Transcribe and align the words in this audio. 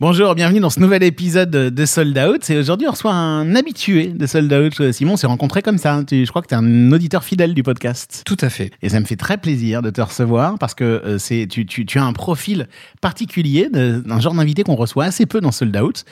Bonjour, 0.00 0.34
bienvenue 0.34 0.58
dans 0.58 0.70
ce 0.70 0.80
nouvel 0.80 1.04
épisode 1.04 1.50
de 1.52 1.86
Sold 1.86 2.18
Out. 2.18 2.50
Et 2.50 2.58
aujourd'hui, 2.58 2.88
on 2.88 2.90
reçoit 2.90 3.12
un 3.12 3.54
habitué 3.54 4.08
de 4.08 4.26
Sold 4.26 4.52
Out. 4.52 4.90
Simon, 4.90 5.12
on 5.12 5.16
s'est 5.16 5.28
rencontré 5.28 5.62
comme 5.62 5.78
ça. 5.78 6.02
Tu- 6.04 6.24
je 6.26 6.30
crois 6.30 6.42
que 6.42 6.48
tu 6.48 6.54
es 6.54 6.56
un 6.56 6.90
auditeur 6.90 7.22
fidèle 7.22 7.54
du 7.54 7.62
podcast. 7.62 8.22
Tout 8.26 8.36
à 8.40 8.50
fait. 8.50 8.72
Et 8.82 8.88
ça 8.88 8.98
me 8.98 9.04
fait 9.04 9.14
très 9.14 9.38
plaisir 9.38 9.82
de 9.82 9.90
te 9.90 10.00
recevoir 10.00 10.58
parce 10.58 10.74
que 10.74 10.82
euh, 10.82 11.18
c'est 11.18 11.46
tu, 11.48 11.64
tu, 11.64 11.86
tu 11.86 12.00
as 12.00 12.04
un 12.04 12.12
profil 12.12 12.66
particulier 13.00 13.68
d'un 13.70 14.18
genre 14.18 14.34
d'invité 14.34 14.64
qu'on 14.64 14.74
reçoit 14.74 15.04
assez 15.04 15.26
peu 15.26 15.40
dans 15.40 15.52
Sold 15.52 15.76
Out. 15.76 16.04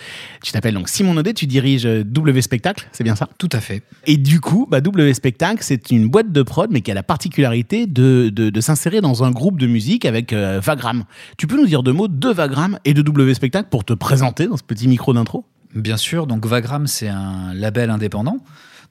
Tu 0.44 0.52
t'appelles 0.52 0.74
donc 0.74 0.88
Simon 0.88 1.14
Naudet, 1.14 1.34
tu 1.34 1.46
diriges 1.48 1.84
euh, 1.84 2.04
W 2.04 2.40
Spectacle, 2.40 2.86
c'est 2.92 3.02
bien 3.02 3.16
ça? 3.16 3.28
Tout 3.36 3.48
à 3.50 3.58
fait. 3.58 3.82
Et 4.06 4.16
du 4.16 4.38
coup, 4.40 4.68
bah, 4.70 4.80
W 4.80 5.12
Spectacle, 5.12 5.58
c'est 5.60 5.90
une 5.90 6.06
boîte 6.06 6.30
de 6.30 6.42
prod, 6.42 6.70
mais 6.70 6.82
qui 6.82 6.92
a 6.92 6.94
la 6.94 7.02
particularité 7.02 7.88
de, 7.88 8.30
de, 8.32 8.48
de 8.48 8.60
s'insérer 8.60 9.00
dans 9.00 9.24
un 9.24 9.32
groupe 9.32 9.58
de 9.58 9.66
musique 9.66 10.04
avec 10.04 10.32
euh, 10.32 10.60
Vagram. 10.62 11.02
Tu 11.36 11.48
peux 11.48 11.56
nous 11.56 11.66
dire 11.66 11.82
deux 11.82 11.92
mots 11.92 12.06
de 12.06 12.28
Vagram 12.28 12.78
et 12.84 12.94
de 12.94 13.02
W 13.02 13.34
Spectacle? 13.34 13.68
Pour 13.72 13.86
te 13.86 13.94
présenter 13.94 14.48
dans 14.48 14.58
ce 14.58 14.62
petit 14.62 14.86
micro 14.86 15.14
d'intro 15.14 15.46
Bien 15.74 15.96
sûr, 15.96 16.26
donc 16.26 16.44
Vagram, 16.44 16.86
c'est 16.86 17.08
un 17.08 17.54
label 17.54 17.88
indépendant, 17.88 18.36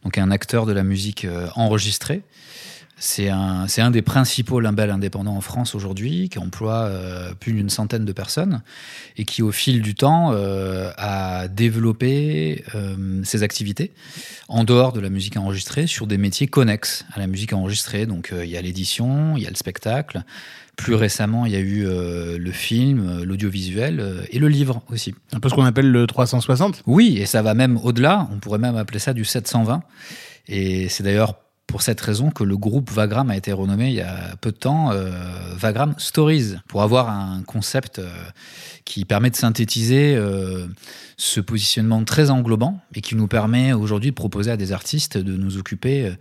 donc 0.04 0.18
un 0.18 0.32
acteur 0.32 0.66
de 0.66 0.74
la 0.74 0.82
musique 0.82 1.24
euh, 1.24 1.50
enregistrée. 1.56 2.24
C'est 2.98 3.30
un, 3.30 3.68
un 3.78 3.92
des 3.92 4.02
principaux 4.02 4.60
labels 4.60 4.90
indépendants 4.90 5.36
en 5.36 5.42
France 5.42 5.76
aujourd'hui, 5.76 6.30
qui 6.30 6.40
emploie 6.40 6.86
euh, 6.86 7.32
plus 7.36 7.54
d'une 7.54 7.70
centaine 7.70 8.06
de 8.06 8.12
personnes 8.12 8.64
et 9.18 9.26
qui, 9.26 9.44
au 9.44 9.52
fil 9.52 9.84
du 9.84 9.94
temps, 9.94 10.32
euh, 10.34 10.92
a 10.98 11.48
développé 11.48 12.64
ses 13.24 13.44
activités 13.44 13.92
en 14.48 14.64
dehors 14.64 14.94
de 14.94 15.00
la 15.00 15.10
musique 15.10 15.38
enregistrée 15.38 15.86
sur 15.86 16.08
des 16.08 16.18
métiers 16.18 16.48
connexes 16.48 17.06
à 17.14 17.20
la 17.20 17.28
musique 17.28 17.54
enregistrée. 17.54 18.08
Donc, 18.08 18.34
il 18.36 18.50
y 18.50 18.58
a 18.58 18.62
l'édition, 18.64 19.38
il 19.38 19.44
y 19.44 19.48
a 19.48 19.52
le 19.52 19.56
spectacle. 19.56 20.24
Plus 20.78 20.96
récemment, 20.96 21.46
il 21.46 21.52
y 21.52 21.56
a 21.56 21.60
eu 21.60 21.86
euh, 21.86 22.38
le 22.38 22.52
film, 22.52 23.08
euh, 23.08 23.26
l'audiovisuel 23.26 24.00
euh, 24.00 24.24
et 24.32 24.40
le 24.40 24.48
livre 24.48 24.82
aussi. 24.90 25.14
Un 25.34 25.40
peu 25.40 25.50
ce 25.50 25.54
qu'on 25.54 25.66
appelle 25.66 25.92
le 25.92 26.08
360 26.08 26.84
Oui, 26.88 27.18
et 27.18 27.26
ça 27.26 27.42
va 27.42 27.54
même 27.54 27.78
au-delà. 27.78 28.28
On 28.32 28.40
pourrait 28.40 28.60
même 28.60 28.78
appeler 28.78 29.00
ça 29.00 29.14
du 29.14 29.26
720. 29.26 29.84
Et 30.48 30.90
c'est 30.90 31.04
d'ailleurs 31.04 31.36
pour 31.72 31.82
cette 31.82 32.02
raison 32.02 32.30
que 32.30 32.44
le 32.44 32.58
groupe 32.58 32.92
Vagram 32.92 33.30
a 33.30 33.38
été 33.38 33.54
renommé 33.54 33.88
il 33.88 33.96
y 33.96 34.02
a 34.02 34.36
peu 34.42 34.52
de 34.52 34.58
temps 34.58 34.92
euh, 34.92 35.10
Vagram 35.56 35.96
Stories, 35.98 36.56
pour 36.68 36.82
avoir 36.82 37.10
un 37.10 37.42
concept 37.44 38.00
euh, 38.00 38.10
qui 38.84 39.06
permet 39.06 39.30
de 39.30 39.36
synthétiser 39.38 40.16
euh, 40.16 40.68
ce 41.16 41.40
positionnement 41.40 42.04
très 42.04 42.30
englobant 42.30 42.80
et 42.94 43.02
qui 43.02 43.16
nous 43.16 43.28
permet 43.28 43.72
aujourd'hui 43.74 44.10
de 44.10 44.16
proposer 44.16 44.52
à 44.52 44.58
des 44.58 44.74
artistes 44.74 45.18
de 45.18 45.38
nous 45.38 45.58
occuper 45.58 46.08
euh, 46.08 46.12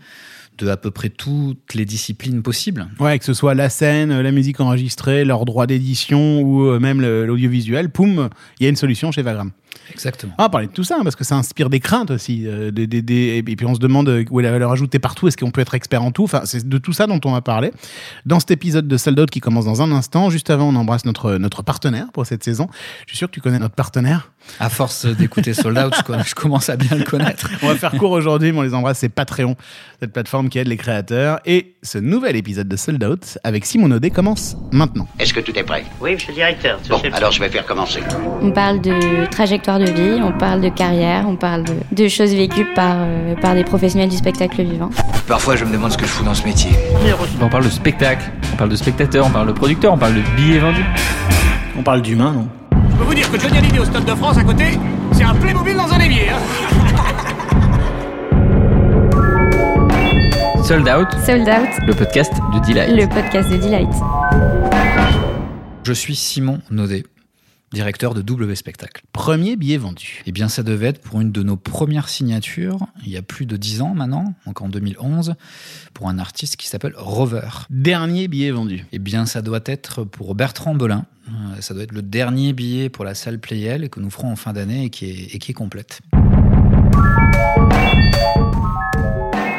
de 0.58 0.68
à 0.68 0.76
peu 0.76 0.90
près 0.90 1.08
toutes 1.08 1.74
les 1.74 1.84
disciplines 1.84 2.42
possibles. 2.42 2.86
Ouais, 2.98 3.18
que 3.18 3.24
ce 3.24 3.34
soit 3.34 3.54
la 3.54 3.70
scène, 3.70 4.20
la 4.20 4.30
musique 4.30 4.60
enregistrée, 4.60 5.24
leurs 5.24 5.46
droits 5.46 5.66
d'édition 5.66 6.40
ou 6.42 6.66
euh, 6.66 6.78
même 6.78 7.00
l'audiovisuel, 7.00 7.90
poum, 7.90 8.28
il 8.58 8.64
y 8.64 8.66
a 8.66 8.68
une 8.68 8.76
solution 8.76 9.10
chez 9.10 9.22
Vagram. 9.22 9.50
Exactement. 9.90 10.32
On 10.38 10.42
va 10.42 10.48
parler 10.48 10.66
de 10.66 10.72
tout 10.72 10.84
ça, 10.84 10.96
hein, 10.98 11.02
parce 11.02 11.16
que 11.16 11.24
ça 11.24 11.36
inspire 11.36 11.70
des 11.70 11.80
craintes 11.80 12.10
aussi. 12.10 12.46
euh, 12.46 12.70
des- 12.70 12.86
des- 12.86 13.02
des- 13.02 13.36
et 13.38 13.42
puis 13.56 13.66
on 13.66 13.74
se 13.74 13.80
demande 13.80 14.08
euh, 14.08 14.24
où 14.30 14.40
est 14.40 14.42
la 14.42 14.50
valeur 14.50 14.70
ajoutée 14.72 14.98
partout, 14.98 15.28
est-ce 15.28 15.36
qu'on 15.36 15.50
peut 15.50 15.60
être 15.60 15.74
expert 15.74 16.02
en 16.02 16.10
tout? 16.12 16.24
Enfin, 16.24 16.42
c'est 16.44 16.68
de 16.68 16.78
tout 16.78 16.92
ça 16.92 17.06
dont 17.06 17.20
on 17.24 17.32
va 17.32 17.40
parler. 17.40 17.72
Dans 18.26 18.40
cet 18.40 18.50
épisode 18.50 18.86
de 18.88 18.96
Sold 18.96 19.18
Out 19.18 19.30
qui 19.30 19.40
commence 19.40 19.64
dans 19.64 19.82
un 19.82 19.90
instant, 19.92 20.30
juste 20.30 20.50
avant, 20.50 20.68
on 20.68 20.76
embrasse 20.76 21.04
notre, 21.04 21.36
notre 21.36 21.62
partenaire 21.62 22.06
pour 22.12 22.26
cette 22.26 22.44
saison. 22.44 22.68
Je 23.06 23.10
suis 23.10 23.18
sûr 23.18 23.28
que 23.28 23.34
tu 23.34 23.40
connais 23.40 23.58
notre 23.58 23.74
partenaire. 23.74 24.30
À 24.58 24.68
force 24.70 25.04
d'écouter 25.06 25.52
Sold 25.54 25.76
Out, 25.78 25.94
je, 26.26 26.34
commence 26.34 26.70
à 26.70 26.76
bien 26.76 26.96
le 26.96 27.04
connaître. 27.04 27.50
On 27.62 27.68
va 27.68 27.74
faire 27.74 27.92
court 27.92 28.10
aujourd'hui, 28.12 28.52
mais 28.52 28.58
on 28.58 28.62
les 28.62 28.74
embrasse. 28.74 28.98
C'est 28.98 29.08
Patreon, 29.10 29.54
cette 30.00 30.12
plateforme 30.12 30.48
qui 30.48 30.58
aide 30.58 30.68
les 30.68 30.76
créateurs. 30.78 31.40
Et 31.44 31.74
ce 31.82 31.98
nouvel 31.98 32.36
épisode 32.36 32.68
de 32.68 32.76
Sold 32.76 33.02
Out 33.04 33.38
avec 33.44 33.66
Simon 33.66 33.90
Audet 33.90 34.10
commence 34.10 34.56
maintenant. 34.72 35.08
Est-ce 35.18 35.34
que 35.34 35.40
tout 35.40 35.56
est 35.58 35.62
prêt? 35.62 35.84
Oui, 36.00 36.12
monsieur 36.14 36.28
le 36.28 36.34
directeur. 36.36 36.78
Bon, 36.88 37.00
alors 37.12 37.32
je 37.32 37.40
vais 37.40 37.48
faire 37.50 37.66
commencer. 37.66 38.00
On 38.40 38.50
parle 38.50 38.80
de 38.80 39.26
trajectoire 39.30 39.78
de 39.80 39.90
vie, 39.90 40.20
on 40.22 40.32
parle 40.32 40.60
de 40.60 40.68
carrière, 40.68 41.24
on 41.28 41.36
parle 41.36 41.64
de, 41.64 41.74
de 41.92 42.08
choses 42.08 42.32
vécues 42.34 42.66
par, 42.74 42.96
euh, 42.98 43.34
par 43.36 43.54
des 43.54 43.64
professionnels 43.64 44.08
du 44.08 44.16
spectacle 44.16 44.62
vivant. 44.62 44.90
Parfois, 45.26 45.56
je 45.56 45.64
me 45.64 45.72
demande 45.72 45.90
ce 45.92 45.98
que 45.98 46.04
je 46.06 46.10
fous 46.10 46.24
dans 46.24 46.34
ce 46.34 46.44
métier. 46.44 46.70
On 47.40 47.48
parle 47.48 47.64
de 47.64 47.70
spectacle, 47.70 48.30
on 48.52 48.56
parle 48.56 48.70
de 48.70 48.76
spectateur, 48.76 49.26
on 49.26 49.30
parle 49.30 49.48
de 49.48 49.52
producteur, 49.52 49.92
on 49.92 49.98
parle 49.98 50.14
de 50.14 50.22
billets 50.36 50.58
vendus. 50.58 50.84
On 51.78 51.82
parle 51.82 52.02
d'humain, 52.02 52.32
non? 52.32 52.48
Je 52.92 52.96
peux 52.96 53.04
vous 53.04 53.14
dire 53.14 53.30
que 53.30 53.38
Johnny 53.40 53.58
Hallyday 53.58 53.78
au 53.78 53.84
Stade 53.84 54.04
de 54.04 54.14
France 54.14 54.36
à 54.38 54.42
côté, 54.44 54.78
c'est 55.12 55.24
un 55.24 55.34
Playmobil 55.34 55.76
dans 55.76 55.92
un 55.92 56.00
évier. 56.00 56.28
Hein 56.30 56.38
Sold 60.62 60.88
Out, 60.88 61.08
Sold 61.26 61.48
Out, 61.48 61.68
le 61.86 61.94
podcast 61.94 62.32
de 62.54 62.58
Delight. 62.66 62.90
le 62.96 63.06
podcast 63.08 63.50
de 63.50 63.56
Delight. 63.56 63.88
Je 65.82 65.92
suis 65.92 66.14
Simon 66.14 66.58
Naudet, 66.70 67.04
directeur 67.72 68.14
de 68.14 68.22
W 68.22 68.54
Spectacle. 68.54 69.02
Premier 69.12 69.56
billet 69.56 69.76
vendu. 69.76 70.22
Eh 70.26 70.32
bien, 70.32 70.48
ça 70.48 70.62
devait 70.62 70.86
être 70.88 71.00
pour 71.00 71.20
une 71.20 71.30
de 71.32 71.42
nos 71.42 71.56
premières 71.56 72.08
signatures, 72.08 72.78
il 73.04 73.10
y 73.10 73.16
a 73.16 73.22
plus 73.22 73.46
de 73.46 73.56
10 73.56 73.82
ans 73.82 73.94
maintenant, 73.94 74.34
donc 74.46 74.60
en 74.60 74.68
2011, 74.68 75.34
pour 75.94 76.08
un 76.08 76.18
artiste 76.18 76.56
qui 76.56 76.66
s'appelle 76.68 76.94
Rover. 76.96 77.48
Dernier 77.70 78.28
billet 78.28 78.50
vendu. 78.50 78.84
Eh 78.92 78.98
bien, 78.98 79.26
ça 79.26 79.42
doit 79.42 79.60
être 79.66 80.04
pour 80.04 80.34
Bertrand 80.34 80.74
Belin. 80.74 81.06
Euh, 81.28 81.60
Ça 81.60 81.74
doit 81.74 81.84
être 81.84 81.92
le 81.92 82.02
dernier 82.02 82.52
billet 82.52 82.88
pour 82.88 83.04
la 83.04 83.14
salle 83.14 83.38
Playel 83.38 83.88
que 83.88 84.00
nous 84.00 84.10
ferons 84.10 84.32
en 84.32 84.36
fin 84.36 84.52
d'année 84.52 84.84
et, 84.84 85.34
et 85.34 85.38
qui 85.38 85.50
est 85.50 85.54
complète. 85.54 86.00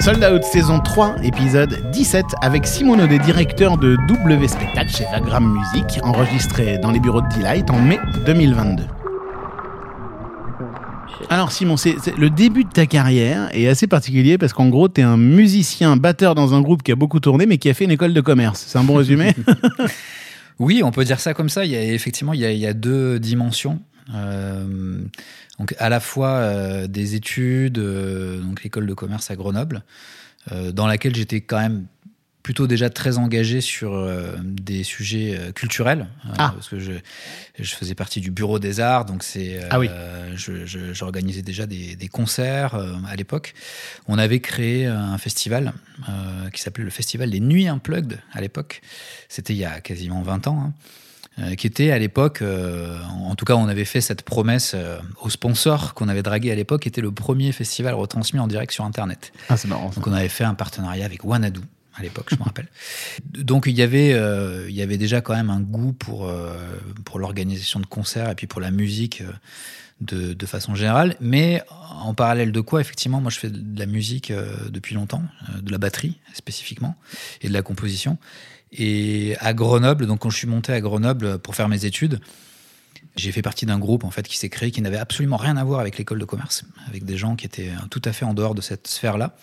Sold 0.01 0.23
Out 0.23 0.44
saison 0.44 0.79
3, 0.79 1.17
épisode 1.23 1.91
17, 1.91 2.25
avec 2.41 2.66
Simon 2.66 2.97
Audet, 2.97 3.19
directeur 3.19 3.78
de 3.78 3.97
W 4.07 4.47
Spectacle 4.47 4.89
chez 4.89 5.03
Vagram 5.12 5.56
Music, 5.56 6.00
enregistré 6.01 6.79
dans 6.79 6.89
les 6.89 7.00
bureaux 7.00 7.22
de 7.22 7.28
Delight 7.38 7.69
en 7.69 7.79
mai 7.79 8.00
2022. 8.25 8.84
Alors 11.29 11.51
Simon, 11.51 11.78
c'est 11.78 11.97
le 12.17 12.31
début 12.31 12.63
de 12.63 12.72
ta 12.72 12.88
carrière 12.88 13.50
est 13.53 13.67
assez 13.67 13.85
particulier 13.85 14.40
parce 14.40 14.53
qu'en 14.53 14.69
gros, 14.69 14.90
tu 14.90 15.01
es 15.01 15.03
un 15.03 15.17
musicien 15.17 15.95
batteur 15.97 16.34
dans 16.34 16.56
un 16.56 16.61
groupe 16.61 16.81
qui 16.81 16.91
a 16.91 16.95
beaucoup 16.95 17.19
tourné 17.19 17.45
mais 17.45 17.59
qui 17.59 17.69
a 17.69 17.75
fait 17.75 17.84
une 17.84 17.91
école 17.91 18.16
de 18.16 18.22
commerce. 18.22 18.63
C'est 18.67 18.79
un 18.79 18.84
bon 18.84 18.95
résumé 18.95 19.35
Oui, 20.59 20.81
on 20.84 20.90
peut 20.90 21.03
dire 21.03 21.19
ça 21.19 21.35
comme 21.35 21.50
ça. 21.50 21.63
Il 21.63 21.72
y 21.72 21.75
a 21.75 21.84
effectivement 21.84 22.34
il 22.34 22.40
y 22.40 22.45
a, 22.45 22.51
il 22.51 22.59
y 22.59 22.66
a 22.66 22.73
deux 22.73 23.19
dimensions. 23.19 23.79
Euh, 24.13 25.01
donc 25.59 25.75
à 25.79 25.89
la 25.89 26.00
fois 26.00 26.29
euh, 26.38 26.88
des 26.88 27.16
études, 27.16 27.78
euh, 27.78 28.39
donc 28.41 28.63
l'école 28.63 28.88
de 28.88 28.94
commerce 28.94 29.29
à 29.31 29.35
Grenoble, 29.35 29.84
dans 30.73 30.88
laquelle 30.88 31.16
j'étais 31.16 31.41
quand 31.41 31.59
même 31.59 31.85
plutôt 32.41 32.66
déjà 32.66 32.90
très 32.90 33.19
engagé 33.19 33.61
sur 33.61 34.09
des 34.44 34.84
sujets 34.84 35.51
culturels, 35.53 36.07
Ah. 36.40 36.51
parce 36.56 36.67
que 36.67 36.79
je, 36.79 36.94
je 37.59 37.75
faisais 37.75 37.94
partie 37.94 38.22
du 38.22 38.31
bureau 38.31 38.57
des 38.57 38.79
arts, 38.79 39.06
donc 39.06 39.22
c'est 39.22 39.59
Ah 39.69 39.78
oui. 39.78 39.88
j'organisais 40.35 41.44
déjà 41.44 41.67
des, 41.67 41.95
des 41.95 42.07
concerts 42.07 42.73
à 43.07 43.16
l'époque. 43.16 43.53
On 44.07 44.17
avait 44.17 44.40
créé 44.40 44.88
un 44.88 45.19
festival 45.19 45.73
qui 46.51 46.59
s'appelait 46.61 46.84
le 46.85 46.90
Festival 46.90 47.29
des 47.29 47.40
Nuits 47.40 47.67
Unplugged 47.67 48.17
à 48.34 48.41
l'époque. 48.41 48.81
C'était 49.29 49.53
il 49.53 49.59
y 49.59 49.66
a 49.66 49.79
quasiment 49.79 50.23
20 50.23 50.47
ans. 50.47 50.59
hein. 50.59 50.73
Euh, 51.39 51.55
qui 51.55 51.65
était 51.65 51.91
à 51.91 51.97
l'époque, 51.97 52.41
euh, 52.41 52.99
en 53.05 53.35
tout 53.35 53.45
cas 53.45 53.55
on 53.55 53.69
avait 53.69 53.85
fait 53.85 54.01
cette 54.01 54.21
promesse 54.23 54.73
euh, 54.75 54.99
aux 55.21 55.29
sponsors 55.29 55.93
qu'on 55.93 56.09
avait 56.09 56.23
dragué 56.23 56.51
à 56.51 56.55
l'époque, 56.55 56.85
était 56.87 56.99
le 56.99 57.11
premier 57.11 57.53
festival 57.53 57.93
retransmis 57.93 58.39
en 58.41 58.47
direct 58.47 58.73
sur 58.73 58.83
Internet. 58.83 59.31
Ah, 59.47 59.55
c'est 59.55 59.69
marrant. 59.69 59.91
ça. 59.91 59.95
Donc 59.95 60.07
on 60.07 60.13
avait 60.13 60.27
fait 60.27 60.43
un 60.43 60.55
partenariat 60.55 61.05
avec 61.05 61.23
Wanadu 61.23 61.61
à 61.95 62.01
l'époque, 62.01 62.27
je 62.31 62.35
me 62.35 62.43
rappelle. 62.43 62.67
Donc 63.25 63.65
il 63.67 63.75
y 63.75 63.81
avait, 63.81 64.13
euh, 64.13 64.69
il 64.69 64.75
y 64.75 64.81
avait 64.81 64.97
déjà 64.97 65.21
quand 65.21 65.33
même 65.33 65.49
un 65.49 65.59
goût 65.59 65.93
pour 65.93 66.27
euh, 66.27 66.57
pour 67.05 67.19
l'organisation 67.19 67.79
de 67.79 67.85
concerts 67.85 68.29
et 68.29 68.35
puis 68.35 68.47
pour 68.47 68.61
la 68.61 68.71
musique 68.71 69.21
euh, 69.21 69.31
de, 69.99 70.33
de 70.33 70.45
façon 70.45 70.75
générale. 70.75 71.15
Mais 71.19 71.63
en 72.03 72.13
parallèle 72.13 72.51
de 72.51 72.61
quoi, 72.61 72.81
effectivement, 72.81 73.21
moi 73.21 73.31
je 73.31 73.39
fais 73.39 73.49
de 73.49 73.79
la 73.79 73.85
musique 73.85 74.33
depuis 74.69 74.95
longtemps, 74.95 75.23
de 75.61 75.71
la 75.71 75.77
batterie 75.77 76.17
spécifiquement 76.33 76.95
et 77.41 77.49
de 77.49 77.53
la 77.53 77.61
composition. 77.61 78.17
Et 78.73 79.35
à 79.39 79.53
Grenoble, 79.53 80.07
donc 80.07 80.19
quand 80.19 80.29
je 80.29 80.37
suis 80.37 80.47
monté 80.47 80.71
à 80.71 80.79
Grenoble 80.79 81.39
pour 81.39 81.55
faire 81.55 81.67
mes 81.67 81.85
études, 81.85 82.19
j'ai 83.15 83.31
fait 83.31 83.41
partie 83.41 83.65
d'un 83.65 83.79
groupe 83.79 84.03
en 84.03 84.11
fait 84.11 84.27
qui 84.27 84.37
s'est 84.37 84.49
créé 84.49 84.71
qui 84.71 84.81
n'avait 84.81 84.97
absolument 84.97 85.37
rien 85.37 85.57
à 85.57 85.63
voir 85.63 85.81
avec 85.81 85.97
l'école 85.97 86.19
de 86.19 86.25
commerce, 86.25 86.63
avec 86.87 87.03
des 87.03 87.17
gens 87.17 87.35
qui 87.35 87.46
étaient 87.46 87.69
euh, 87.69 87.87
tout 87.90 88.01
à 88.05 88.13
fait 88.13 88.25
en 88.25 88.34
dehors 88.34 88.55
de 88.55 88.61
cette 88.61 88.87
sphère-là. 88.87 89.35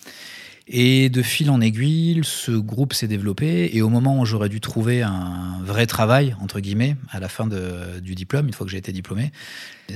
Et 0.71 1.09
de 1.09 1.23
fil 1.23 1.49
en 1.49 1.61
aiguille, 1.61 2.21
ce 2.23 2.51
groupe 2.51 2.93
s'est 2.93 3.07
développé. 3.07 3.71
Et 3.73 3.81
au 3.81 3.89
moment 3.89 4.19
où 4.19 4.25
j'aurais 4.25 4.49
dû 4.49 4.61
trouver 4.61 5.01
un 5.01 5.57
vrai 5.63 5.87
travail, 5.87 6.35
entre 6.41 6.59
guillemets, 6.59 6.95
à 7.09 7.19
la 7.19 7.27
fin 7.27 7.47
du 7.47 8.13
diplôme, 8.13 8.45
une 8.45 8.53
fois 8.53 8.67
que 8.67 8.71
j'ai 8.71 8.77
été 8.77 8.91
diplômé, 8.91 9.31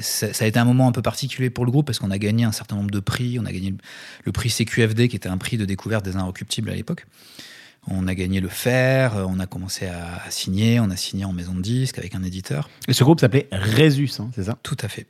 ça, 0.02 0.30
a 0.40 0.48
été 0.48 0.58
un 0.58 0.66
moment 0.66 0.88
un 0.88 0.92
peu 0.92 1.04
particulier 1.04 1.52
pour 1.52 1.66
le 1.66 1.72
groupe 1.72 1.86
parce 1.86 2.00
qu'on 2.00 2.10
a 2.10 2.18
gagné 2.18 2.44
un 2.44 2.52
certain 2.52 2.75
nombre 2.75 2.90
de 2.90 3.00
prix. 3.00 3.38
On 3.40 3.46
a 3.46 3.52
gagné 3.52 3.75
le 4.24 4.31
prix 4.31 4.50
CQFD, 4.50 5.10
qui 5.10 5.16
était 5.16 5.30
un 5.30 5.38
prix 5.38 5.58
de 5.58 5.66
découverte 5.66 6.04
des 6.04 6.16
inrecuptibles 6.16 6.72
à 6.72 6.74
l'époque. 6.74 7.06
On 7.88 8.08
a 8.08 8.16
gagné 8.16 8.40
le 8.40 8.50
fer, 8.50 9.14
on 9.28 9.40
a 9.40 9.46
commencé 9.46 9.88
à, 9.88 10.24
à 10.26 10.32
signer, 10.32 10.80
on 10.80 10.90
a 10.90 10.96
signé 10.96 11.26
en 11.26 11.34
maison 11.34 11.54
de 11.54 11.62
disque 11.62 11.98
avec 11.98 12.16
un 12.16 12.24
éditeur. 12.24 12.70
Et 12.88 12.94
ce 12.94 13.04
groupe 13.04 13.20
s'appelait 13.20 13.48
Résus, 13.52 14.10
hein, 14.20 14.30
c'est 14.34 14.44
ça? 14.44 14.58
Tout 14.64 14.78
à 14.82 14.88
fait. 14.88 15.06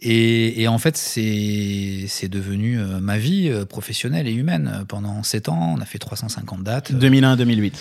Et, 0.00 0.62
et 0.62 0.68
en 0.68 0.78
fait, 0.78 0.96
c'est 0.96 2.04
c'est 2.06 2.28
devenu 2.28 2.78
euh, 2.78 3.00
ma 3.00 3.18
vie 3.18 3.48
euh, 3.48 3.64
professionnelle 3.64 4.28
et 4.28 4.32
humaine. 4.32 4.84
Pendant 4.88 5.22
sept 5.22 5.48
ans, 5.48 5.74
on 5.76 5.80
a 5.80 5.84
fait 5.84 5.98
350 5.98 6.62
dates. 6.62 6.92
2001-2008. 6.92 7.72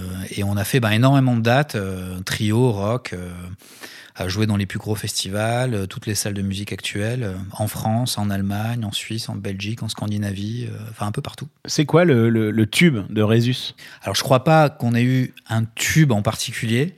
Euh, 0.00 0.24
et 0.30 0.42
on 0.44 0.56
a 0.56 0.64
fait 0.64 0.80
bah, 0.80 0.94
énormément 0.94 1.36
de 1.36 1.42
dates, 1.42 1.74
euh, 1.74 2.18
trio, 2.20 2.72
rock, 2.72 3.12
euh, 3.12 3.30
à 4.16 4.28
jouer 4.28 4.46
dans 4.46 4.56
les 4.56 4.66
plus 4.66 4.78
gros 4.78 4.94
festivals, 4.94 5.86
toutes 5.88 6.06
les 6.06 6.14
salles 6.14 6.34
de 6.34 6.42
musique 6.42 6.72
actuelles, 6.72 7.32
en 7.52 7.68
France, 7.68 8.18
en 8.18 8.28
Allemagne, 8.28 8.84
en 8.84 8.92
Suisse, 8.92 9.28
en 9.28 9.34
Belgique, 9.36 9.82
en 9.82 9.88
Scandinavie, 9.88 10.68
enfin 10.90 11.06
un 11.06 11.12
peu 11.12 11.22
partout. 11.22 11.48
C'est 11.64 11.86
quoi 11.86 12.04
le, 12.04 12.28
le- 12.28 12.50
le 12.50 12.66
tube 12.66 12.98
de 13.08 13.22
Résus 13.22 13.74
Alors 14.02 14.14
je 14.14 14.22
crois 14.22 14.44
pas 14.44 14.68
qu'on 14.68 14.94
ait 14.94 15.04
eu 15.04 15.32
un 15.48 15.64
tube 15.64 16.12
en 16.12 16.20
particulier. 16.22 16.96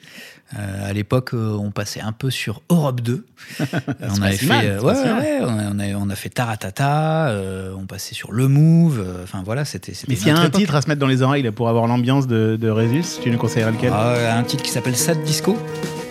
Euh, 0.58 0.90
à 0.90 0.92
l'époque, 0.92 1.30
euh, 1.34 1.56
on 1.58 1.70
passait 1.70 2.00
un 2.02 2.12
peu 2.12 2.30
sur 2.30 2.62
Europe 2.70 3.00
2. 3.00 3.24
Euh, 3.62 4.08
on 4.10 4.16
pas 4.18 4.26
avait 4.26 4.36
fait, 4.36 4.46
mal, 4.46 4.66
euh, 4.66 4.80
ouais, 4.80 4.92
ouais, 4.94 5.40
on 5.42 5.78
a, 5.78 6.12
on 6.12 6.14
fait 6.16 6.28
Taratata. 6.28 7.28
euh, 7.28 7.72
on 7.78 7.86
passait 7.86 8.14
sur 8.14 8.32
Le 8.32 8.48
Move. 8.48 9.00
euh, 9.04 9.22
Enfin 9.24 9.42
voilà, 9.44 9.64
c'était. 9.64 9.92
Mais 10.08 10.14
s'il 10.16 10.28
y 10.28 10.30
a 10.30 10.36
un 10.38 10.44
époque. 10.46 10.60
titre 10.60 10.74
à 10.74 10.82
se 10.82 10.88
mettre 10.88 11.00
dans 11.00 11.06
les 11.06 11.22
oreilles 11.22 11.42
là, 11.42 11.52
pour 11.52 11.68
avoir 11.68 11.86
l'ambiance 11.86 12.26
de, 12.26 12.56
de 12.60 12.68
Résus, 12.68 13.04
tu 13.22 13.30
nous 13.30 13.38
conseillerais 13.38 13.72
lequel? 13.72 13.92
Ah, 13.94 14.36
un 14.36 14.42
titre 14.44 14.62
qui 14.62 14.70
s'appelle 14.70 14.96
Sad 14.96 15.22
Disco. 15.24 15.56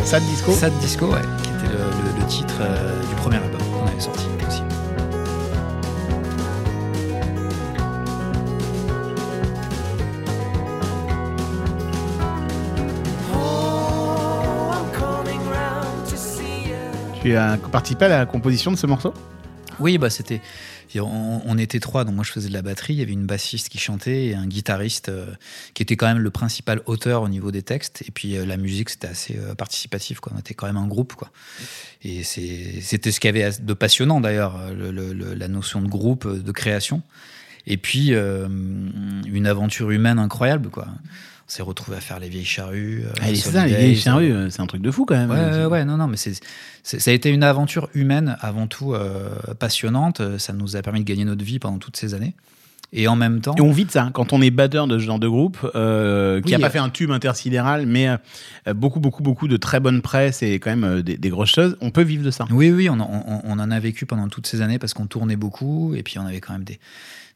Sad 0.03 0.23
Disco 0.23 0.51
Sad 0.53 0.73
Disco, 0.79 1.05
ouais, 1.07 1.19
qui 1.43 1.49
était 1.49 1.73
le, 1.73 1.79
le- 1.79 2.19
le 2.21 2.25
titre 2.27 2.55
euh, 2.61 2.99
du 3.09 3.15
premier 3.15 3.38
album 3.38 3.61
qu'on 3.73 3.88
avait 3.88 3.99
sorti 3.99 4.25
Tu 17.21 17.35
as 17.35 17.57
participé 17.71 18.06
à 18.06 18.09
la 18.09 18.25
composition 18.25 18.71
de 18.71 18.77
ce 18.77 18.88
morceau? 18.88 19.13
Oui, 19.79 19.97
bah 19.97 20.09
c'était. 20.09 20.41
On, 21.00 21.57
était 21.57 21.79
trois, 21.79 22.03
donc 22.03 22.15
moi 22.15 22.23
je 22.25 22.31
faisais 22.33 22.50
de 22.50 22.53
la 22.53 22.62
batterie. 22.62 22.94
Il 22.95 23.00
y 23.00 23.01
avait 23.01 23.13
une 23.13 23.25
bassiste 23.25 23.69
qui 23.69 23.77
chantait 23.77 24.25
et 24.25 24.35
un 24.35 24.45
guitariste 24.45 25.07
euh, 25.07 25.27
qui 25.73 25.83
était 25.83 25.95
quand 25.95 26.07
même 26.07 26.18
le 26.19 26.31
principal 26.31 26.81
auteur 26.85 27.21
au 27.21 27.29
niveau 27.29 27.50
des 27.50 27.62
textes. 27.62 28.03
Et 28.06 28.12
puis 28.12 28.35
euh, 28.35 28.45
la 28.45 28.57
musique, 28.57 28.89
c'était 28.89 29.07
assez 29.07 29.38
euh, 29.39 29.56
participatif. 29.56 30.19
Quoi. 30.19 30.33
On 30.35 30.39
était 30.39 30.53
quand 30.53 30.68
même 30.68 30.75
un 30.75 30.88
groupe. 30.88 31.13
Quoi. 31.13 31.29
Et 32.03 32.23
c'était 32.23 33.12
ce 33.12 33.21
qu'il 33.21 33.33
y 33.33 33.41
avait 33.41 33.56
de 33.62 33.74
passionnant 33.74 34.19
d'ailleurs, 34.19 34.59
le- 34.74 34.91
le- 34.91 35.13
le- 35.13 35.33
la 35.33 35.47
notion 35.47 35.81
de 35.81 35.88
groupe, 35.88 36.27
de 36.27 36.51
création. 36.51 37.01
Et 37.67 37.77
puis 37.77 38.09
une 38.09 39.45
aventure 39.47 39.91
humaine 39.91 40.19
incroyable. 40.19 40.69
Quoi. 40.69 40.88
S'est 41.51 41.63
retrouvé 41.63 41.98
à 41.98 42.00
faire 42.00 42.18
les 42.21 42.30
vieilles 42.30 42.45
charrues. 42.45 43.03
euh, 43.06 43.12
Ah, 43.19 43.25
C'est 43.27 43.36
ça, 43.51 43.65
les 43.65 43.75
vieilles 43.75 43.92
euh, 43.98 44.00
charrues, 44.00 44.31
euh, 44.31 44.50
c'est 44.50 44.62
un 44.62 44.68
truc 44.68 44.81
de 44.81 44.89
fou 44.89 45.03
quand 45.03 45.18
même. 45.18 45.30
Ouais, 45.30 45.38
ouais, 45.38 45.65
ouais, 45.65 45.83
non, 45.83 45.98
non, 45.98 46.07
mais 46.07 46.15
c'est, 46.15 46.31
c'est- 46.81 47.00
ça 47.00 47.12
a 47.12 47.13
été 47.13 47.30
une 47.30 47.44
aventure 47.44 47.89
humaine 47.94 48.38
avant 48.39 48.68
tout 48.68 48.94
euh, 48.94 49.27
passionnante. 49.59 50.21
Ça 50.38 50.53
nous 50.53 50.77
a 50.77 50.81
permis 50.81 51.01
de 51.01 51.06
gagner 51.06 51.25
notre 51.25 51.44
vie 51.44 51.59
pendant 51.59 51.77
toutes 51.77 51.98
ces 51.98 52.13
années. 52.13 52.36
Et 52.94 53.09
en 53.09 53.18
même 53.18 53.42
temps, 53.42 53.53
Et 53.57 53.62
on 53.62 53.71
vit 53.71 53.83
de 53.83 53.92
ça. 53.92 54.03
hein. 54.03 54.12
Quand 54.13 54.31
on 54.31 54.42
est 54.42 54.50
batteur 54.50 54.88
de 54.88 54.98
ce 54.98 55.03
genre 55.03 55.19
de 55.19 55.27
groupe, 55.27 55.57
euh, 55.75 56.39
qui 56.39 56.48
Oui, 56.48 56.51
n'a 56.53 56.59
pas 56.59 56.68
euh, 56.68 56.69
fait 56.69 56.80
un 56.80 56.89
tube 56.89 57.12
intersidéral, 57.12 57.86
mais 57.86 58.07
euh, 58.07 58.74
beaucoup, 58.74 59.01
beaucoup, 59.01 59.21
beaucoup 59.21 59.50
de 59.50 59.57
très 59.57 59.81
bonne 59.81 60.01
presse 60.01 60.44
et 60.44 60.53
quand 60.59 60.69
même 60.69 60.83
euh, 60.86 61.01
des, 61.01 61.18
des 61.18 61.30
grosses 61.30 61.51
choses, 61.53 61.75
on 61.81 61.92
peut 61.92 62.01
vivre 62.03 62.24
de 62.24 62.31
ça. 62.31 62.45
oui, 62.50 62.71
oui, 62.71 62.89
on- 62.89 62.98
on 63.45 63.59
en 63.59 63.71
a 63.71 63.80
vécu 63.81 64.06
pendant 64.06 64.30
toutes 64.30 64.48
ces 64.48 64.62
années 64.62 64.80
parce 64.80 64.94
qu'on 64.94 65.06
tournait 65.07 65.36
beaucoup 65.36 65.95
et 65.95 66.03
puis 66.03 66.18
on 66.18 66.25
avait 66.25 66.39
quand 66.39 66.53
même 66.53 66.63
des, 66.63 66.80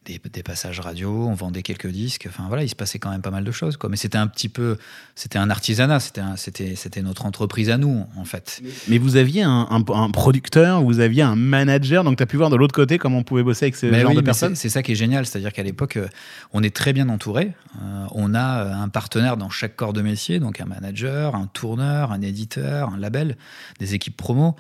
des, 0.05 0.21
des 0.31 0.43
passages 0.43 0.79
radio, 0.79 1.09
on 1.27 1.33
vendait 1.33 1.63
quelques 1.63 1.87
disques. 1.87 2.27
Enfin 2.29 2.45
voilà, 2.47 2.63
il 2.63 2.69
se 2.69 2.75
passait 2.75 2.99
quand 2.99 3.09
même 3.09 3.21
pas 3.21 3.31
mal 3.31 3.43
de 3.43 3.51
choses. 3.51 3.75
Quoi. 3.77 3.89
Mais 3.89 3.97
c'était 3.97 4.17
un 4.17 4.27
petit 4.27 4.49
peu, 4.49 4.77
c'était 5.15 5.37
un 5.39 5.49
artisanat, 5.49 5.99
c'était, 5.99 6.21
un- 6.21 6.35
c'était, 6.35 6.75
c'était 6.75 7.01
notre 7.01 7.25
entreprise 7.25 7.69
à 7.69 7.77
nous 7.77 8.05
en 8.15 8.23
fait. 8.25 8.61
Mais 8.87 8.97
vous 8.99 9.15
aviez 9.15 9.43
un, 9.43 9.67
un- 9.69 9.83
un 9.93 10.11
producteur, 10.11 10.81
vous 10.83 10.99
aviez 10.99 11.23
un 11.23 11.35
manager, 11.35 12.03
donc 12.03 12.17
tu 12.17 12.23
as 12.23 12.27
pu 12.27 12.37
voir 12.37 12.49
de 12.49 12.55
l'autre 12.55 12.75
côté 12.75 12.97
comment 12.97 13.17
on 13.19 13.23
pouvait 13.23 13.43
bosser 13.43 13.65
avec 13.65 13.75
ce 13.75 13.87
Mais 13.87 14.01
genre 14.01 14.09
oui, 14.11 14.15
de 14.15 14.21
mais 14.21 14.25
personnes. 14.25 14.55
c'est- 14.55 14.61
C'est 14.65 14.69
ça 14.69 14.83
qui 14.83 14.91
est 14.93 14.95
génial, 14.95 15.25
c'est-à-dire 15.25 15.53
qu'à 15.53 15.63
l'époque, 15.63 15.97
euh, 15.97 16.07
on 16.53 16.61
est 16.63 16.75
très 16.75 16.91
bien 16.93 17.09
entouré. 17.09 17.53
Euh, 17.81 18.05
on 18.11 18.33
a 18.33 18.63
euh, 18.63 18.73
un 18.73 18.89
partenaire 18.89 19.37
dans 19.37 19.49
chaque 19.49 19.75
corps 19.75 19.93
de 19.93 20.01
métier, 20.01 20.39
donc 20.39 20.59
un 20.61 20.65
manager, 20.65 21.35
un 21.35 21.47
tourneur, 21.47 22.11
un 22.11 22.21
éditeur, 22.21 22.93
un 22.93 22.97
label, 22.97 23.37
des 23.79 23.93
équipes 23.95 24.17
promo. 24.17 24.55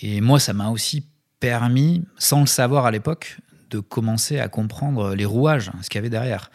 Et 0.00 0.20
moi, 0.20 0.38
ça 0.40 0.52
m'a 0.52 0.68
aussi 0.70 1.04
permis, 1.40 2.04
sans 2.18 2.40
le 2.40 2.46
savoir 2.46 2.86
à 2.86 2.90
l'époque, 2.90 3.38
de 3.72 3.80
commencer 3.80 4.38
à 4.38 4.48
comprendre 4.48 5.14
les 5.14 5.24
rouages, 5.24 5.70
ce 5.82 5.88
qu'il 5.88 5.98
y 5.98 6.00
avait 6.00 6.10
derrière. 6.10 6.50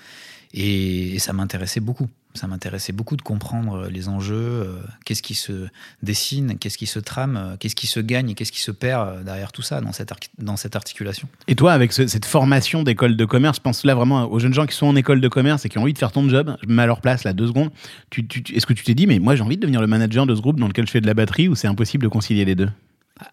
Et, 0.54 1.16
et 1.16 1.20
ça 1.20 1.34
m'intéressait 1.34 1.82
beaucoup. 1.82 2.08
Ça 2.34 2.46
m'intéressait 2.48 2.94
beaucoup 2.94 3.18
de 3.18 3.24
comprendre 3.24 3.88
les 3.90 4.10
enjeux, 4.10 4.36
euh, 4.38 4.80
qu'est-ce 5.06 5.24
qui 5.24 5.34
se 5.34 5.68
dessine, 6.04 6.58
qu'est-ce 6.60 6.78
qui 6.78 6.86
se 6.86 7.00
trame, 7.00 7.36
euh, 7.36 7.56
qu'est-ce 7.60 7.76
qui 7.76 7.88
se 7.88 8.00
gagne 8.00 8.30
et 8.30 8.36
qu'est-ce 8.36 8.52
qui 8.52 8.62
se 8.62 8.70
perd 8.70 9.08
euh, 9.10 9.24
derrière 9.24 9.52
tout 9.52 9.64
ça, 9.64 9.82
dans 9.82 9.92
cette, 9.92 10.12
arc- 10.12 10.30
dans 10.38 10.56
cette 10.56 10.76
articulation. 10.76 11.28
Et 11.48 11.56
toi, 11.56 11.74
avec 11.74 11.92
ce- 11.94 12.06
cette 12.06 12.26
formation 12.26 12.84
d'école 12.84 13.18
de 13.18 13.26
commerce, 13.26 13.58
je 13.58 13.62
pense 13.62 13.84
là 13.84 13.96
vraiment 13.96 14.32
aux 14.32 14.38
jeunes 14.38 14.54
gens 14.54 14.68
qui 14.68 14.76
sont 14.76 14.86
en 14.86 14.96
école 14.96 15.20
de 15.20 15.28
commerce 15.28 15.66
et 15.66 15.70
qui 15.70 15.80
ont 15.80 15.82
envie 15.82 15.94
de 15.94 15.98
faire 15.98 16.12
ton 16.12 16.30
job. 16.30 16.56
Je 16.62 16.68
me 16.70 16.76
mets 16.76 16.84
à 16.84 16.86
leur 16.86 17.02
place 17.02 17.24
là 17.24 17.34
deux 17.34 17.48
secondes. 17.48 17.72
Tu- 18.12 18.28
tu- 18.28 18.44
tu- 18.44 18.56
Est-ce 18.56 18.68
que 18.68 18.74
tu 18.74 18.84
t'es 18.84 18.94
dit, 18.94 19.08
mais 19.08 19.18
moi 19.18 19.36
j'ai 19.36 19.42
envie 19.42 19.58
de 19.58 19.62
devenir 19.62 19.82
le 19.82 19.88
manager 19.88 20.28
de 20.28 20.36
ce 20.36 20.42
groupe 20.42 20.60
dans 20.60 20.68
lequel 20.68 20.86
je 20.86 20.92
fais 20.92 21.02
de 21.02 21.08
la 21.08 21.16
batterie 21.16 21.48
ou 21.48 21.56
c'est 21.56 21.68
impossible 21.68 22.04
de 22.04 22.10
concilier 22.10 22.46
les 22.46 22.56
deux? 22.56 22.70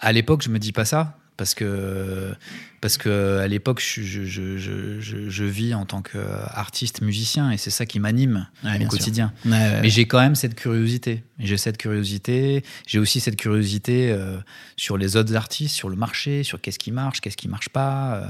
À 0.01 0.13
l'époque, 0.13 0.41
je 0.43 0.49
me 0.49 0.59
dis 0.59 0.73
pas 0.73 0.87
ça 0.87 1.19
parce 1.37 1.55
que 1.55 2.33
parce 2.81 2.99
que 2.99 3.39
à 3.39 3.49
l'époque, 3.49 3.81
je, 3.81 4.03
je, 4.03 4.25
je, 4.25 4.59
je, 4.59 5.01
je- 5.01 5.29
je 5.31 5.45
vis 5.45 5.73
en 5.75 5.87
tant 5.87 6.03
qu'artiste 6.03 7.01
musicien 7.01 7.51
et 7.51 7.57
c'est 7.57 7.71
ça 7.71 7.87
qui 7.87 7.99
m'anime 7.99 8.47
Ouais, 8.63 8.79
sûr. 8.79 8.89
quotidien. 8.89 9.33
Ouais, 9.47 9.53
ouais. 9.53 9.81
Mais 9.83 9.89
j'ai 9.89 10.07
quand 10.07 10.21
même 10.21 10.35
cette 10.35 10.55
curiosité. 10.55 11.25
J'ai 11.39 11.57
cette 11.57 11.79
curiosité. 11.79 12.63
J'ai 12.87 12.99
aussi 12.99 13.21
cette 13.21 13.37
curiosité 13.37 14.13
euh, 14.13 14.37
sur 14.77 14.99
les 14.99 15.17
autres 15.17 15.35
artistes, 15.35 15.75
sur 15.75 15.89
le 15.89 15.97
marché, 15.97 16.43
sur 16.43 16.61
qu'est-ce 16.61 16.79
qui 16.79 16.93
marche, 16.93 17.21
qu'est-ce 17.23 17.37
qui 17.39 17.49
marche 17.49 17.71
pas. 17.71 18.17
euh. 18.17 18.27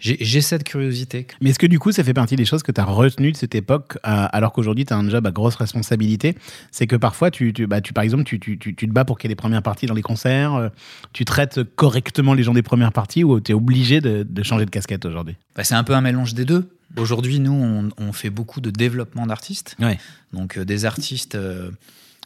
J'ai 0.00 0.42
cette 0.42 0.64
curiosité. 0.64 1.26
Mais 1.40 1.48
est-ce 1.50 1.58
que 1.58 1.66
du 1.66 1.78
coup, 1.78 1.90
ça 1.90 2.04
fait 2.04 2.12
partie 2.12 2.36
des 2.36 2.44
choses 2.44 2.62
que 2.62 2.72
tu 2.72 2.78
as 2.78 2.84
retenues 2.84 3.32
de 3.32 3.38
cette 3.38 3.54
époque, 3.54 3.96
euh, 4.06 4.26
alors 4.32 4.52
qu'aujourd'hui, 4.52 4.84
tu 4.84 4.92
as 4.92 4.98
un 4.98 5.08
job 5.08 5.26
à 5.26 5.30
grosse 5.30 5.54
responsabilité? 5.54 6.36
C'est 6.72 6.86
que 6.86 6.96
parfois, 6.96 7.30
tu, 7.30 7.54
tu, 7.54 7.66
bah, 7.66 7.80
tu, 7.80 7.94
par 7.94 8.04
exemple, 8.04 8.24
tu, 8.24 8.38
te 8.38 8.86
bats 8.86 9.06
pour 9.06 9.16
qu'il 9.18 9.30
y 9.30 9.32
ait 9.32 9.34
des 9.34 9.40
premières 9.40 9.62
parties 9.62 9.86
dans 9.86 9.94
les 9.94 10.02
concerts, 10.02 10.70
tu 11.14 11.24
traites 11.24 11.62
correctement 11.74 12.34
les 12.34 12.42
gens 12.44 12.54
des 12.54 12.62
premières 12.62 12.92
parties 12.92 13.24
ou 13.24 13.40
tu 13.40 13.52
es 13.52 13.54
obligé 13.54 14.00
de, 14.00 14.24
de 14.28 14.42
changer 14.42 14.64
de 14.64 14.70
casquette 14.70 15.04
aujourd'hui? 15.04 15.36
Bah, 15.56 15.64
c'est 15.64 15.74
un 15.74 15.84
peu 15.84 15.94
un 15.94 16.00
mélange 16.00 16.34
des 16.34 16.44
deux. 16.44 16.68
Aujourd'hui, 16.96 17.40
nous, 17.40 17.52
on, 17.52 17.88
on 17.98 18.12
fait 18.12 18.30
beaucoup 18.30 18.60
de 18.60 18.70
développement 18.70 19.26
d'artistes. 19.26 19.74
Ouais. 19.80 19.98
Donc, 20.32 20.56
euh, 20.56 20.64
des 20.64 20.84
artistes 20.84 21.34
euh, 21.34 21.70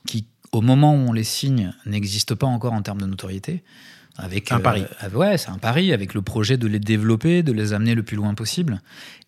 qui, 0.07 0.27
au 0.53 0.61
moment 0.61 0.93
où 0.95 1.09
on 1.09 1.13
les 1.13 1.25
signe, 1.25 1.73
n'existent 1.87 2.37
pas 2.37 2.47
encore 2.47 2.75
en 2.75 2.83
termes 2.83 3.01
de 3.01 3.07
notoriété. 3.07 3.63
Avec, 4.21 4.51
Un 4.51 4.61
pari. 4.61 4.85
euh, 5.05 5.11
ouais, 5.11 5.39
c'est 5.39 5.49
un 5.51 5.59
pari, 5.59 5.93
avec 5.93 6.13
le 6.13 6.23
projet 6.23 6.57
de 6.59 6.67
les 6.67 6.81
développer, 6.81 7.43
de 7.45 7.53
les 7.53 7.73
amener 7.73 7.95
le 7.95 8.03
plus 8.03 8.17
loin 8.17 8.35
possible. 8.35 8.83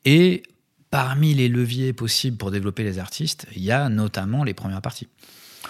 Et 0.05 0.43
parmi 0.91 1.33
les 1.33 1.49
leviers 1.49 1.93
possibles 1.93 2.37
pour 2.37 2.51
développer 2.51 2.83
les 2.83 2.99
artistes, 2.99 3.47
il 3.55 3.63
y 3.63 3.71
a 3.71 3.89
notamment 3.89 4.43
les 4.43 4.53
premières 4.53 4.83
parties. 4.83 5.07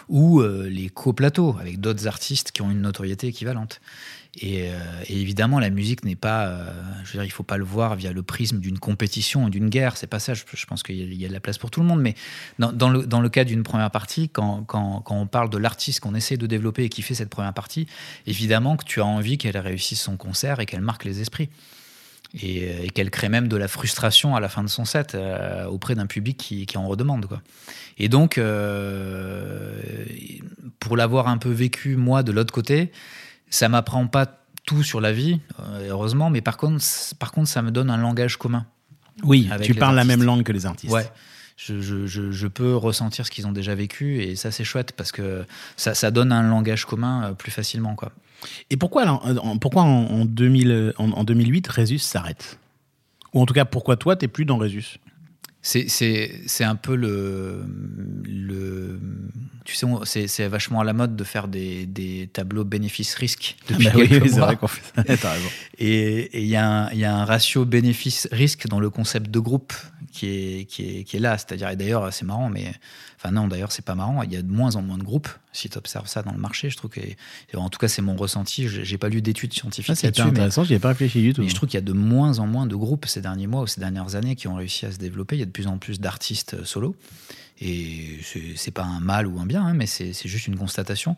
Ou 0.08 0.40
euh, 0.40 0.68
les 0.68 0.88
coplateaux 0.88 1.56
avec 1.60 1.80
d'autres 1.80 2.06
artistes 2.06 2.52
qui 2.52 2.62
ont 2.62 2.70
une 2.70 2.82
notoriété 2.82 3.26
équivalente. 3.26 3.80
Et, 4.40 4.70
euh, 4.70 4.78
évidemment, 5.08 5.58
la 5.58 5.70
musique 5.70 6.04
n'est 6.04 6.16
pas. 6.16 6.46
euh, 6.46 6.70
je 7.04 7.08
veux 7.08 7.18
dire, 7.18 7.24
il 7.24 7.32
faut 7.32 7.42
pas 7.42 7.56
le 7.56 7.64
voir 7.64 7.96
via 7.96 8.12
le 8.12 8.22
prisme 8.22 8.60
d'une 8.60 8.78
compétition 8.78 9.44
ou 9.44 9.50
d'une 9.50 9.68
guerre. 9.68 9.96
C'est 9.96 10.06
pas 10.06 10.20
ça. 10.20 10.34
Je, 10.34 10.44
pense 10.66 10.82
qu'il 10.82 11.14
y, 11.14 11.24
a- 11.24 11.28
de 11.28 11.32
la 11.32 11.40
place 11.40 11.58
pour 11.58 11.70
tout 11.70 11.80
le 11.80 11.86
monde. 11.86 12.00
Mais 12.00 12.14
dans, 12.58 12.72
dans 12.72 12.90
le, 12.90 13.06
dans 13.06 13.20
le 13.20 13.28
cas 13.28 13.44
d'une 13.44 13.64
première 13.64 13.90
partie, 13.90 14.28
quand, 14.28 14.62
quand, 14.64 15.00
quand 15.00 15.16
on 15.16 15.26
parle 15.26 15.50
de 15.50 15.58
l'artiste 15.58 16.00
qu'on 16.00 16.14
essaie 16.14 16.36
de 16.36 16.46
développer 16.46 16.84
et 16.84 16.88
qui 16.88 17.02
fait 17.02 17.14
cette 17.14 17.30
première 17.30 17.54
partie, 17.54 17.86
évidemment 18.26 18.76
que 18.76 18.84
tu 18.84 19.00
as 19.00 19.06
envie 19.06 19.38
qu'elle 19.38 19.58
réussisse 19.58 20.00
son 20.00 20.16
concert 20.16 20.60
et 20.60 20.66
qu'elle 20.66 20.82
marque 20.82 21.04
les 21.04 21.20
esprits. 21.20 21.48
Et, 22.34 22.62
euh, 22.68 22.84
et 22.84 22.90
qu'elle 22.90 23.10
crée 23.10 23.28
même 23.28 23.48
de 23.48 23.56
la 23.56 23.66
frustration 23.66 24.36
à 24.36 24.40
la 24.40 24.48
fin 24.48 24.62
de 24.62 24.68
son 24.68 24.84
set 24.84 25.14
euh, 25.16 25.64
auprès 25.66 25.96
d'un 25.96 26.06
public 26.06 26.36
qui, 26.36 26.64
qui 26.64 26.78
en 26.78 26.86
redemande. 26.86 27.26
Quoi. 27.26 27.42
Et 27.98 28.08
donc, 28.08 28.38
euh, 28.38 29.80
pour 30.78 30.96
l'avoir 30.96 31.28
un 31.28 31.38
peu 31.38 31.50
vécu, 31.50 31.96
moi, 31.96 32.22
de 32.22 32.32
l'autre 32.32 32.52
côté, 32.52 32.92
ça 33.50 33.68
m'apprend 33.68 34.06
pas 34.06 34.26
tout 34.66 34.82
sur 34.82 35.00
la 35.00 35.12
vie, 35.12 35.40
heureusement, 35.88 36.30
mais 36.30 36.40
par 36.40 36.56
contre, 36.56 36.84
par 37.18 37.32
contre, 37.32 37.48
ça 37.48 37.62
me 37.62 37.70
donne 37.70 37.90
un 37.90 37.96
langage 37.96 38.36
commun. 38.36 38.66
Oui, 39.22 39.48
tu 39.62 39.72
les 39.72 39.78
parles 39.78 39.96
la 39.96 40.04
même 40.04 40.22
langue 40.22 40.42
que 40.44 40.52
les 40.52 40.66
artistes. 40.66 40.92
Ouais. 40.92 41.10
Je, 41.56 41.80
je- 41.82 42.06
je- 42.06 42.30
je 42.30 42.46
peux 42.46 42.74
ressentir 42.76 43.26
ce 43.26 43.30
qu'ils 43.30 43.46
ont 43.46 43.52
déjà 43.52 43.74
vécu 43.74 44.22
et 44.22 44.34
ça 44.34 44.50
c'est 44.50 44.64
chouette 44.64 44.92
parce 44.92 45.12
que 45.12 45.44
ça, 45.76 45.94
ça 45.94 46.10
donne 46.10 46.32
un 46.32 46.42
langage 46.48 46.86
commun 46.86 47.34
plus 47.34 47.50
facilement 47.50 47.94
quoi. 47.96 48.12
Et 48.70 48.76
pourquoi, 48.76 49.02
alors, 49.02 49.24
en- 49.44 49.58
pourquoi 49.58 49.82
en, 49.82 50.04
en 50.06 50.24
2000, 50.24 50.70
euh, 50.70 50.92
en, 50.98 51.10
en 51.12 51.24
2008, 51.24 51.66
Résus 51.68 51.98
s'arrête? 51.98 52.58
Ou 53.34 53.40
en 53.40 53.46
tout 53.46 53.54
cas, 53.54 53.64
pourquoi 53.64 53.96
toi, 53.96 54.16
t'es 54.16 54.28
plus 54.28 54.44
dans 54.44 54.56
Résus 54.58 54.96
C'est- 55.62 56.64
un 56.64 56.74
peu 56.76 56.94
le, 56.96 57.64
le 58.26 58.98
tu 59.64 59.74
sais 59.76 60.26
c'est 60.26 60.48
vachement 60.48 60.80
à 60.80 60.84
la 60.84 60.92
mode 60.92 61.16
de 61.16 61.24
faire 61.24 61.46
des, 61.48 61.86
des 61.86 62.28
tableaux 62.32 62.64
bénéfices-risques 62.64 63.56
depuis 63.68 63.84
Bah 63.84 63.90
oui, 63.94 64.08
c'est 64.10 64.40
vrai 64.40 64.56
qu'on 64.56 64.66
fait 64.66 64.82
ça. 64.96 65.04
T'as 65.16 65.32
raison. 65.32 65.48
Et 65.78 66.40
il 66.42 66.46
y, 66.48 66.56
a 66.56 66.66
un- 66.86 66.90
il 66.92 66.98
y 66.98 67.04
a 67.04 67.14
un 67.14 67.24
ratio 67.24 67.64
bénéfice-risque 67.64 68.66
dans 68.68 68.80
le 68.80 68.90
concept 68.90 69.30
de 69.30 69.38
groupe 69.38 69.72
qui 70.12 70.26
est, 70.26 70.64
qui 70.64 70.98
est, 71.00 71.04
qui 71.04 71.16
est 71.16 71.20
là. 71.20 71.38
C'est-à-dire, 71.38 71.68
et 71.70 71.76
d'ailleurs, 71.76 72.12
c'est 72.12 72.24
marrant, 72.24 72.48
mais. 72.48 72.72
Enfin, 73.22 73.32
non, 73.32 73.48
d'ailleurs, 73.48 73.70
c'est 73.70 73.84
pas 73.84 73.94
marrant. 73.94 74.22
Il 74.22 74.32
y 74.32 74.36
a 74.36 74.40
de 74.42 74.50
moins 74.50 74.76
en 74.76 74.82
moins 74.82 74.96
de 74.96 75.02
groupes. 75.02 75.28
Si 75.52 75.68
tu 75.68 75.76
observes 75.76 76.06
ça 76.08 76.22
dans 76.22 76.32
le 76.32 76.38
marché, 76.38 76.70
je 76.70 76.76
trouve 76.78 76.90
que. 76.90 77.00
En 77.54 77.68
tout 77.68 77.78
cas, 77.78 77.86
c'est 77.86 78.00
mon 78.02 78.16
ressenti. 78.16 78.66
J'ai 78.66 78.96
pas 78.98 79.10
lu 79.10 79.20
d'études 79.20 79.52
scientifiques 79.52 79.94
Ça, 79.94 80.00
c'est 80.00 80.06
là-dessus. 80.06 80.22
mais- 80.24 80.30
intéressant, 80.30 80.64
j'y 80.64 80.72
ai 80.74 80.78
pas 80.78 80.88
réfléchi 80.88 81.20
du 81.20 81.34
tout. 81.34 81.42
mais 81.42 81.48
je 81.50 81.54
trouve 81.54 81.68
qu'il 81.68 81.76
y 81.78 81.82
a 81.82 81.86
de 81.86 81.92
moins 81.92 82.38
en 82.38 82.46
moins 82.46 82.66
de 82.66 82.74
groupes 82.74 83.04
ces 83.06 83.20
derniers 83.20 83.46
mois 83.46 83.60
ou 83.62 83.66
ces 83.66 83.78
dernières 83.80 84.14
années 84.16 84.36
qui 84.36 84.48
ont 84.48 84.54
réussi 84.54 84.86
à 84.86 84.90
se 84.92 84.96
développer. 84.96 85.36
Il 85.36 85.40
y 85.40 85.42
a 85.42 85.46
de 85.50 85.52
plus 85.52 85.66
en 85.66 85.78
plus 85.78 86.00
d'artistes 86.00 86.54
euh, 86.54 86.64
solo. 86.64 86.96
Et 87.62 88.18
c'est- 88.56 88.70
pas 88.70 88.84
un 88.84 89.00
mal 89.00 89.26
ou 89.26 89.38
un 89.38 89.44
bien, 89.44 89.62
hein, 89.66 89.74
mais 89.74 89.84
c'est 89.86 90.14
c'est 90.14 90.28
juste 90.30 90.46
une 90.46 90.56
constatation. 90.56 91.16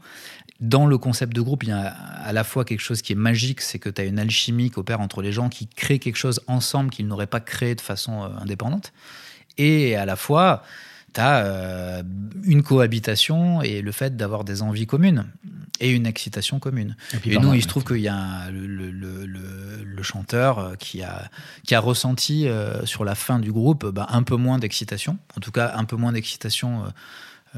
Dans 0.59 0.87
le 0.87 0.99
concept 0.99 1.33
de 1.37 1.41
groupe, 1.41 1.63
il 1.63 1.69
y 1.69 1.73
a 1.73 1.87
à 1.87 2.33
la 2.33 2.43
fois 2.43 2.65
quelque 2.65 2.81
chose 2.81 3.01
qui 3.03 3.13
est 3.13 3.17
magique, 3.17 3.61
c'est 3.61 3.79
que 3.79 3.89
tu 3.89 4.01
as 4.01 4.05
une 4.05 4.19
alchimie 4.19 4.71
qui 4.71 4.79
opère 4.81 5.01
entre 5.01 5.23
les 5.23 5.31
gens 5.31 5.49
qui 5.49 5.69
créent 5.69 6.01
quelque 6.01 6.17
chose 6.17 6.41
ensemble 6.49 6.91
qu'ils 6.91 7.07
n'auraient 7.07 7.29
pas 7.29 7.41
créé 7.41 7.75
de 7.77 7.81
façon 7.81 8.25
euh, 8.25 8.29
indépendante. 8.41 8.93
Et 9.59 9.95
à 9.95 10.05
la 10.07 10.17
fois, 10.17 10.63
tu 11.13 11.21
as 11.21 12.03
une 12.45 12.63
cohabitation 12.63 13.63
et 13.63 13.83
le 13.83 13.93
fait 13.93 14.17
d'avoir 14.17 14.45
des 14.45 14.63
envies 14.63 14.87
communes 14.87 15.27
et 15.81 15.91
une 15.91 16.07
excitation 16.07 16.59
commune. 16.61 16.97
Et 17.13 17.17
puis, 17.19 17.31
Et 17.31 17.35
pardon, 17.35 17.49
nous, 17.51 17.55
il 17.55 17.63
se 17.63 17.67
trouve 17.69 17.85
qu'il 17.85 17.99
y 18.01 18.09
a 18.09 18.15
un- 18.15 18.51
le, 18.51 18.67
le- 18.67 18.91
le- 18.91 19.27
le- 19.27 19.85
le 19.85 20.03
chanteur 20.03 20.59
euh, 20.59 20.75
qui 20.77 21.03
a, 21.03 21.29
qui 21.67 21.75
a 21.75 21.81
ressenti 21.81 22.47
euh, 22.47 22.85
sur 22.87 23.05
la 23.05 23.15
fin 23.15 23.39
du 23.39 23.51
groupe 23.53 23.87
bah, 23.87 24.07
un 24.11 24.23
peu 24.23 24.37
moins 24.37 24.59
d'excitation, 24.59 25.19
en 25.37 25.41
tout 25.41 25.51
cas 25.51 25.73
un 25.77 25.85
peu 25.85 25.97
moins 25.97 26.13
d'excitation 26.13 26.85
euh, 26.85 26.89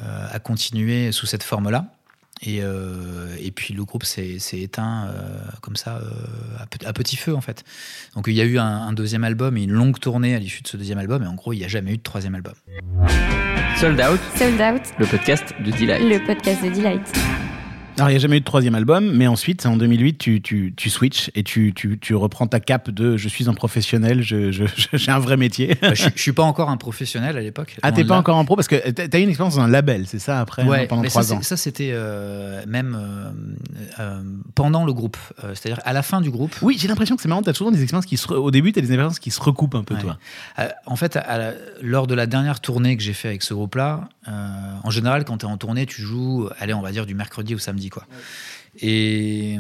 euh, 0.03 0.27
à 0.33 0.39
continuer 0.39 1.13
sous 1.13 1.27
cette 1.27 1.43
forme-là. 1.43 1.87
Et, 2.43 2.59
euh, 2.63 3.35
et 3.41 3.53
puis 3.53 3.75
le 3.75 3.85
groupe 3.85 4.05
s'est 4.05 4.39
s'est 4.39 4.61
éteint 4.61 5.07
euh, 5.07 5.39
comme 5.63 5.77
ça 5.77 5.99
euh, 5.99 6.65
à 6.85 6.93
petit 6.93 7.17
feu 7.17 7.35
en 7.35 7.41
fait. 7.41 7.65
Donc 8.15 8.25
il 8.27 8.35
y 8.35 8.41
a 8.41 8.45
eu 8.45 8.59
un, 8.59 8.65
un 8.65 8.93
deuxième 8.93 9.25
album 9.25 9.57
et 9.57 9.63
une 9.63 9.73
longue 9.73 9.99
tournée 9.99 10.35
à 10.35 10.39
l'issue 10.39 10.63
de 10.63 10.69
ce 10.69 10.77
deuxième 10.77 10.99
album, 10.99 11.23
et 11.23 11.27
en 11.27 11.35
gros 11.35 11.53
il 11.53 11.59
n'y 11.59 11.65
a 11.65 11.69
jamais 11.69 11.93
eu 11.93 11.97
de 11.97 12.03
troisième 12.03 12.35
album. 12.35 12.55
Sold 13.79 14.01
Out, 14.01 14.21
Sold 14.37 14.61
Out, 14.61 14.83
le 14.99 15.07
podcast 15.07 15.55
de 15.65 15.71
Delight. 15.71 16.03
le 16.03 16.27
podcast 16.27 16.63
de 16.65 16.71
Delight. 16.71 17.13
Alors, 17.97 18.09
il 18.11 18.15
n'y 18.15 18.17
a 18.17 18.21
jamais 18.21 18.39
eu 18.39 18.41
de 18.41 18.45
troisième 18.45 18.75
album, 18.75 19.13
mais 19.15 19.29
ensuite, 19.29 19.65
en 19.67 19.77
2008, 19.77 20.19
tu, 20.19 20.43
tu, 20.43 20.75
tu 20.77 20.91
switches 20.91 21.31
et 21.37 21.45
tu, 21.45 21.73
tu, 21.77 21.97
tu 22.01 22.17
reprends 22.17 22.49
ta 22.49 22.59
cape 22.59 22.91
de 22.91 23.17
je 23.17 23.29
suis 23.29 23.49
un 23.49 23.55
professionnel, 23.55 24.21
je- 24.21 24.51
je- 24.51 24.65
je- 24.67 24.89
j'ai 24.97 25.13
un 25.13 25.21
vrai 25.21 25.37
métier. 25.37 25.77
Bah, 25.81 25.95
je, 25.95 26.09
je 26.13 26.21
suis 26.21 26.33
pas 26.33 26.43
encore 26.43 26.71
un 26.71 26.77
professionnel 26.77 27.37
à 27.37 27.41
l'époque. 27.41 27.77
Ah, 27.85 27.93
t'es 27.93 28.03
pas 28.05 28.17
encore 28.19 28.37
en 28.37 28.45
pro 28.45 28.57
parce 28.57 28.67
que 28.67 28.91
t'as 28.91 29.19
eu 29.21 29.23
une 29.23 29.29
expérience 29.29 29.55
dans 29.55 29.63
un 29.63 29.69
label, 29.69 30.07
c'est 30.09 30.19
ça, 30.19 30.41
après, 30.41 30.65
Ouais, 30.65 30.81
hein, 30.83 30.87
pendant 30.89 31.03
mais 31.03 31.09
ça, 31.09 31.21
trois 31.23 31.35
ans? 31.37 31.43
Ça, 31.43 31.57
c'était 31.57 31.91
euh, 31.93 32.65
même 32.67 32.99
euh, 33.01 33.31
euh, 34.01 34.23
pendant 34.57 34.85
le 34.85 34.93
groupe. 34.93 35.17
C'est-à-dire 35.55 35.81
à 35.85 35.93
la 35.93 36.03
fin 36.03 36.21
du 36.21 36.33
groupe. 36.33 36.57
Oui, 36.63 36.77
j'ai 36.81 36.89
l'impression 36.89 37.15
que 37.15 37.23
c'est 37.23 37.29
marrant, 37.29 37.43
t'as 37.43 37.55
souvent 37.55 37.71
des 37.71 37.81
expériences 37.83 38.07
qui 38.07 38.17
se. 38.17 38.27
re- 38.27 38.35
Au 38.35 38.51
début, 38.51 38.73
t'as 38.73 38.81
des 38.81 38.89
expériences 38.89 39.21
qui 39.21 39.31
se 39.31 39.41
recoupent 39.41 39.77
un 39.77 39.85
peu, 39.85 39.95
Ouais. 39.95 40.01
toi. 40.01 40.19
En 40.87 40.97
fait, 40.97 41.15
à 41.15 41.39
la- 41.39 41.53
lors 41.81 42.09
de 42.09 42.15
la 42.17 42.27
dernière 42.27 42.59
tournée 42.59 42.97
que 42.97 43.05
j'ai 43.05 43.13
fait 43.13 43.29
avec 43.29 43.43
ce 43.45 43.55
groupe-là, 43.55 44.09
en 44.83 44.91
général, 44.91 45.25
quand 45.25 45.39
tu 45.39 45.47
es 45.47 45.49
en 45.49 45.57
tournée, 45.59 45.87
tu 45.87 46.03
joues, 46.03 46.49
allez, 46.59 46.75
on 46.75 46.83
va 46.83 46.91
dire 46.91 47.07
du 47.07 47.15
mercredi 47.15 47.55
au 47.55 47.59
samedi, 47.59 47.84
Et, 48.81 49.57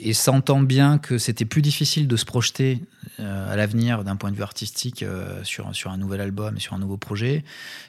et 0.00 0.12
sentant 0.12 0.60
bien 0.60 0.98
que 0.98 1.18
c'était 1.18 1.44
plus 1.44 1.62
difficile 1.62 2.06
de 2.06 2.16
se 2.16 2.24
projeter 2.24 2.80
euh, 3.20 3.52
à 3.52 3.56
l'avenir 3.56 4.02
d'un 4.02 4.16
point 4.16 4.30
de 4.30 4.36
vue 4.36 4.42
artistique 4.42 5.02
euh, 5.02 5.42
sur, 5.44 5.74
sur 5.74 5.90
un 5.90 5.96
nouvel 5.96 6.20
album 6.20 6.56
et 6.56 6.60
sur 6.60 6.74
un 6.74 6.78
nouveau 6.78 6.96
projet, 6.96 7.44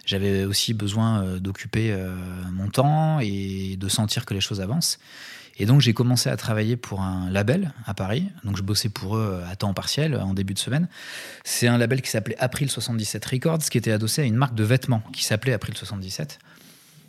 j'avais 0.05 0.45
aussi 0.45 0.73
besoin 0.73 1.23
euh, 1.23 1.39
d'occuper 1.39 1.95
mon 2.51 2.69
temps 2.69 3.19
et 3.19 3.75
de 3.77 3.87
sentir 3.89 4.25
que 4.25 4.33
les 4.33 4.41
choses 4.41 4.61
avancent. 4.61 4.99
Et 5.57 5.65
donc 5.65 5.81
j'ai 5.81 5.93
commencé 5.93 6.29
à 6.29 6.37
travailler 6.37 6.75
pour 6.75 7.01
un 7.01 7.29
label 7.29 7.73
à 7.85 7.93
Paris. 7.93 8.27
Donc 8.43 8.57
je 8.57 8.61
bossais 8.61 8.89
pour 8.89 9.17
eux 9.17 9.41
à 9.49 9.55
temps 9.55 9.73
partiel 9.73 10.15
en 10.15 10.33
début 10.33 10.53
de 10.53 10.59
semaine. 10.59 10.87
C'est 11.43 11.67
un 11.67 11.77
label 11.77 12.01
qui 12.01 12.09
s'appelait 12.09 12.37
April 12.39 12.69
77 12.69 13.25
Records, 13.25 13.59
qui 13.69 13.77
était 13.77 13.91
adossé 13.91 14.21
à 14.21 14.25
une 14.25 14.35
marque 14.35 14.55
de 14.55 14.63
vêtements 14.63 15.01
qui 15.13 15.23
s'appelait 15.23 15.53
April 15.53 15.75
77, 15.75 16.39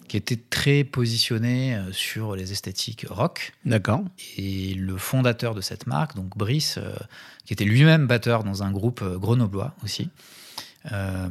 qui 0.09 0.17
était 0.17 0.39
très 0.51 0.85
positionné 0.85 1.75
euh, 1.75 1.93
sur 1.93 2.37
les 2.37 2.53
esthétiques 2.53 3.07
rock. 3.09 3.53
D'accord. 3.65 4.03
Et 4.37 4.75
le 4.75 4.97
fondateur 4.97 5.55
de 5.55 5.61
cette 5.61 5.87
marque, 5.87 6.15
donc 6.17 6.37
Brice, 6.37 6.79
euh, 6.79 6.95
qui 7.45 7.53
était 7.53 7.65
lui-même 7.65 8.07
batteur 8.07 8.45
dans 8.45 8.63
un 8.63 8.71
groupe 8.71 9.03
euh, 9.03 9.19
grenoblois 9.19 9.75
aussi, 9.83 10.11
euh, 10.93 11.29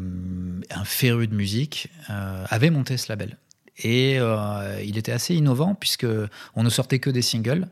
un 0.70 0.86
féru 0.86 1.28
de 1.28 1.36
musique, 1.36 1.90
euh, 2.10 2.46
avait 2.50 2.70
monté 2.70 2.98
ce 2.98 3.10
label. 3.10 3.38
Et 3.84 4.20
il 4.86 4.98
était 4.98 5.12
assez 5.12 5.36
innovant 5.36 5.76
puisque 5.76 6.08
on 6.56 6.64
ne 6.64 6.70
sortait 6.70 7.00
que 7.00 7.10
des 7.10 7.22
singles 7.22 7.68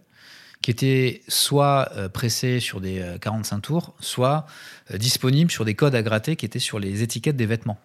qui 0.62 0.70
étaient 0.70 1.22
soit 1.30 1.90
pressés 2.14 2.60
sur 2.60 2.82
des 2.82 3.00
euh, 3.00 3.18
45 3.18 3.60
tours, 3.62 3.96
soit 4.02 4.46
disponibles 4.94 5.50
sur 5.50 5.64
des 5.64 5.76
codes 5.76 5.96
à 5.96 6.04
gratter 6.04 6.36
qui 6.36 6.46
étaient 6.46 6.60
sur 6.60 6.78
les 6.78 7.04
étiquettes 7.04 7.38
des 7.38 7.46
vêtements. 7.46 7.80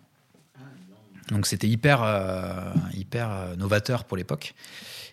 Donc 1.28 1.46
c'était 1.46 1.68
hyper, 1.68 2.02
euh, 2.02 2.72
hyper 2.94 3.30
euh, 3.30 3.56
novateur 3.56 4.04
pour 4.04 4.16
l'époque. 4.16 4.54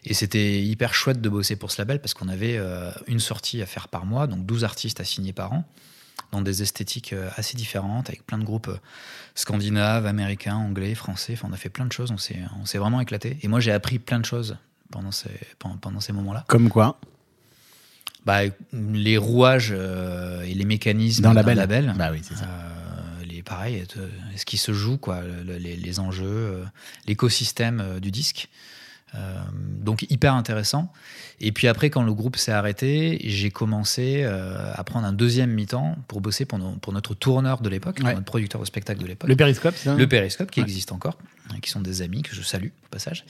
Et 0.05 0.13
c'était 0.13 0.61
hyper 0.61 0.93
chouette 0.93 1.21
de 1.21 1.29
bosser 1.29 1.55
pour 1.55 1.71
ce 1.71 1.81
label 1.81 1.99
parce 1.99 2.13
qu'on 2.13 2.29
avait 2.29 2.57
euh, 2.57 2.91
une 3.07 3.19
sortie 3.19 3.61
à 3.61 3.65
faire 3.65 3.87
par 3.87 4.05
mois, 4.05 4.27
donc 4.27 4.45
12 4.45 4.63
artistes 4.63 4.99
à 4.99 5.03
signer 5.03 5.33
par 5.33 5.53
an, 5.53 5.65
dans 6.31 6.41
des 6.41 6.61
esthétiques 6.61 7.15
assez 7.35 7.57
différentes, 7.57 8.09
avec 8.09 8.25
plein 8.25 8.37
de 8.37 8.43
groupes 8.43 8.69
scandinaves, 9.33 10.05
américains, 10.05 10.55
anglais, 10.55 10.93
français. 10.95 11.33
Enfin, 11.33 11.47
on 11.49 11.53
a 11.53 11.57
fait 11.57 11.69
plein 11.69 11.85
de 11.85 11.91
choses, 11.91 12.11
on 12.11 12.17
s'est, 12.17 12.39
on 12.61 12.65
s'est 12.65 12.77
vraiment 12.77 13.01
éclaté. 13.01 13.37
Et 13.41 13.47
moi, 13.47 13.59
j'ai 13.59 13.71
appris 13.71 13.97
plein 13.99 14.19
de 14.19 14.25
choses 14.25 14.57
pendant 14.91 15.11
ces, 15.11 15.29
pendant, 15.59 15.77
pendant 15.77 15.99
ces 15.99 16.13
moments-là. 16.13 16.45
Comme 16.47 16.69
quoi? 16.69 16.99
Bah, 18.25 18.39
les 18.73 19.17
rouages 19.17 19.71
euh, 19.71 20.41
et 20.41 20.53
les 20.55 20.65
mécanismes 20.65 21.23
Dans 21.23 21.29
d'un 21.29 21.35
label. 21.35 21.57
label. 21.57 21.93
Bah 21.95 22.09
oui, 22.11 22.21
c'est 22.23 22.35
ça. 22.35 22.47
Pareil, 23.45 23.85
euh, 23.97 24.07
ce 24.35 24.43
qui 24.45 24.57
se 24.57 24.73
joue, 24.73 24.97
quoi, 24.97 25.21
le- 25.21 25.57
les, 25.57 25.75
les 25.75 25.99
enjeux, 25.99 26.25
euh, 26.25 26.65
l'écosystème 27.07 27.79
euh, 27.79 27.99
du 27.99 28.11
disque? 28.11 28.49
Euh, 29.13 29.17
donc 29.81 30.05
hyper 30.09 30.33
intéressant. 30.33 30.91
Et 31.39 31.51
puis 31.53 31.67
après, 31.67 31.89
quand 31.89 32.03
le 32.03 32.13
groupe 32.13 32.35
s'est 32.37 32.51
arrêté, 32.51 33.19
j'ai 33.23 33.49
commencé 33.51 34.21
euh, 34.23 34.71
à 34.73 34.83
prendre 34.83 35.05
un 35.05 35.13
deuxième 35.13 35.51
mi-temps 35.51 35.95
pour 36.07 36.19
bosser 36.21 36.43
pour, 36.45 36.57
nos- 36.59 36.71
pour 36.81 36.91
notre 36.91 37.13
tourneur 37.13 37.61
de 37.61 37.69
l'époque, 37.69 37.99
Ouais. 38.03 38.13
notre 38.13 38.25
producteur 38.25 38.59
de 38.59 38.65
spectacle 38.65 39.01
de 39.01 39.07
l'époque. 39.07 39.29
Le 39.29 39.35
périscope, 39.37 39.75
c'est 39.77 39.85
ça? 39.89 39.95
Le 39.95 40.07
Périscope, 40.07 40.49
qui 40.51 40.59
Ouais. 40.59 40.65
existe 40.65 40.91
encore, 40.91 41.17
hein, 41.49 41.55
qui 41.61 41.69
sont 41.69 41.79
des 41.81 42.01
amis 42.01 42.23
que 42.23 42.35
je 42.35 42.41
salue 42.41 42.67
au 42.67 42.87
passage. 42.89 43.23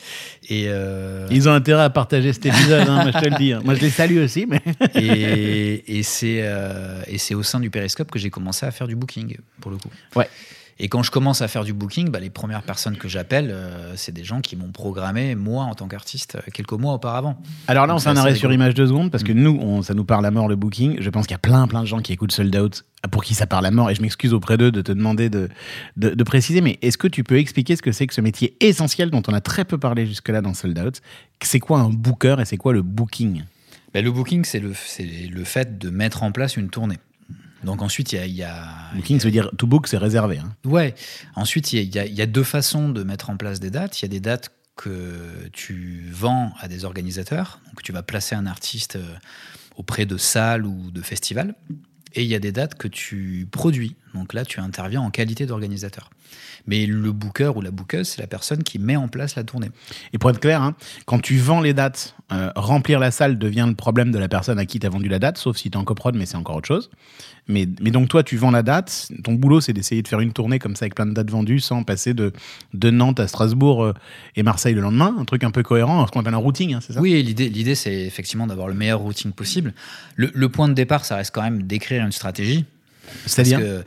Et, 0.49 0.65
euh, 0.69 1.27
Ils 1.29 1.47
ont 1.49 1.53
intérêt 1.53 1.83
à 1.83 1.89
partager 1.91 2.31
cet 2.33 2.45
épisode, 2.47 2.87
hein, 2.87 3.03
moi, 3.03 3.11
je 3.13 3.19
te 3.19 3.29
le 3.29 3.37
dis. 3.37 3.53
hein. 3.53 3.61
Moi, 3.63 3.75
je 3.75 3.81
les 3.81 3.89
salue 3.91 4.17
aussi, 4.23 4.47
mais. 4.47 4.61
et, 4.95 5.97
et 5.99 6.03
c'est 6.03 7.35
au 7.35 7.43
sein 7.43 7.59
du 7.59 7.69
Périscope 7.69 8.09
que 8.09 8.17
j'ai 8.19 8.29
commencé 8.31 8.65
à 8.65 8.71
faire 8.71 8.87
du 8.87 8.95
booking, 8.95 9.37
pour 9.61 9.69
le 9.71 9.77
coup. 9.77 9.89
Ouais. 10.15 10.29
Et 10.77 10.89
quand 10.89 11.03
je 11.03 11.09
commence 11.11 11.41
à 11.41 11.47
faire 11.47 11.63
du 11.63 11.71
booking, 11.71 12.09
bah, 12.09 12.19
les 12.19 12.29
premières 12.29 12.61
personnes 12.61 12.97
que 12.97 13.07
j'appelle, 13.07 13.49
euh, 13.49 13.93
c'est 13.95 14.11
des 14.11 14.25
gens 14.25 14.41
qui 14.41 14.57
m'ont 14.57 14.71
programmé, 14.73 15.33
moi, 15.33 15.63
en 15.63 15.73
tant 15.73 15.87
qu'artiste, 15.87 16.35
euh, 16.35 16.41
quelques 16.53 16.73
mois 16.73 16.93
auparavant. 16.95 17.37
Alors 17.67 17.87
là, 17.87 17.95
on 17.95 17.99
fait 17.99 18.09
un 18.09 18.17
arrêt 18.17 18.35
sur 18.35 18.51
image 18.51 18.73
deux 18.73 18.87
secondes 18.87 19.09
parce 19.09 19.23
que 19.23 19.31
nous, 19.31 19.57
on- 19.61 19.81
ça 19.83 19.93
nous 19.93 20.03
parle 20.03 20.25
à 20.25 20.31
mort 20.31 20.49
le 20.49 20.57
booking. 20.57 20.97
Je 20.99 21.09
pense 21.09 21.27
qu'il 21.27 21.33
y 21.33 21.35
a 21.35 21.39
plein, 21.39 21.65
plein 21.67 21.79
de 21.81 21.85
gens 21.87 22.01
qui 22.01 22.11
écoutent 22.11 22.33
Sold 22.33 22.53
Out 22.57 22.83
pour 23.09 23.23
qui 23.23 23.35
ça 23.35 23.47
parle 23.47 23.65
à 23.65 23.71
mort 23.71 23.89
et 23.89 23.95
je 23.95 24.01
m'excuse 24.01 24.33
auprès 24.33 24.57
d'eux 24.57 24.71
de 24.71 24.81
te 24.81 24.91
demander 24.91 25.29
de, 25.29 25.47
de, 25.95 26.09
de 26.09 26.23
préciser. 26.25 26.59
Mais 26.59 26.77
est-ce 26.81 26.97
que 26.97 27.07
tu 27.07 27.23
peux 27.23 27.37
expliquer 27.37 27.77
ce 27.77 27.81
que 27.81 27.93
c'est 27.93 28.05
que 28.07 28.13
ce 28.13 28.19
métier 28.21 28.57
essentiel 28.59 29.11
dont 29.11 29.23
on 29.27 29.33
a 29.33 29.39
très 29.41 29.63
peu 29.63 29.77
parlé 29.77 30.05
jusque-là 30.05 30.41
dans 30.41 30.53
Sold 30.53 30.77
Out? 30.77 30.99
C'est 31.41 31.59
quoi 31.61 31.79
un 31.79 31.89
booker 31.89 32.35
et 32.41 32.45
c'est 32.45 32.57
quoi 32.57 32.73
le 32.73 32.81
booking? 32.81 33.43
Bah, 33.93 34.01
le 34.01 34.11
booking, 34.11 34.43
c'est 34.43 34.59
le, 34.59 34.73
c'est 34.75 35.05
le 35.05 35.43
fait 35.45 35.77
de 35.77 35.89
mettre 35.89 36.23
en 36.23 36.33
place 36.33 36.57
une 36.57 36.67
tournée. 36.69 36.97
Donc 37.65 37.81
ensuite, 37.81 38.13
il 38.13 38.15
y 38.17 38.19
a... 38.19 38.25
y 38.27 38.43
a- 38.43 38.91
Booking, 38.95 39.19
ça 39.19 39.25
veut 39.25 39.31
dire 39.31 39.49
to 39.57 39.67
book, 39.67 39.87
c'est 39.87 39.97
réservé. 39.97 40.37
hein. 40.37 40.53
Ouais. 40.65 40.95
Ensuite, 41.35 41.73
il 41.73 41.79
y 41.83 41.97
y 42.15 42.21
a 42.21 42.25
deux 42.25 42.43
façons 42.43 42.89
de 42.89 43.03
mettre 43.03 43.29
en 43.29 43.37
place 43.37 43.59
des 43.59 43.71
dates. 43.71 43.99
Il 44.01 44.05
y 44.05 44.07
a 44.07 44.09
des 44.09 44.19
dates 44.19 44.51
que 44.75 45.49
tu 45.53 46.05
vends 46.11 46.53
à 46.59 46.67
des 46.67 46.85
organisateurs. 46.85 47.59
Donc, 47.67 47.81
tu 47.81 47.91
vas 47.91 48.03
placer 48.03 48.35
un 48.35 48.45
artiste 48.45 48.97
euh, 48.97 49.15
auprès 49.77 50.05
de 50.05 50.17
salles 50.17 50.65
ou 50.65 50.91
de 50.91 51.01
festivals. 51.01 51.55
Et 52.13 52.23
il 52.23 52.29
y 52.29 52.35
a 52.35 52.39
des 52.39 52.51
dates 52.53 52.75
que 52.75 52.87
tu 52.87 53.45
produis. 53.51 53.95
Donc 54.13 54.33
là, 54.33 54.45
tu 54.45 54.61
interviens 54.61 55.01
en 55.01 55.11
qualité 55.11 55.45
d'organisateur. 55.45 56.09
Mais 56.67 56.85
le 56.85 57.11
booker 57.11 57.51
ou 57.55 57.61
la 57.61 57.71
bookeuse, 57.71 58.07
c'est 58.07 58.21
la 58.21 58.27
personne 58.27 58.63
qui 58.63 58.79
met 58.79 58.95
en 58.95 59.07
place 59.07 59.35
la 59.35 59.43
tournée. 59.43 59.69
Et 60.13 60.17
pour 60.17 60.29
être 60.29 60.39
clair, 60.39 60.61
hein, 60.61 60.75
quand 61.05 61.19
tu 61.19 61.37
vends 61.37 61.61
les 61.61 61.73
dates, 61.73 62.15
euh, 62.31 62.51
remplir 62.55 62.99
la 62.99 63.11
salle 63.11 63.37
devient 63.37 63.65
le 63.67 63.75
problème 63.75 64.11
de 64.11 64.17
la 64.17 64.27
personne 64.27 64.57
à 64.57 64.65
qui 64.65 64.79
tu 64.79 64.87
as 64.87 64.89
vendu 64.89 65.07
la 65.07 65.19
date, 65.19 65.37
sauf 65.37 65.57
si 65.57 65.69
tu 65.69 65.77
es 65.77 65.79
en 65.79 65.83
coprod, 65.83 66.15
mais 66.15 66.25
c'est 66.25 66.37
encore 66.37 66.55
autre 66.55 66.67
chose. 66.67 66.89
Mais, 67.47 67.67
mais 67.79 67.91
donc 67.91 68.09
toi, 68.09 68.23
tu 68.23 68.37
vends 68.37 68.49
la 68.49 68.63
date, 68.63 69.09
ton 69.23 69.33
boulot, 69.33 69.61
c'est 69.61 69.73
d'essayer 69.73 70.01
de 70.01 70.07
faire 70.07 70.21
une 70.21 70.33
tournée 70.33 70.57
comme 70.57 70.75
ça 70.75 70.85
avec 70.85 70.95
plein 70.95 71.05
de 71.05 71.13
dates 71.13 71.29
vendues 71.29 71.59
sans 71.59 71.83
passer 71.83 72.15
de, 72.15 72.33
de 72.73 72.89
Nantes 72.89 73.19
à 73.19 73.27
Strasbourg 73.27 73.83
euh, 73.83 73.93
et 74.35 74.41
Marseille 74.41 74.73
le 74.73 74.81
lendemain, 74.81 75.15
un 75.19 75.25
truc 75.25 75.43
un 75.43 75.51
peu 75.51 75.61
cohérent, 75.61 76.07
ce 76.07 76.11
qu'on 76.11 76.21
appelle 76.21 76.33
un 76.33 76.37
routing, 76.37 76.73
hein, 76.73 76.79
c'est 76.81 76.93
ça? 76.93 77.01
Oui, 77.01 77.21
l'idée, 77.21 77.47
l'idée, 77.47 77.75
c'est 77.75 77.93
effectivement 77.93 78.47
d'avoir 78.47 78.67
le 78.67 78.73
meilleur 78.73 79.01
routing 79.01 79.31
possible. 79.31 79.75
Le, 80.15 80.31
le 80.33 80.49
point 80.49 80.67
de 80.67 80.73
départ, 80.73 81.05
ça 81.05 81.17
reste 81.17 81.35
quand 81.35 81.43
même 81.43 81.61
d'écrire 81.61 82.03
une 82.03 82.11
stratégie. 82.11 82.65
C'est-à-dire 83.25 83.59
euh, 83.61 83.83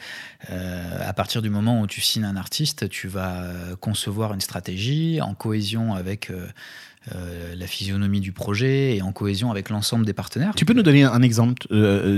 à 1.09 1.13
partir 1.13 1.43
du 1.43 1.51
moment 1.51 1.81
où 1.81 1.87
tu 1.87 2.01
signes 2.01 2.25
un 2.25 2.37
artiste, 2.37 2.89
tu 2.89 3.09
vas 3.09 3.43
euh, 3.43 3.77
concevoir 3.77 4.35
une 4.35 4.41
stratégie 4.41 5.21
en 5.21 5.35
cohésion 5.35 5.95
avec 5.95 6.31
euh, 6.31 6.47
euh, 7.15 7.55
la 7.57 7.67
physionomie 7.67 8.21
du 8.21 8.33
projet 8.33 8.97
et 8.97 9.03
en 9.03 9.13
cohésion 9.13 9.51
avec 9.51 9.71
l'ensemble 9.71 10.05
des 10.07 10.13
partenaires. 10.13 10.55
Tu 10.57 10.65
peux 10.65 10.75
nous 10.75 10.83
donner 10.83 11.05
un 11.05 11.23
exemple 11.23 11.67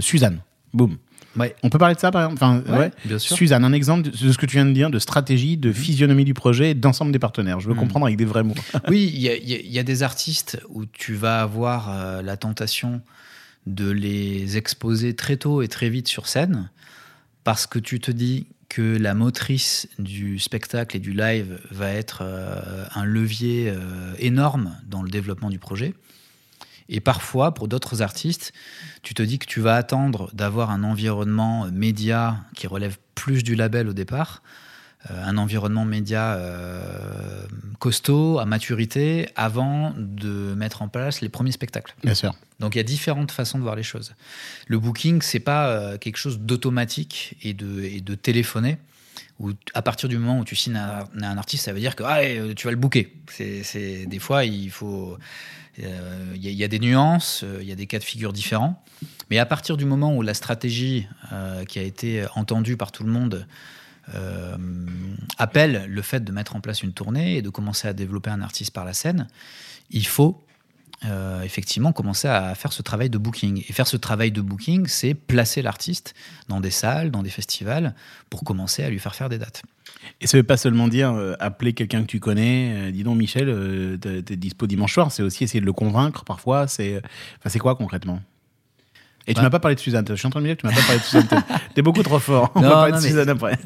Suzanne, 0.00 0.40
boum. 0.74 0.96
Ouais. 1.36 1.54
On 1.62 1.70
peut 1.70 1.78
parler 1.78 1.94
de 1.94 2.00
ça, 2.00 2.10
par 2.10 2.22
exemple? 2.24 2.42
Enfin, 2.42 2.60
Ouais, 2.72 2.78
ouais. 2.78 2.90
bien 3.04 3.18
sûr. 3.20 3.36
Suzanne, 3.36 3.64
un 3.64 3.72
exemple 3.72 4.10
de 4.10 4.16
ce 4.32 4.36
que 4.36 4.46
tu 4.46 4.56
viens 4.56 4.66
de 4.66 4.72
dire, 4.72 4.90
de 4.90 4.98
stratégie, 4.98 5.56
de 5.56 5.72
physionomie 5.72 6.24
du 6.24 6.34
projet, 6.34 6.70
et 6.72 6.74
d'ensemble 6.74 7.12
des 7.12 7.20
partenaires. 7.20 7.60
Je 7.60 7.68
veux 7.68 7.74
Mhm. 7.74 7.78
comprendre 7.80 8.06
avec 8.06 8.16
des 8.18 8.24
vrais 8.24 8.42
mots. 8.42 8.54
Oui, 8.88 9.08
il 9.14 9.20
y, 9.20 9.28
a- 9.28 9.36
y 9.36 9.78
y 9.78 9.84
des 9.84 10.02
artistes 10.02 10.60
où 10.70 10.86
tu 10.86 11.14
vas 11.14 11.40
avoir 11.40 11.88
euh, 11.90 12.20
la 12.22 12.36
tentation 12.36 13.00
de 13.66 13.88
les 13.90 14.56
exposer 14.56 15.14
très 15.14 15.36
tôt 15.36 15.62
et 15.62 15.68
très 15.68 15.88
vite 15.88 16.08
sur 16.08 16.26
scène 16.26 16.68
parce 17.44 17.66
que 17.66 17.78
tu 17.78 18.00
te 18.00 18.10
dis 18.10 18.46
que 18.68 18.96
la 18.96 19.14
motrice 19.14 19.88
du 19.98 20.38
spectacle 20.38 20.96
et 20.96 21.00
du 21.00 21.12
live 21.12 21.60
va 21.70 21.92
être 21.92 22.20
euh, 22.22 22.84
un 22.94 23.04
levier 23.04 23.68
euh, 23.68 24.14
énorme 24.18 24.76
dans 24.86 25.02
le 25.02 25.10
développement 25.10 25.50
du 25.50 25.58
projet. 25.58 25.94
Et 26.88 27.00
parfois, 27.00 27.52
pour 27.54 27.68
d'autres 27.68 28.02
artistes, 28.02 28.52
tu 29.02 29.14
te 29.14 29.22
dis 29.22 29.38
que 29.38 29.46
tu 29.46 29.60
vas 29.60 29.76
attendre 29.76 30.30
d'avoir 30.34 30.70
un 30.70 30.82
environnement 30.82 31.66
média 31.72 32.38
qui 32.54 32.66
relève 32.66 32.98
plus 33.14 33.42
du 33.42 33.54
label 33.54 33.88
au 33.88 33.92
départ, 33.92 34.42
euh, 34.42 34.69
un 35.08 35.38
environnement 35.38 35.84
média 35.86 36.34
euh, 36.34 37.46
costaud, 37.78 38.38
à 38.38 38.44
maturité, 38.44 39.28
avant 39.36 39.94
de 39.96 40.54
mettre 40.54 40.82
en 40.82 40.88
place 40.88 41.20
les 41.22 41.28
premiers 41.28 41.52
spectacles. 41.52 41.94
Bien 42.04 42.14
sûr. 42.14 42.34
Donc 42.58 42.74
il 42.74 42.78
y 42.78 42.80
a 42.80 42.84
différentes 42.84 43.30
façons 43.32 43.58
de 43.58 43.62
voir 43.62 43.76
les 43.76 43.82
choses. 43.82 44.14
Le 44.66 44.78
booking, 44.78 45.22
c'est 45.22 45.40
pas 45.40 45.68
euh, 45.68 45.96
quelque 45.98 46.18
chose 46.18 46.40
d'automatique 46.40 47.36
et 47.42 47.54
de, 47.54 47.82
et 47.82 48.00
de 48.00 48.14
téléphoné. 48.14 48.76
Où 49.38 49.52
à 49.72 49.80
partir 49.80 50.10
du 50.10 50.18
moment 50.18 50.38
où 50.38 50.44
tu 50.44 50.54
signes 50.54 50.76
un, 50.76 51.06
un 51.22 51.38
artiste, 51.38 51.64
ça 51.64 51.72
veut 51.72 51.80
dire 51.80 51.96
que 51.96 52.02
ah, 52.02 52.18
euh, 52.18 52.52
tu 52.52 52.66
vas 52.66 52.70
le 52.72 52.76
booker. 52.76 53.10
C'est, 53.30 54.04
des 54.04 54.18
fois, 54.18 54.44
il 54.44 54.70
faut, 54.70 55.16
euh, 55.82 56.32
il 56.34 56.44
y, 56.44 56.48
a- 56.48 56.50
il 56.50 56.56
y 56.58 56.64
a 56.64 56.68
des 56.68 56.78
nuances, 56.78 57.40
euh, 57.42 57.58
il 57.62 57.66
y 57.68 57.72
a 57.72 57.74
des 57.74 57.86
cas 57.86 57.98
de 57.98 58.04
figure 58.04 58.34
différents. 58.34 58.84
Mais 59.30 59.38
à 59.38 59.46
partir 59.46 59.78
du 59.78 59.86
moment 59.86 60.14
où 60.14 60.20
la 60.20 60.34
stratégie 60.34 61.08
euh, 61.32 61.64
qui 61.64 61.78
a 61.78 61.82
été 61.82 62.26
entendue 62.34 62.76
par 62.76 62.92
tout 62.92 63.02
le 63.02 63.10
monde 63.10 63.46
euh, 64.14 64.56
appelle 65.38 65.86
le 65.88 66.02
fait 66.02 66.24
de 66.24 66.32
mettre 66.32 66.56
en 66.56 66.60
place 66.60 66.82
une 66.82 66.92
tournée 66.92 67.36
et 67.36 67.42
de 67.42 67.50
commencer 67.50 67.88
à 67.88 67.92
développer 67.92 68.30
un 68.30 68.42
artiste 68.42 68.72
par 68.72 68.84
la 68.84 68.92
scène, 68.92 69.28
il 69.90 70.06
faut 70.06 70.44
euh, 71.06 71.42
effectivement 71.42 71.92
commencer 71.92 72.28
à 72.28 72.54
faire 72.54 72.72
ce 72.72 72.82
travail 72.82 73.08
de 73.08 73.18
booking. 73.18 73.64
Et 73.68 73.72
faire 73.72 73.86
ce 73.86 73.96
travail 73.96 74.32
de 74.32 74.40
booking, 74.40 74.86
c'est 74.86 75.14
placer 75.14 75.62
l'artiste 75.62 76.14
dans 76.48 76.60
des 76.60 76.70
salles, 76.70 77.10
dans 77.10 77.22
des 77.22 77.30
festivals, 77.30 77.94
pour 78.28 78.44
commencer 78.44 78.82
à 78.82 78.90
lui 78.90 78.98
faire 78.98 79.14
faire 79.14 79.28
des 79.28 79.38
dates. 79.38 79.62
Et 80.20 80.26
ça 80.26 80.36
veut 80.36 80.42
pas 80.42 80.56
seulement 80.56 80.88
dire 80.88 81.12
euh, 81.12 81.34
appeler 81.40 81.72
quelqu'un 81.72 82.02
que 82.02 82.06
tu 82.06 82.20
connais, 82.20 82.92
dis 82.92 83.02
donc 83.02 83.18
Michel, 83.18 83.98
t'es 84.00 84.36
dispo 84.36 84.66
dimanche 84.66 84.94
soir, 84.94 85.12
c'est 85.12 85.22
aussi 85.22 85.44
essayer 85.44 85.60
de 85.60 85.66
le 85.66 85.72
convaincre 85.72 86.24
parfois. 86.24 86.66
C'est 86.68 87.02
quoi 87.58 87.76
concrètement? 87.76 88.20
Et 89.26 89.34
tu 89.34 89.36
Bah. 89.36 89.42
m'as 89.42 89.50
pas 89.50 89.60
parlé 89.60 89.74
de 89.74 89.80
Suzanne. 89.80 90.04
Je 90.08 90.14
suis 90.14 90.26
en 90.26 90.30
train 90.30 90.40
de 90.40 90.46
me 90.46 90.48
dire 90.48 90.56
que 90.56 90.62
tu 90.62 90.66
m'as 90.66 90.72
pas 90.74 90.82
parlé 90.86 90.98
de 90.98 91.04
Suzanne. 91.04 91.28
T'es- 91.74 91.82
beaucoup 91.82 92.02
trop 92.02 92.18
fort. 92.18 92.50
On 92.54 92.60
Non, 92.62 92.68
va 92.68 92.74
parler 92.74 92.92
non, 92.92 92.98
de 92.98 93.02
Suzanne 93.02 93.28
après. 93.28 93.58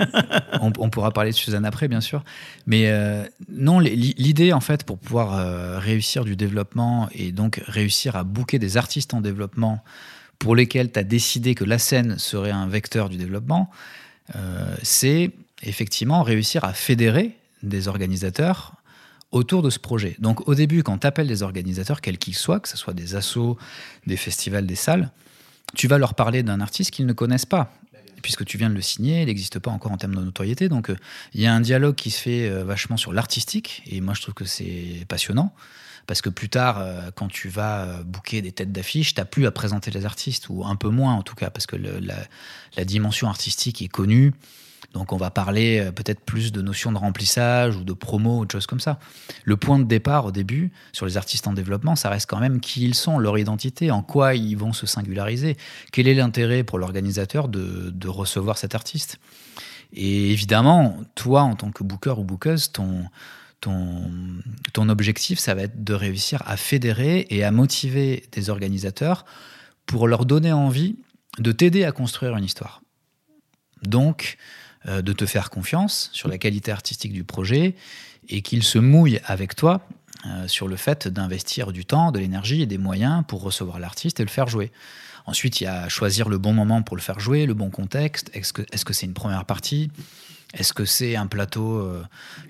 on, 0.61 0.73
on 0.79 0.91
pourra 0.91 1.11
parler 1.13 1.31
de 1.31 1.37
Suzanne 1.37 1.65
après, 1.65 1.89
bien 1.89 2.01
sûr. 2.01 2.23
Mais 2.67 2.89
euh, 2.89 3.25
non, 3.49 3.79
li- 3.79 4.15
l'idée, 4.19 4.53
en 4.53 4.61
fait, 4.61 4.85
pour 4.85 4.99
pouvoir 4.99 5.39
euh, 5.39 5.79
réussir 5.79 6.25
du 6.25 6.37
développement 6.37 7.09
et 7.13 7.33
donc 7.33 7.63
réussir 7.67 8.17
à 8.17 8.25
booker 8.25 8.59
des 8.59 8.77
artistes 8.77 9.15
en 9.15 9.21
développement 9.21 9.83
pour 10.39 10.55
lesquels 10.57 10.91
tu 10.93 10.99
as 10.99 11.05
décidé 11.05 11.55
que 11.55 11.65
la 11.65 11.79
scène 11.79 12.19
serait 12.19 12.51
un 12.51 12.67
vecteur 12.67 13.09
du 13.09 13.17
développement, 13.17 13.71
euh, 14.37 14.75
c'est 14.83 15.31
effectivement 15.63 16.23
réussir 16.23 16.65
à 16.65 16.73
fédérer 16.73 17.37
des 17.63 17.89
organisateurs 17.89 18.73
autour 19.31 19.63
de 19.63 19.71
ce 19.71 19.79
projet. 19.79 20.17
Donc 20.19 20.47
au 20.49 20.55
début, 20.55 20.83
quand 20.83 20.99
tu 20.99 21.07
appelles 21.07 21.29
des 21.29 21.43
organisateurs, 21.43 22.01
quels 22.01 22.19
qu'ils 22.19 22.35
soient, 22.35 22.61
que 22.61 22.69
ce 22.69 22.77
soit 22.77 22.93
des 22.95 23.15
assos, 23.17 23.57
des 24.07 24.17
festivals, 24.17 24.67
des 24.67 24.75
salles, 24.75 25.11
tu 25.75 25.89
vas 25.89 25.99
leur 25.99 26.15
parler 26.15 26.43
d'un 26.43 26.61
artiste 26.61 26.91
qu'ils 26.91 27.07
ne 27.07 27.13
connaissent 27.13 27.47
pas 27.47 27.73
puisque 28.25 28.47
tu 28.47 28.57
viens 28.57 28.71
de 28.71 28.75
le 28.75 28.81
signer, 28.81 29.21
il 29.21 29.27
n'existe 29.27 29.59
pas 29.59 29.71
encore 29.71 29.93
en 29.93 29.99
termes 29.99 30.15
de 30.15 30.21
notoriété. 30.21 30.71
Donc, 30.71 30.89
euh, 30.89 30.97
il 31.35 31.43
y 31.43 31.47
a 31.47 31.55
un 31.55 31.61
dialogue 31.61 31.95
qui 31.95 32.11
se 32.11 32.19
fait 32.19 32.49
euh, 32.49 32.65
vachement 32.65 32.97
sur 32.97 33.13
l'artistique, 33.13 33.83
et 33.87 34.01
moi, 34.01 34.15
je 34.15 34.23
trouve 34.23 34.35
que 34.35 34.47
c'est 34.47 35.05
passionnant. 35.07 35.55
Parce 36.07 36.23
que 36.23 36.31
plus 36.31 36.49
tard, 36.49 36.79
euh, 36.81 37.11
quand 37.15 37.29
tu 37.29 37.51
vas 37.51 38.03
booker 38.03 38.41
des 38.41 38.51
têtes 38.51 38.73
d'affiche, 38.73 39.15
tu 39.15 39.21
n'as 39.21 39.27
plus 39.27 39.47
à 39.47 39.51
présenter 39.51 39.91
les 39.91 40.07
artistes, 40.07 40.49
ou 40.49 40.65
un 40.65 40.75
peu 40.75 40.89
moins 40.89 41.13
en 41.13 41.23
tout 41.23 41.35
cas, 41.35 41.51
parce 41.51 41.67
que 41.67 41.77
la 41.77 42.85
dimension 42.85 43.29
artistique 43.29 43.83
est 43.83 43.89
connue. 43.89 44.33
Donc 44.93 45.13
on 45.13 45.17
va 45.17 45.31
parler 45.31 45.81
euh, 45.81 45.93
peut-être 45.93 46.21
plus 46.21 46.53
de 46.53 46.63
notions 46.63 46.93
de 46.93 46.99
remplissage 46.99 47.77
ou 47.77 47.85
de 47.85 47.93
promo 47.93 48.41
ou 48.41 48.47
de 48.47 48.51
choses 48.51 48.67
comme 48.67 48.81
ça. 48.81 48.99
Le 49.45 49.57
point 49.57 49.79
de 49.79 49.85
départ 49.85 50.27
au 50.27 50.33
début 50.33 50.73
sur 50.93 51.07
les 51.07 51.17
artistes 51.17 51.47
en 51.47 51.53
développement, 51.53 51.97
ça 51.97 52.11
reste 52.11 52.29
quand 52.29 52.41
même 52.41 52.61
qui 52.61 52.85
ils 52.85 52.95
sont, 52.95 53.19
leur 53.19 53.39
identité, 53.39 53.91
en 53.91 54.03
quoi 54.03 54.35
ils 54.35 54.57
vont 54.57 54.73
se 54.73 54.87
singulariser, 54.87 55.57
quel 55.93 56.09
est 56.09 56.15
l'intérêt 56.15 56.65
pour 56.65 56.79
l'organisateur 56.79 57.49
de, 57.49 58.09
recevoir 58.09 58.59
cet 58.59 58.75
artiste? 58.75 59.19
Et 59.93 60.31
évidemment, 60.31 60.99
toi 61.15 61.43
en 61.43 61.57
tant 61.57 61.71
que 61.71 61.83
booker 61.83 62.15
ou 62.19 62.25
bookeuse, 62.25 62.71
ton, 62.71 63.07
ton, 63.61 64.11
ton 64.73 64.89
objectif, 64.89 65.39
ça 65.39 65.55
va 65.55 65.63
être 65.63 65.83
de 65.83 65.95
réussir 65.95 66.43
à 66.47 66.57
fédérer 66.57 67.27
et 67.31 67.45
à 67.45 67.51
motiver 67.51 68.25
des 68.33 68.51
organisateurs 68.51 69.25
pour 69.87 70.07
leur 70.07 70.27
donner 70.27 70.53
envie 70.53 70.97
de 71.39 71.53
t'aider 71.53 71.85
à 71.85 71.93
construire 71.93 72.37
une 72.37 72.45
histoire. 72.45 72.83
Donc, 73.83 74.37
euh, 74.87 75.03
de 75.03 75.13
te 75.13 75.27
faire 75.27 75.51
confiance 75.51 76.11
sur 76.13 76.29
la 76.29 76.39
qualité 76.39 76.71
artistique 76.71 77.13
du 77.13 77.25
projet 77.25 77.75
et 78.29 78.43
qu'ils 78.43 78.63
se 78.63 78.79
mouillent 78.79 79.21
avec 79.25 79.55
toi 79.57 79.87
euh, 80.27 80.49
sur 80.49 80.69
le 80.69 80.77
fait 80.77 81.09
d'investir 81.09 81.73
du 81.73 81.85
temps, 81.85 82.13
de 82.13 82.19
l'énergie 82.19 82.63
et 82.63 82.67
des 82.67 82.79
moyens 82.79 83.25
pour 83.27 83.43
recevoir 83.43 83.79
l'artiste 83.79 84.21
et 84.21 84.25
le 84.25 84.31
faire 84.31 84.47
jouer. 84.47 84.73
Ensuite, 85.27 85.61
il 85.61 85.65
y 85.65 85.67
a 85.67 85.89
choisir 85.89 86.29
le 86.29 86.39
bon 86.39 86.53
moment 86.53 86.83
pour 86.83 86.97
le 86.97 87.03
faire 87.03 87.19
jouer, 87.19 87.47
le 87.47 87.55
bon 87.55 87.71
contexte. 87.71 88.31
Est-ce 88.35 88.53
que 88.53 88.63
est-ce 88.73 88.85
que 88.85 88.93
c'est 88.93 89.07
une 89.07 89.15
première 89.15 89.45
partie? 89.45 89.91
Est-ce 90.57 90.73
que 90.73 90.85
c'est 90.85 91.17
un 91.17 91.27
plateau, 91.27 91.79
euh, 91.79 92.03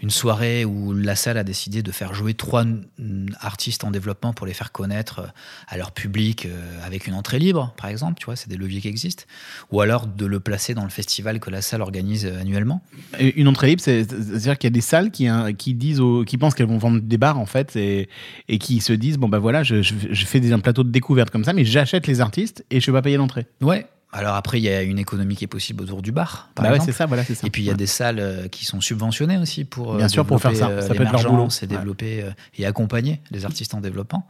une 0.03 0.11
soirée 0.11 0.65
où 0.65 0.93
la 0.93 1.17
salle 1.17 1.39
a 1.39 1.45
décidé 1.45 1.83
de 1.83 1.91
faire 1.91 2.15
jouer 2.15 2.35
trois 2.35 2.65
mm, 2.65 3.29
artistes 3.41 3.83
en 3.85 3.91
développement 3.91 4.33
pour 4.33 4.47
les 4.47 4.55
faire 4.55 4.73
connaître 4.73 5.21
euh, 5.21 5.27
à 5.69 5.77
leur 5.79 5.93
public 5.93 6.47
euh, 6.47 6.85
avec 6.85 7.07
une 7.07 7.15
entrée 7.15 7.39
libre, 7.39 7.73
par 7.77 7.89
exemple 7.91 8.19
Tu 8.19 8.27
vois, 8.27 8.37
c'est 8.37 8.49
des 8.49 8.57
leviers 8.57 8.81
qui 8.81 8.89
existent? 8.89 9.25
Ou 9.73 9.81
alors 9.81 10.07
de 10.07 10.27
le 10.27 10.39
placer 10.41 10.75
dans 10.75 10.85
le 10.85 10.91
festival 10.91 11.41
que 11.41 11.51
la 11.51 11.63
salle 11.63 11.81
organise 11.83 12.27
annuellement? 12.27 12.83
Une 13.19 13.49
entrée 13.49 13.69
libre, 13.69 13.83
c'est- 13.83 14.05
c'est-à-dire 14.11 14.59
qu'il 14.59 14.69
y 14.69 14.73
a 14.73 14.75
des 14.75 14.81
salles 14.81 15.11
qui, 15.11 15.27
hein, 15.27 15.53
qui 15.55 15.75
disent, 15.75 16.01
aux- 16.01 16.25
qui 16.25 16.37
pensent 16.39 16.55
qu'elles 16.55 16.69
vont 16.69 16.79
vendre 16.79 17.01
des 17.01 17.19
bars 17.19 17.39
en 17.39 17.47
fait, 17.47 17.75
et, 17.77 18.09
et 18.49 18.59
qui 18.59 18.81
se 18.81 18.93
disent 18.93 19.17
bon 19.19 19.29
bah 19.29 19.39
voilà, 19.39 19.63
je, 19.63 19.83
je- 19.83 19.95
je 20.11 20.27
fais 20.27 20.41
des, 20.41 20.53
un 20.53 20.59
plateau 20.61 20.85
de 20.85 20.91
découverte 20.91 21.31
comme 21.31 21.45
ça, 21.45 21.53
mais 21.53 21.65
j'achète 21.65 22.07
les 22.07 22.21
artistes 22.21 22.65
et 22.71 22.81
je 22.81 22.87
vais 22.91 22.97
pas 22.99 23.03
payer 23.03 23.17
l'entrée. 23.17 23.47
Ouais. 23.61 23.87
Alors 24.17 24.35
après, 24.37 24.61
il 24.61 24.65
y 24.65 24.69
a 24.69 24.83
une 24.83 24.99
économie 24.99 25.35
qui 25.37 25.45
est 25.45 25.49
possible 25.49 25.83
autour 25.83 26.01
du 26.01 26.13
bar, 26.13 26.49
par 26.55 26.65
Bah 26.65 26.73
ouais, 26.73 26.81
c'est 26.81 26.93
ça, 26.93 27.07
voilà, 27.07 27.25
c'est 27.25 27.35
ça. 27.35 27.47
Et 27.47 27.51
puis 27.51 27.63
il 27.63 27.65
y 27.65 27.69
a 27.69 27.73
Ouais. 27.73 27.77
des 27.77 27.87
salles 27.87 28.21
euh, 28.21 28.47
qui 28.49 28.65
sont 28.65 28.81
subventionnées 28.81 29.37
aussi 29.39 29.65
pour 29.65 29.95
euh, 29.95 29.97
Bien 29.99 30.09
sûr, 30.09 30.25
pour 30.25 30.41
faire 30.41 30.55
ça. 30.57 30.69
euh, 30.69 30.81
Ça 30.81 30.95
peut 30.95 31.03
être 31.03 31.13
leur 31.13 31.31
boulot. 31.31 31.49
Ouais. 31.49 31.67
développer 31.67 32.25
et 32.57 32.65
accompagner 32.65 33.21
les 33.31 33.45
artistes 33.45 33.75
en 33.75 33.81
développement. 33.81 34.27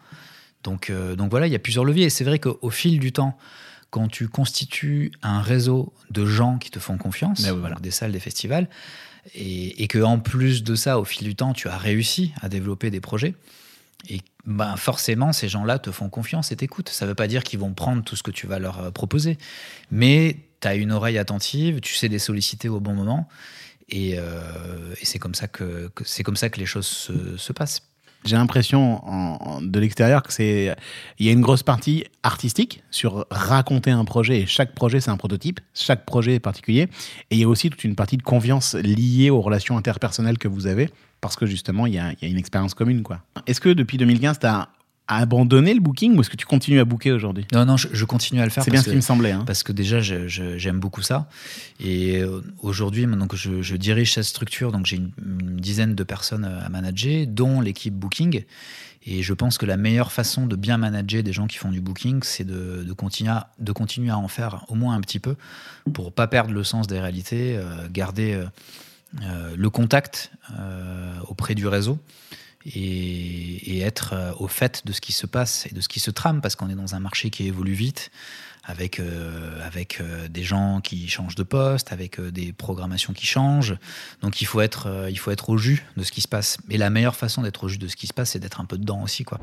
Donc, 0.63 0.89
euh, 0.89 1.15
donc 1.17 1.31
voilà, 1.31 1.47
il 1.47 1.53
y 1.53 1.57
a 1.57 1.59
plusieurs 1.59 1.85
leviers. 1.85 2.07
Et 2.07 2.11
c'est 2.11 2.25
vrai 2.25 2.39
qu'au 2.39 2.59
au 2.63 2.71
fil 2.71 2.99
du 2.99 3.13
temps, 3.13 3.37
quand 3.91 4.09
tu 4.09 4.27
constitues 4.29 5.13
un 5.23 5.41
réseau 5.43 5.93
de 6.11 6.25
gens 6.25 6.57
qui 6.59 6.71
te 6.71 6.79
font 6.79 6.97
confiance, 6.97 7.47
oui, 7.49 7.57
voilà. 7.61 7.77
des 7.81 7.91
salles, 7.91 8.13
des 8.13 8.21
festivals, 8.21 8.69
et, 9.35 9.83
et 9.83 9.87
que 9.89 9.99
en 10.03 10.19
plus 10.19 10.65
de 10.65 10.75
ça, 10.75 10.99
au 10.99 11.05
fil 11.05 11.27
du 11.29 11.35
temps, 11.37 11.53
tu 11.53 11.69
as 11.69 11.77
réussi 11.77 12.33
à 12.41 12.49
développer 12.49 12.91
des 12.91 13.01
projets, 13.01 13.35
et 14.09 14.21
ben 14.47 14.77
forcément, 14.77 15.33
ces 15.33 15.49
gens-là 15.49 15.79
te 15.79 15.91
font 15.91 16.09
confiance 16.09 16.53
et 16.53 16.57
t'écoutent. 16.57 16.91
Ça 16.91 17.07
ne 17.07 17.11
veut 17.11 17.15
pas 17.15 17.27
dire 17.27 17.43
qu'ils 17.43 17.59
vont 17.59 17.73
prendre 17.73 18.05
tout 18.05 18.17
ce 18.17 18.23
que 18.23 18.31
tu 18.31 18.47
vas 18.47 18.59
leur 18.59 18.81
euh, 18.81 18.91
proposer, 18.91 19.39
mais 19.91 20.37
tu 20.61 20.69
as 20.69 20.75
une 20.75 20.93
oreille 20.93 21.19
attentive, 21.19 21.81
tu 21.81 21.95
sais 21.95 22.09
les 22.09 22.19
solliciter 22.19 22.69
au 22.69 22.81
bon 22.81 22.95
moment, 22.95 23.29
et, 23.89 24.19
euh, 24.19 24.95
c'est 25.03 25.19
comme 25.19 25.35
ça 25.35 25.49
que, 25.49 25.91
comme 26.25 26.37
ça 26.37 26.49
que 26.49 26.59
les 26.59 26.67
choses 26.67 26.87
se, 26.87 27.37
se 27.37 27.53
passent. 27.53 27.83
J'ai 28.25 28.37
l'impression 28.37 29.03
de 29.61 29.79
l'extérieur 29.79 30.23
que 30.23 30.33
c'est 30.33 30.75
y 31.19 31.29
a 31.29 31.33
une 31.33 31.43
grosse 31.43 31.63
partie 31.63 32.05
artistique 32.23 32.83
sur 32.91 33.27
raconter 33.31 33.91
un 33.91 34.07
projet. 34.07 34.41
Et 34.41 34.47
chaque 34.47 34.75
projet 34.75 35.01
c'est 35.01 35.11
un 35.11 35.19
prototype, 35.19 35.61
chaque 35.75 36.07
projet 36.07 36.37
est 36.37 36.41
particulier. 36.41 36.89
Et 37.31 37.37
il 37.37 37.39
y 37.39 37.45
a 37.45 37.49
aussi 37.49 37.69
toute 37.69 37.85
une 37.85 37.95
partie 37.95 38.17
de 38.17 38.23
confiance 38.23 38.75
liée 38.77 39.29
aux 39.29 39.43
relations 39.43 39.77
interpersonnelles 39.77 40.39
que 40.39 40.49
vous 40.49 40.67
avez 40.67 40.89
parce 41.25 41.37
que 41.37 41.47
justement 41.47 41.87
il 41.87 41.95
y 41.95 41.99
a, 41.99 42.13
il 42.13 42.19
y 42.23 42.27
a 42.27 42.29
une 42.29 42.37
expérience 42.37 42.75
commune 42.75 43.03
quoi. 43.03 43.21
Est-ce 43.47 43.59
que 43.59 43.71
depuis 43.71 43.97
2015 43.97 44.41
tu 44.41 44.47
as 44.47 44.69
abandonné 45.07 45.73
le 45.73 45.81
booking 45.81 46.15
ou 46.17 46.21
est-ce 46.21 46.29
que 46.29 46.37
tu 46.37 46.45
continues 46.47 46.81
à 46.81 46.85
booker 46.85 47.13
aujourd'hui? 47.13 47.47
Non, 47.53 47.65
non, 47.65 47.77
je, 47.79 47.89
je 47.93 48.05
continue 48.05 48.41
à 48.41 48.45
le 48.45 48.51
faire. 48.51 48.63
C'est 48.65 48.71
bien 48.71 48.83
ce 48.83 48.91
qui 48.91 48.97
me 48.97 49.01
semblait. 49.03 49.33
hein. 49.33 49.43
parce 49.47 49.63
que 49.63 49.73
déjà 49.73 50.01
j'aime 50.01 50.81
beaucoup 50.81 51.01
ça 51.03 51.29
et 51.81 52.19
euh, 52.21 52.43
aujourd'hui 52.61 53.07
maintenant 53.07 53.27
que 53.27 53.37
je, 53.39 53.63
je 53.63 53.77
dirige 53.77 54.13
cette 54.13 54.25
structure 54.25 54.71
donc 54.71 54.85
j'ai 54.87 54.97
une, 54.97 55.13
une 55.25 55.57
dizaine 55.57 55.95
de 55.95 56.05
personnes 56.05 56.45
à 56.45 56.69
manager 56.69 57.27
dont 57.27 57.63
l'équipe 57.63 57.95
booking 57.95 58.45
et 59.07 59.23
je 59.23 59.35
pense 59.35 59.59
que 59.59 59.67
la 59.67 59.77
meilleure 59.77 60.13
façon 60.13 60.47
de 60.47 60.57
bien 60.57 60.77
manager 60.79 61.23
des 61.23 61.33
gens 61.35 61.47
qui 61.47 61.57
font 61.59 61.71
du 61.71 61.81
booking 61.83 62.21
c'est 62.23 62.45
de, 62.45 62.83
de 62.87 62.93
continuer 62.95 63.31
à, 63.31 63.51
de 63.59 63.73
continuer 63.73 64.11
à 64.11 64.19
en 64.19 64.29
faire 64.29 64.65
au 64.69 64.75
moins 64.75 64.95
un 64.95 65.01
petit 65.01 65.21
peu 65.21 65.37
pour 65.95 66.13
pas 66.13 66.27
perdre 66.27 66.53
le 66.53 66.65
sens 66.65 66.87
des 66.87 67.01
réalités 67.01 67.57
euh, 67.57 67.65
garder 67.91 68.33
euh, 68.35 68.45
euh, 68.45 68.49
le 69.21 69.71
contact 69.71 70.31
euh, 70.59 71.19
auprès 71.29 71.55
du 71.55 71.67
réseau 71.67 71.99
et, 72.67 73.77
et 73.77 73.81
être 73.81 74.13
euh, 74.15 74.33
au 74.39 74.49
fait 74.49 74.83
de 74.87 74.93
ce 74.93 75.01
qui 75.01 75.13
se 75.13 75.27
passe 75.27 75.67
et 75.67 75.75
de 75.75 75.81
ce 75.81 75.89
qui 75.89 76.01
se 76.01 76.11
trame, 76.11 76.41
parce 76.41 76.57
qu'on 76.57 76.71
est 76.71 76.75
dans 76.75 76.95
un 76.95 77.01
marché 77.01 77.31
qui 77.31 77.47
évolue 77.47 77.75
vite, 77.75 78.11
avec, 78.65 78.99
euh, 78.99 79.59
avec 79.65 80.01
euh, 80.01 80.27
des 80.29 80.43
gens 80.43 80.81
qui 80.81 81.07
changent 81.09 81.35
de 81.35 81.43
poste, 81.43 81.93
avec 81.93 82.19
euh, 82.19 82.31
des 82.31 82.53
programmations 82.53 83.13
qui 83.13 83.27
changent. 83.27 83.77
Donc 84.23 84.41
il 84.41 84.47
faut, 84.47 84.63
être, 84.63 84.87
euh, 84.89 85.11
il 85.11 85.19
faut 85.19 85.31
être 85.31 85.51
au 85.51 85.59
jus 85.59 85.85
de 85.97 86.03
ce 86.03 86.13
qui 86.13 86.23
se 86.23 86.29
passe. 86.29 86.57
Et 86.71 86.79
la 86.79 86.89
meilleure 86.89 87.17
façon 87.17 87.43
d'être 87.43 87.65
au 87.65 87.69
jus 87.69 87.79
de 87.79 87.89
ce 87.89 87.97
qui 87.97 88.07
se 88.07 88.15
passe, 88.15 88.31
c'est 88.31 88.39
d'être 88.39 88.61
un 88.61 88.65
peu 88.65 88.79
dedans 88.79 89.03
aussi. 89.03 89.25
Quoi. 89.25 89.39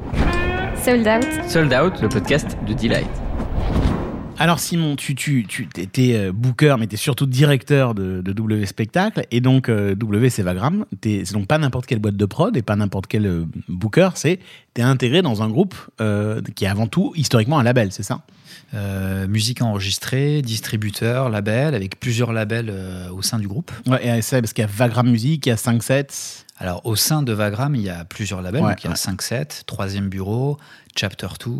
Sold 0.83 1.07
Out. 1.07 1.49
Sold 1.49 1.73
Out, 1.73 2.01
le 2.01 2.09
podcast 2.09 2.57
de 2.67 2.73
Delight. 2.73 3.09
Alors 4.41 4.59
Simon, 4.59 4.95
tu, 4.95 5.13
tu, 5.13 5.45
tu 5.47 5.67
étais 5.77 6.15
euh, 6.15 6.31
booker, 6.33 6.75
mais 6.79 6.87
tu 6.87 6.95
es 6.95 6.97
surtout 6.97 7.27
directeur 7.27 7.93
de, 7.93 8.21
de 8.21 8.33
W 8.33 8.65
Spectacle. 8.65 9.23
Et 9.29 9.39
donc, 9.39 9.69
euh, 9.69 9.93
W, 9.93 10.29
c'est 10.31 10.41
Vagram. 10.41 10.85
T'es- 10.99 11.23
C'est 11.25 11.33
donc 11.33 11.45
pas 11.47 11.59
n'importe 11.59 11.85
quelle 11.85 11.99
boîte 11.99 12.15
de 12.17 12.25
prod 12.25 12.57
et 12.57 12.63
pas 12.63 12.75
n'importe 12.75 13.05
quel 13.07 13.27
euh, 13.27 13.45
booker. 13.69 14.09
C'est 14.15 14.39
tu 14.73 14.81
es 14.81 14.83
intégré 14.83 15.21
dans 15.21 15.43
un 15.43 15.49
groupe 15.49 15.75
euh, 16.01 16.41
qui 16.55 16.65
est 16.65 16.67
avant 16.67 16.87
tout 16.87 17.13
historiquement 17.15 17.59
un 17.59 17.63
label, 17.63 17.91
c'est 17.91 18.03
ça? 18.03 18.21
Musique 19.27 19.61
enregistrée, 19.61 20.41
distributeur, 20.41 21.29
label, 21.29 21.75
avec 21.75 21.99
plusieurs 21.99 22.31
labels 22.31 22.73
au 23.11 23.21
sein 23.21 23.37
du 23.37 23.47
groupe. 23.47 23.69
Ouais, 23.85 24.17
et 24.17 24.21
ça, 24.21 24.39
parce 24.41 24.53
qu'il 24.53 24.61
y 24.61 24.65
a 24.65 24.69
Vagram 24.73 25.09
Music, 25.09 25.45
il 25.45 25.49
y 25.49 25.51
a 25.51 25.55
5-7. 25.55 26.43
Alors, 26.57 26.85
au 26.85 26.95
sein 26.95 27.21
de 27.21 27.33
Vagram, 27.33 27.75
il 27.75 27.81
y 27.81 27.89
a 27.89 28.05
plusieurs 28.05 28.41
labels. 28.41 28.61
Ouais, 28.63 28.69
donc, 28.69 28.83
il 28.83 28.85
y 28.85 28.87
a 28.87 28.91
ouais. 28.91 28.95
5-7, 28.95 29.65
Troisième 29.65 30.07
Bureau, 30.07 30.57
Chapter 30.95 31.27
2, 31.45 31.51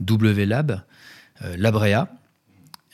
W 0.00 0.46
Lab, 0.46 0.80
Labrea. 1.56 2.06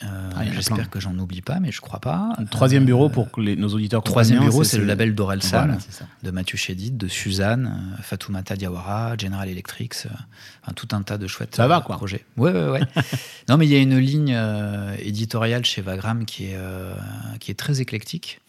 Euh, 0.05 0.31
Ah, 0.37 0.45
J'espère 0.53 0.91
que 0.91 1.01
j'en 1.01 1.19
oublie 1.19 1.41
pas, 1.43 1.59
mais 1.59 1.73
je 1.73 1.81
crois 1.81 1.99
pas. 1.99 2.33
Troisième 2.53 2.85
Euh, 2.85 2.87
bureau 2.87 3.09
pour 3.09 3.33
que 3.33 3.41
les- 3.41 3.57
nos 3.57 3.69
auditeurs 3.75 4.01
comprennent 4.01 4.13
Troisième 4.13 4.41
bureau, 4.45 4.63
c'est 4.63 4.79
le 4.79 4.85
label 4.85 5.15
d'Orelsan, 5.15 5.59
Voilà, 5.67 5.79
de 6.23 6.31
Mathieu 6.31 6.57
Chédid, 6.57 6.97
de 6.97 7.09
Suzanne, 7.09 7.95
euh, 7.99 8.03
Fatoumata 8.03 8.55
Diawara, 8.55 9.17
General 9.19 9.49
Electric, 9.49 9.95
enfin, 10.63 10.73
tout 10.77 10.89
un 10.93 11.03
tas 11.03 11.19
de 11.19 11.27
chouettes 11.27 11.57
Ça 11.57 11.67
va, 11.67 11.81
quoi. 11.81 11.97
projets. 11.97 12.25
Ouais, 12.37 12.53
ouais, 12.53 12.69
ouais. 12.69 12.81
non, 13.49 13.57
mais 13.57 13.67
il 13.67 13.73
y 13.73 13.75
a 13.77 13.81
une 13.81 13.99
ligne 13.99 14.35
euh, 14.37 14.95
éditoriale 15.01 15.65
chez 15.65 15.83
Vagram 15.83 16.25
qui 16.27 16.45
est, 16.47 16.55
euh, 16.57 16.95
qui 17.41 17.51
est 17.51 17.55
très 17.59 17.81
éclectique. 17.81 18.41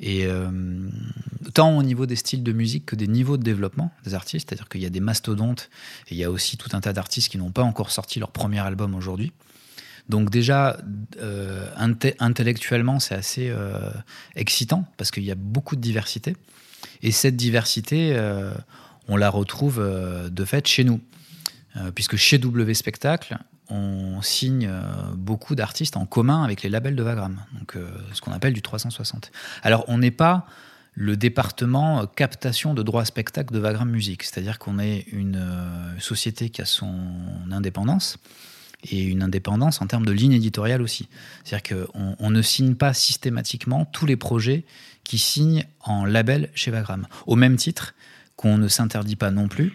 Et 0.00 0.26
euh, 0.26 0.48
tant 1.52 1.76
au 1.76 1.82
niveau 1.84 2.06
des 2.06 2.16
styles 2.16 2.42
de 2.42 2.52
musique 2.52 2.86
que 2.86 2.96
des 2.96 3.06
niveaux 3.06 3.36
de 3.36 3.42
développement 3.44 3.92
des 4.04 4.14
artistes, 4.14 4.48
c'est-à-dire 4.48 4.68
qu'il 4.68 4.82
y 4.82 4.86
a 4.86 4.90
des 4.90 4.98
mastodontes 5.00 5.68
et 6.08 6.14
il 6.14 6.16
y 6.16 6.24
a 6.24 6.30
aussi 6.32 6.56
tout 6.56 6.68
un 6.72 6.80
tas 6.80 6.92
d'artistes 6.92 7.28
qui 7.28 7.38
n'ont 7.38 7.52
pas 7.52 7.62
encore 7.62 7.90
sorti 7.92 8.18
leur 8.18 8.30
premier 8.32 8.58
album 8.60 8.94
aujourd'hui. 8.96 9.32
Donc 10.08 10.30
déjà, 10.30 10.76
euh, 11.18 11.66
inte- 11.76 12.14
intellectuellement, 12.18 13.00
c'est 13.00 13.14
assez 13.14 13.48
euh, 13.48 13.90
excitant 14.36 14.84
parce 14.96 15.10
qu'il 15.10 15.24
y 15.24 15.30
a 15.30 15.34
beaucoup 15.34 15.76
de 15.76 15.80
diversité. 15.80 16.36
Et 17.02 17.10
cette 17.10 17.36
diversité, 17.36 18.12
euh, 18.14 18.52
on 19.08 19.16
la 19.16 19.30
retrouve 19.30 19.82
de 20.30 20.44
fait 20.44 20.66
chez 20.66 20.84
nous. 20.84 21.00
Puisque 21.96 22.14
chez 22.14 22.38
W 22.38 22.72
Spectacle, 22.72 23.36
on 23.68 24.22
signe 24.22 24.70
beaucoup 25.16 25.56
d'artistes 25.56 25.96
en 25.96 26.06
commun 26.06 26.44
avec 26.44 26.62
les 26.62 26.70
labels 26.70 26.94
de 26.94 27.02
Vagram, 27.02 27.40
donc 27.58 27.76
ce 28.12 28.20
qu'on 28.20 28.30
appelle 28.30 28.52
du 28.52 28.62
360. 28.62 29.32
Alors 29.64 29.84
on 29.88 29.98
n'est 29.98 30.12
pas 30.12 30.46
le 30.92 31.16
département 31.16 32.06
captation 32.06 32.74
de 32.74 32.84
droits 32.84 33.04
spectacle 33.04 33.52
de 33.52 33.58
Vagram 33.58 33.90
Musique, 33.90 34.22
c'est-à-dire 34.22 34.60
qu'on 34.60 34.78
est 34.78 35.00
une 35.10 35.44
société 35.98 36.48
qui 36.50 36.62
a 36.62 36.64
son 36.64 36.94
indépendance 37.50 38.18
et 38.84 39.02
une 39.02 39.22
indépendance 39.22 39.80
en 39.80 39.86
termes 39.86 40.06
de 40.06 40.12
ligne 40.12 40.32
éditoriale 40.32 40.82
aussi. 40.82 41.08
C'est-à-dire 41.44 41.88
qu'on 41.88 42.16
on 42.18 42.30
ne 42.30 42.42
signe 42.42 42.74
pas 42.74 42.94
systématiquement 42.94 43.84
tous 43.86 44.06
les 44.06 44.16
projets 44.16 44.64
qui 45.04 45.18
signent 45.18 45.64
en 45.80 46.04
label 46.04 46.50
chez 46.54 46.70
Vagram. 46.70 47.06
Au 47.26 47.36
même 47.36 47.56
titre 47.56 47.94
qu'on 48.36 48.58
ne 48.58 48.68
s'interdit 48.68 49.16
pas 49.16 49.30
non 49.30 49.48
plus 49.48 49.72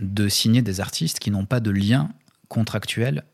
de 0.00 0.28
signer 0.28 0.62
des 0.62 0.80
artistes 0.80 1.18
qui 1.18 1.30
n'ont 1.30 1.44
pas 1.44 1.60
de 1.60 1.70
lien 1.70 2.10
contractuel 2.48 3.24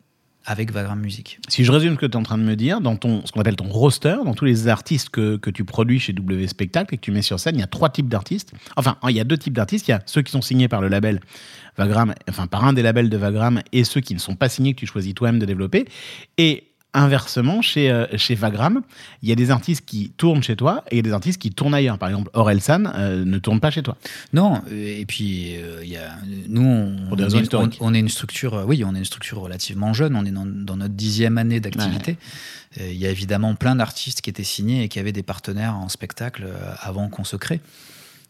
avec 0.48 0.72
Vagram 0.72 0.98
Music. 0.98 1.38
Si 1.48 1.62
je 1.62 1.70
résume 1.70 1.94
ce 1.94 1.98
que 1.98 2.06
tu 2.06 2.12
es 2.12 2.16
en 2.16 2.22
train 2.22 2.38
de 2.38 2.42
me 2.42 2.56
dire, 2.56 2.80
dans 2.80 2.96
ton, 2.96 3.24
ce 3.26 3.32
qu'on 3.32 3.40
appelle 3.40 3.56
ton 3.56 3.68
roster, 3.68 4.16
dans 4.24 4.32
tous 4.32 4.46
les 4.46 4.66
artistes 4.66 5.10
que, 5.10 5.36
que 5.36 5.50
tu 5.50 5.62
produis 5.62 6.00
chez 6.00 6.14
W 6.14 6.48
Spectacle 6.48 6.94
et 6.94 6.96
que 6.96 7.02
tu 7.02 7.12
mets 7.12 7.20
sur 7.20 7.38
scène, 7.38 7.56
il 7.56 7.60
y 7.60 7.64
a 7.64 7.66
trois 7.68 7.90
types 7.90 8.08
d'artistes. 8.08 8.52
Enfin, 8.76 8.96
il 9.08 9.14
y 9.14 9.20
a 9.20 9.24
deux 9.24 9.36
types 9.36 9.52
d'artistes. 9.52 9.86
Il 9.88 9.90
y 9.90 9.94
a 9.94 10.00
ceux 10.06 10.22
qui 10.22 10.32
sont 10.32 10.40
signés 10.40 10.66
par 10.66 10.80
le 10.80 10.88
label 10.88 11.20
Vagram, 11.76 12.14
enfin 12.30 12.46
par 12.46 12.64
un 12.64 12.72
des 12.72 12.82
labels 12.82 13.10
de 13.10 13.16
Vagram, 13.18 13.60
et 13.72 13.84
ceux 13.84 14.00
qui 14.00 14.14
ne 14.14 14.18
sont 14.18 14.36
pas 14.36 14.48
signés, 14.48 14.72
que 14.72 14.80
tu 14.80 14.86
choisis 14.86 15.14
toi-même 15.14 15.38
de 15.38 15.44
développer. 15.44 15.84
Et 16.38 16.64
inversement, 16.98 17.62
chez, 17.62 17.90
euh, 17.90 18.06
chez 18.16 18.34
Vagram, 18.34 18.82
il 19.22 19.28
y 19.28 19.32
a 19.32 19.34
des 19.34 19.50
artistes 19.50 19.84
qui 19.86 20.10
tournent 20.16 20.42
chez 20.42 20.56
toi 20.56 20.84
et 20.90 20.94
il 20.94 20.96
y 20.96 21.00
a 21.00 21.02
des 21.02 21.12
artistes 21.12 21.40
qui 21.40 21.50
tournent 21.50 21.74
ailleurs. 21.74 21.98
Par 21.98 22.08
exemple, 22.08 22.30
Orelsan 22.34 22.84
euh, 22.94 23.24
ne 23.24 23.38
tourne 23.38 23.60
pas 23.60 23.70
chez 23.70 23.82
toi. 23.82 23.96
Non, 24.32 24.60
et 24.70 25.04
puis 25.06 25.56
euh, 25.56 25.80
il 25.82 25.88
y 25.90 25.96
a, 25.96 26.10
nous, 26.48 26.62
on, 27.10 27.16
est, 27.16 27.40
historiques. 27.42 27.78
on- 27.80 27.88
on 27.88 27.94
est 27.94 28.00
une 28.00 28.08
structure, 28.08 28.54
euh, 28.54 28.64
oui, 28.66 28.82
on 28.84 28.94
est 28.94 28.98
une 28.98 29.04
structure 29.04 29.38
relativement 29.40 29.92
jeune. 29.94 30.14
On 30.16 30.24
est 30.24 30.30
dans, 30.30 30.46
dans 30.46 30.76
notre 30.76 30.94
dixième 30.94 31.38
année 31.38 31.60
d'activité. 31.60 32.16
Euh, 32.80 32.88
Il 32.90 32.98
y 32.98 33.06
a 33.06 33.10
évidemment 33.10 33.54
plein 33.54 33.76
d'artistes 33.76 34.20
qui 34.20 34.30
étaient 34.30 34.44
signés 34.44 34.82
et 34.84 34.88
qui 34.88 34.98
avaient 34.98 35.12
des 35.12 35.22
partenaires 35.22 35.74
en 35.76 35.88
spectacle 35.88 36.44
euh, 36.46 36.72
avant 36.80 37.08
qu'on 37.08 37.24
se 37.24 37.36
crée. 37.36 37.60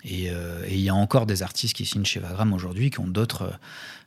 Et, 0.04 0.30
euh, 0.30 0.62
et 0.66 0.74
il 0.74 0.80
y 0.80 0.88
a 0.88 0.94
encore 0.94 1.26
des 1.26 1.42
artistes 1.42 1.74
qui 1.74 1.84
signent 1.84 2.04
chez 2.04 2.20
Vagram 2.20 2.52
aujourd'hui 2.52 2.90
qui 2.90 3.00
ont 3.00 3.06
d'autres 3.08 3.52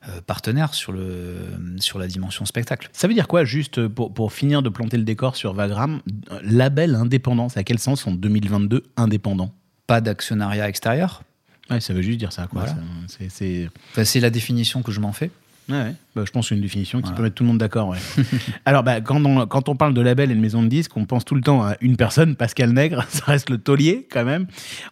euh, 0.08 0.22
partenaires 0.26 0.74
sur, 0.74 0.94
le, 0.94 1.38
sur 1.80 2.00
la 2.00 2.08
dimension 2.08 2.46
spectacle. 2.46 2.90
Ça 2.94 3.08
veut 3.08 3.14
dire 3.14 3.28
quoi, 3.28 3.44
juste 3.44 3.78
euh, 3.78 3.90
pour, 3.90 4.14
pour 4.14 4.32
finir 4.32 4.62
de 4.62 4.70
planter 4.70 4.96
le 4.98 5.04
décor 5.04 5.36
sur 5.36 5.54
Vagram, 5.54 6.02
euh, 6.32 6.40
label 6.44 6.96
indépendant, 6.96 7.50
c'est 7.50 7.60
à 7.60 7.64
quel 7.64 7.78
sens 7.78 8.08
en 8.08 8.12
2022 8.12 8.84
indépendant? 8.96 9.54
Pas 9.86 10.00
d'actionnariat 10.00 10.70
extérieur. 10.70 11.24
Ouais, 11.70 11.82
ça 11.82 11.94
veut 11.94 12.02
juste 12.02 12.20
dire 12.20 12.32
ça. 12.32 12.48
Quoi. 12.48 12.62
Voilà. 12.62 12.76
Ça, 13.08 13.16
c'est- 13.20 13.30
c'est- 13.30 13.70
Enfin, 13.92 14.06
c'est 14.06 14.20
la 14.22 14.30
définition 14.30 14.82
que 14.82 14.92
je 14.92 15.00
m'en 15.02 15.12
fais. 15.12 15.30
Ouais, 15.70 15.76
ouais. 15.78 15.96
Bah, 16.16 16.24
je 16.26 16.32
pense 16.32 16.46
que 16.46 16.50
c'est 16.50 16.56
une 16.56 16.62
définition 16.62 17.00
qui 17.00 17.04
Voilà. 17.04 17.18
peut 17.18 17.24
mettre 17.24 17.36
tout 17.36 17.44
le 17.44 17.48
monde 17.48 17.58
d'accord. 17.58 17.88
Ouais. 17.90 17.98
Alors, 18.66 18.84
bah, 18.84 19.00
quand, 19.02 19.24
on, 19.26 19.46
quand 19.48 19.70
on 19.70 19.76
parle 19.76 19.94
de 19.94 20.02
label 20.02 20.30
et 20.32 20.36
de 20.36 20.40
maison 20.42 20.62
de 20.62 20.68
disques, 20.68 20.92
on 20.98 21.06
pense 21.06 21.24
tout 21.24 21.36
le 21.36 21.42
temps 21.42 21.64
à 21.64 21.76
une 21.80 21.96
personne, 21.96 22.36
Pascal 22.36 22.72
Nègre, 22.74 23.06
ça 23.10 23.24
reste 23.28 23.50
le 23.50 23.58
taulier 23.58 24.08
quand 24.12 24.26
même. 24.26 24.48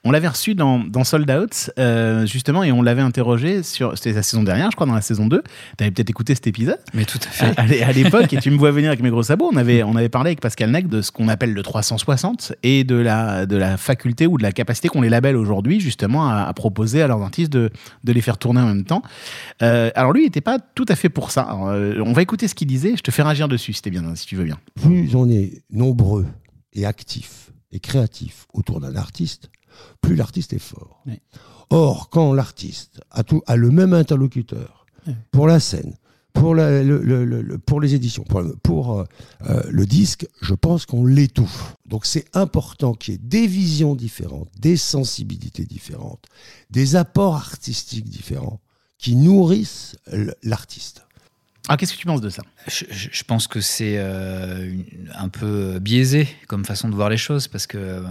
On 0.05 0.11
l'avait 0.11 0.29
reçu 0.29 0.55
dans, 0.55 0.79
dans 0.79 1.03
Sold 1.03 1.29
Out, 1.29 1.71
euh, 1.77 2.25
justement, 2.25 2.63
et 2.63 2.71
on 2.71 2.81
l'avait 2.81 3.01
interrogé 3.01 3.63
sur. 3.63 3.97
C'était 3.97 4.13
la 4.13 4.23
saison 4.23 4.43
dernière, 4.43 4.71
je 4.71 4.75
crois, 4.75 4.87
dans 4.87 4.93
la 4.95 5.01
saison 5.01 5.27
2. 5.27 5.43
Tu 5.77 5.83
avais 5.83 5.91
peut-être 5.91 6.09
écouté 6.09 6.35
cet 6.35 6.47
épisode. 6.47 6.79
Mais 6.93 7.03
tout 7.03 7.19
à 7.21 7.27
fait. 7.29 7.53
À, 7.59 7.65
l'é- 7.65 7.83
à 7.83 7.91
l'époque, 7.91 8.31
et 8.33 8.37
tu 8.37 8.49
me 8.51 8.57
vois 8.57 8.71
venir 8.71 8.87
avec 8.89 9.01
mes 9.01 9.09
gros 9.09 9.23
sabots, 9.23 9.49
on 9.51 9.57
avait, 9.57 9.83
on 9.83 9.95
avait 9.97 10.09
parlé 10.09 10.29
avec 10.29 10.39
Pascal 10.41 10.71
Nègre 10.71 10.89
de 10.89 11.01
ce 11.01 11.11
qu'on 11.11 11.27
appelle 11.27 11.53
le 11.53 11.61
360 11.63 12.53
et 12.63 12.83
de 12.85 12.95
la, 12.95 13.45
de 13.45 13.57
la 13.57 13.75
faculté 13.77 14.25
ou 14.25 14.37
de 14.37 14.43
la 14.43 14.51
capacité 14.53 14.87
qu'ont 14.87 15.01
les 15.01 15.09
labels 15.09 15.35
aujourd'hui, 15.35 15.79
justement, 15.81 16.29
à, 16.29 16.43
à 16.43 16.53
proposer 16.53 17.01
à 17.01 17.07
leurs 17.07 17.21
artistes 17.21 17.51
de, 17.51 17.69
de 18.05 18.13
les 18.13 18.21
faire 18.21 18.37
tourner 18.37 18.61
en 18.61 18.67
même 18.67 18.85
temps. 18.85 19.01
Euh, 19.61 19.89
alors 19.95 20.13
lui, 20.13 20.21
il 20.21 20.25
n'était 20.25 20.39
pas 20.41 20.59
tout 20.75 20.85
à 20.87 20.95
fait 20.95 21.08
pour 21.09 21.31
ça. 21.31 21.41
Alors, 21.43 21.67
euh, 21.69 21.99
on 22.05 22.13
va 22.13 22.21
écouter 22.21 22.47
ce 22.47 22.55
qu'il 22.55 22.67
disait, 22.67 22.95
je 22.97 23.01
te 23.03 23.11
fais 23.11 23.23
réagir 23.23 23.47
dessus, 23.47 23.73
si, 23.73 23.81
bien, 23.89 24.15
si 24.15 24.25
tu 24.25 24.35
veux 24.35 24.43
bien. 24.45 24.59
plus 24.75 25.15
on 25.15 25.29
est 25.29 25.63
nombreux 25.69 26.25
et 26.73 26.85
actifs 26.85 27.51
et 27.71 27.79
créatifs 27.79 28.45
autour 28.53 28.79
d'un 28.79 28.95
artiste, 28.95 29.49
plus 30.01 30.15
l'artiste 30.15 30.53
est 30.53 30.59
fort. 30.59 31.01
Oui. 31.05 31.19
Or, 31.69 32.09
quand 32.09 32.33
l'artiste 32.33 32.99
a, 33.11 33.23
tout- 33.23 33.41
a 33.45 33.55
le 33.55 33.69
même 33.69 33.93
interlocuteur 33.93 34.85
Oui. 35.07 35.13
pour 35.31 35.47
la 35.47 35.59
scène, 35.59 35.93
pour, 36.33 36.55
la- 36.55 36.83
le- 36.83 37.01
le- 37.01 37.25
le- 37.25 37.41
le- 37.41 37.57
pour 37.59 37.79
les 37.81 37.95
éditions, 37.95 38.23
pour, 38.23 38.43
pour, 38.63 38.99
euh, 38.99 39.03
euh, 39.49 39.61
le 39.69 39.85
disque, 39.85 40.27
je 40.41 40.53
pense 40.53 40.85
qu'on 40.85 41.05
l'étouffe. 41.05 41.75
Donc 41.85 42.05
c'est 42.05 42.25
important 42.35 42.93
qu'il 42.93 43.13
y 43.13 43.15
ait 43.15 43.21
des 43.23 43.45
visions 43.47 43.93
différentes, 43.95 44.49
des 44.59 44.77
sensibilités 44.77 45.65
différentes, 45.65 46.25
des 46.69 46.95
apports 46.95 47.35
artistiques 47.35 48.09
différents 48.09 48.59
qui 48.99 49.15
nourrissent 49.15 49.95
l'artiste. 50.43 51.03
Alors, 51.67 51.77
qu'est-ce 51.77 51.93
que 51.93 51.97
tu 51.99 52.05
penses 52.07 52.21
de 52.21 52.29
ça? 52.29 52.41
Je, 52.67 52.85
je- 52.89 53.09
je 53.11 53.23
pense 53.23 53.47
que 53.47 53.61
c'est 53.61 53.95
euh, 53.97 54.73
un 55.15 55.29
peu 55.29 55.77
biaisé 55.79 56.27
comme 56.47 56.65
façon 56.65 56.89
de 56.89 56.95
voir 56.95 57.09
les 57.09 57.17
choses 57.17 57.47
parce 57.47 57.67
que 57.67 57.77
euh, 57.77 58.01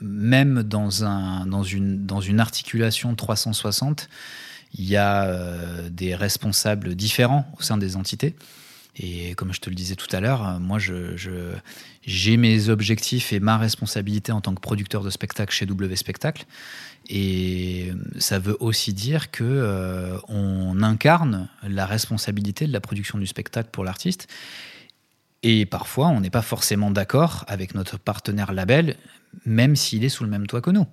même 0.00 0.62
dans, 0.62 1.04
un, 1.04 1.44
dans, 1.46 1.62
une, 1.62 2.06
dans 2.06 2.20
une 2.20 2.40
articulation 2.40 3.14
360, 3.14 4.08
il 4.74 4.84
y 4.86 4.96
a 4.96 5.24
euh, 5.24 5.88
des 5.90 6.14
responsables 6.14 6.94
différents 6.94 7.50
au 7.58 7.62
sein 7.62 7.76
des 7.78 7.94
entités. 7.96 8.34
Et 9.00 9.34
comme 9.34 9.52
je 9.52 9.60
te 9.60 9.70
le 9.70 9.76
disais 9.76 9.94
tout 9.94 10.08
à 10.14 10.20
l'heure, 10.20 10.46
euh, 10.46 10.58
moi, 10.58 10.78
j'ai 10.80 12.36
mes 12.36 12.68
objectifs 12.68 13.32
et 13.32 13.40
ma 13.40 13.56
responsabilité 13.56 14.32
en 14.32 14.40
tant 14.40 14.54
que 14.54 14.60
producteur 14.60 15.02
de 15.04 15.10
spectacle 15.10 15.52
chez 15.54 15.66
W 15.66 15.94
Spectacle. 15.96 16.44
Et 17.08 17.92
ça 18.18 18.38
veut 18.38 18.56
aussi 18.60 18.92
dire 18.92 19.30
que 19.30 19.44
euh, 19.44 20.18
on 20.28 20.82
incarne 20.82 21.48
la 21.66 21.86
responsabilité 21.86 22.66
de 22.66 22.72
la 22.72 22.80
production 22.80 23.18
du 23.18 23.26
spectacle 23.26 23.68
pour 23.72 23.84
l'artiste. 23.84 24.26
Et 25.44 25.64
parfois, 25.66 26.08
on 26.08 26.20
n'est 26.20 26.30
pas 26.30 26.42
forcément 26.42 26.90
d'accord 26.90 27.44
avec 27.46 27.74
notre 27.76 27.96
partenaire 27.98 28.52
label, 28.52 28.96
même 29.46 29.76
s'il 29.76 30.02
est 30.04 30.08
sous 30.08 30.24
le 30.24 30.30
même 30.30 30.48
toit 30.48 30.60
que 30.60 30.70
nous. 30.70 30.86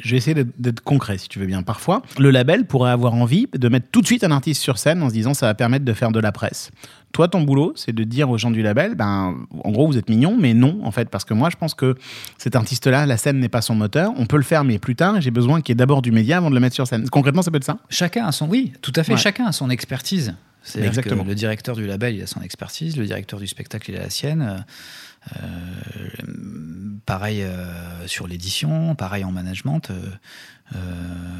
Je 0.00 0.10
vais 0.10 0.16
essayer 0.16 0.44
d'être- 0.58 0.80
concret, 0.80 1.18
si 1.18 1.28
tu 1.28 1.38
veux 1.38 1.46
bien. 1.46 1.62
Parfois, 1.62 2.02
le 2.18 2.30
label 2.32 2.66
pourrait 2.66 2.90
avoir 2.90 3.14
envie 3.14 3.46
de 3.54 3.68
mettre 3.68 3.86
tout 3.92 4.00
de 4.00 4.06
suite 4.06 4.24
un 4.24 4.32
artiste 4.32 4.60
sur 4.60 4.76
scène 4.78 5.02
en 5.04 5.08
se 5.08 5.14
disant 5.14 5.34
ça 5.34 5.46
va 5.46 5.54
permettre 5.54 5.84
de 5.84 5.92
faire 5.92 6.10
de 6.10 6.18
la 6.18 6.32
presse. 6.32 6.72
Toi, 7.12 7.28
ton 7.28 7.42
boulot, 7.42 7.72
c'est 7.76 7.92
de 7.92 8.04
dire 8.04 8.30
aux 8.30 8.38
gens 8.38 8.50
du 8.50 8.62
label, 8.62 8.94
ben, 8.94 9.36
en 9.64 9.70
gros, 9.70 9.86
vous 9.86 9.98
êtes 9.98 10.08
mignons, 10.08 10.36
mais 10.38 10.54
non, 10.54 10.80
en 10.82 10.90
fait, 10.90 11.08
parce 11.10 11.24
que 11.24 11.34
moi, 11.34 11.50
je 11.50 11.56
pense 11.56 11.74
que 11.74 11.94
cet 12.38 12.56
artiste-là, 12.56 13.06
la 13.06 13.16
scène 13.16 13.38
n'est 13.38 13.48
pas 13.48 13.62
son 13.62 13.74
moteur. 13.74 14.12
On 14.16 14.26
peut 14.26 14.36
le 14.36 14.42
faire, 14.42 14.64
mais 14.64 14.78
plus 14.78 14.96
tard, 14.96 15.20
j'ai 15.20 15.30
besoin 15.30 15.60
qu'il 15.60 15.72
y 15.72 15.74
ait 15.74 15.76
d'abord 15.76 16.02
du 16.02 16.10
média 16.10 16.38
avant 16.38 16.48
de 16.50 16.54
le 16.54 16.60
mettre 16.60 16.74
sur 16.74 16.86
scène. 16.86 17.08
Concrètement, 17.10 17.42
ça 17.42 17.50
peut 17.50 17.58
être 17.58 17.64
ça 17.64 17.78
Chacun 17.90 18.26
a 18.26 18.32
son, 18.32 18.48
oui, 18.48 18.72
tout 18.80 18.92
à 18.96 19.04
fait. 19.04 19.12
Ouais. 19.12 19.18
Chacun 19.18 19.46
a 19.46 19.52
son 19.52 19.70
expertise. 19.70 20.34
Que 20.72 20.78
Exactement. 20.78 21.24
le 21.24 21.34
directeur 21.34 21.74
du 21.74 21.86
label, 21.86 22.14
il 22.14 22.22
a 22.22 22.26
son 22.26 22.40
expertise, 22.40 22.96
le 22.96 23.04
directeur 23.04 23.40
du 23.40 23.48
spectacle, 23.48 23.90
il 23.90 23.96
a 23.96 24.00
la 24.00 24.10
sienne. 24.10 24.64
Euh, 25.42 25.42
pareil 27.06 27.42
euh, 27.42 28.06
sur 28.06 28.26
l'édition, 28.26 28.94
pareil 28.94 29.24
en 29.24 29.32
management. 29.32 29.90
euh, 29.90 29.94
euh, 30.74 30.78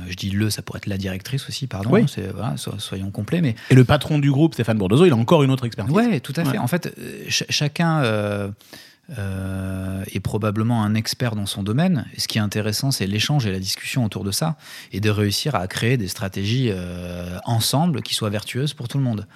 je 0.09 0.15
dis 0.17 0.31
le, 0.31 0.51
ça 0.51 0.61
pourrait 0.61 0.79
être 0.79 0.87
la 0.87 0.99
directrice 0.99 1.49
aussi, 1.49 1.67
pardon. 1.67 1.91
Oui. 1.91 2.05
C'est- 2.07 2.31
voilà, 2.33 2.57
so- 2.59 2.79
soyons 2.79 3.11
complets, 3.11 3.41
mais 3.41 3.55
Et 3.71 3.75
le 3.75 3.85
patron 3.85 4.19
du 4.19 4.31
groupe, 4.31 4.53
Stéphane 4.55 4.77
Bourdozo, 4.77 5.07
il 5.07 5.13
a 5.13 5.17
encore 5.17 5.43
une 5.43 5.51
autre 5.51 5.65
expertise. 5.65 5.95
Ouais, 5.95 6.21
tout 6.21 6.35
à 6.37 6.45
fait. 6.45 6.51
Ouais. 6.53 6.59
En 6.59 6.67
fait, 6.67 6.95
ch- 7.29 7.45
chacun 7.49 8.03
euh, 9.19 10.05
est 10.13 10.21
probablement 10.21 10.85
un 10.85 10.95
expert 10.95 11.35
dans 11.35 11.47
son 11.47 11.63
domaine. 11.63 12.07
Et 12.15 12.21
ce 12.21 12.29
qui 12.29 12.39
est 12.39 12.43
intéressant, 12.43 12.91
c'est 12.91 13.07
l'échange 13.07 13.47
et 13.47 13.53
la 13.53 13.59
discussion 13.59 14.05
autour 14.05 14.25
de 14.25 14.31
ça, 14.31 14.57
et 14.93 15.01
de 15.01 15.11
réussir 15.11 15.55
à 15.55 15.67
créer 15.67 15.97
des 15.97 16.09
stratégies 16.09 16.69
euh, 16.71 17.39
ensemble 17.45 18.03
qui 18.03 18.15
soient 18.15 18.31
vertueuses 18.31 18.75
pour 18.75 18.89
tout 18.89 18.99
le 18.99 19.05
monde. 19.05 19.27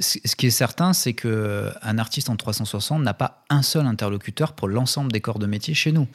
Ce 0.00 0.34
qui 0.36 0.46
est 0.46 0.50
certain, 0.50 0.92
c'est 0.94 1.12
que 1.12 1.70
un 1.82 1.98
artiste 1.98 2.30
en 2.30 2.36
360 2.36 3.02
n'a 3.02 3.12
pas 3.14 3.44
un 3.50 3.60
seul 3.62 3.86
interlocuteur 3.86 4.54
pour 4.54 4.66
l'ensemble 4.68 5.12
des 5.12 5.20
corps 5.20 5.38
de 5.38 5.46
métier 5.46 5.74
chez 5.74 5.92
nous. 5.92 6.08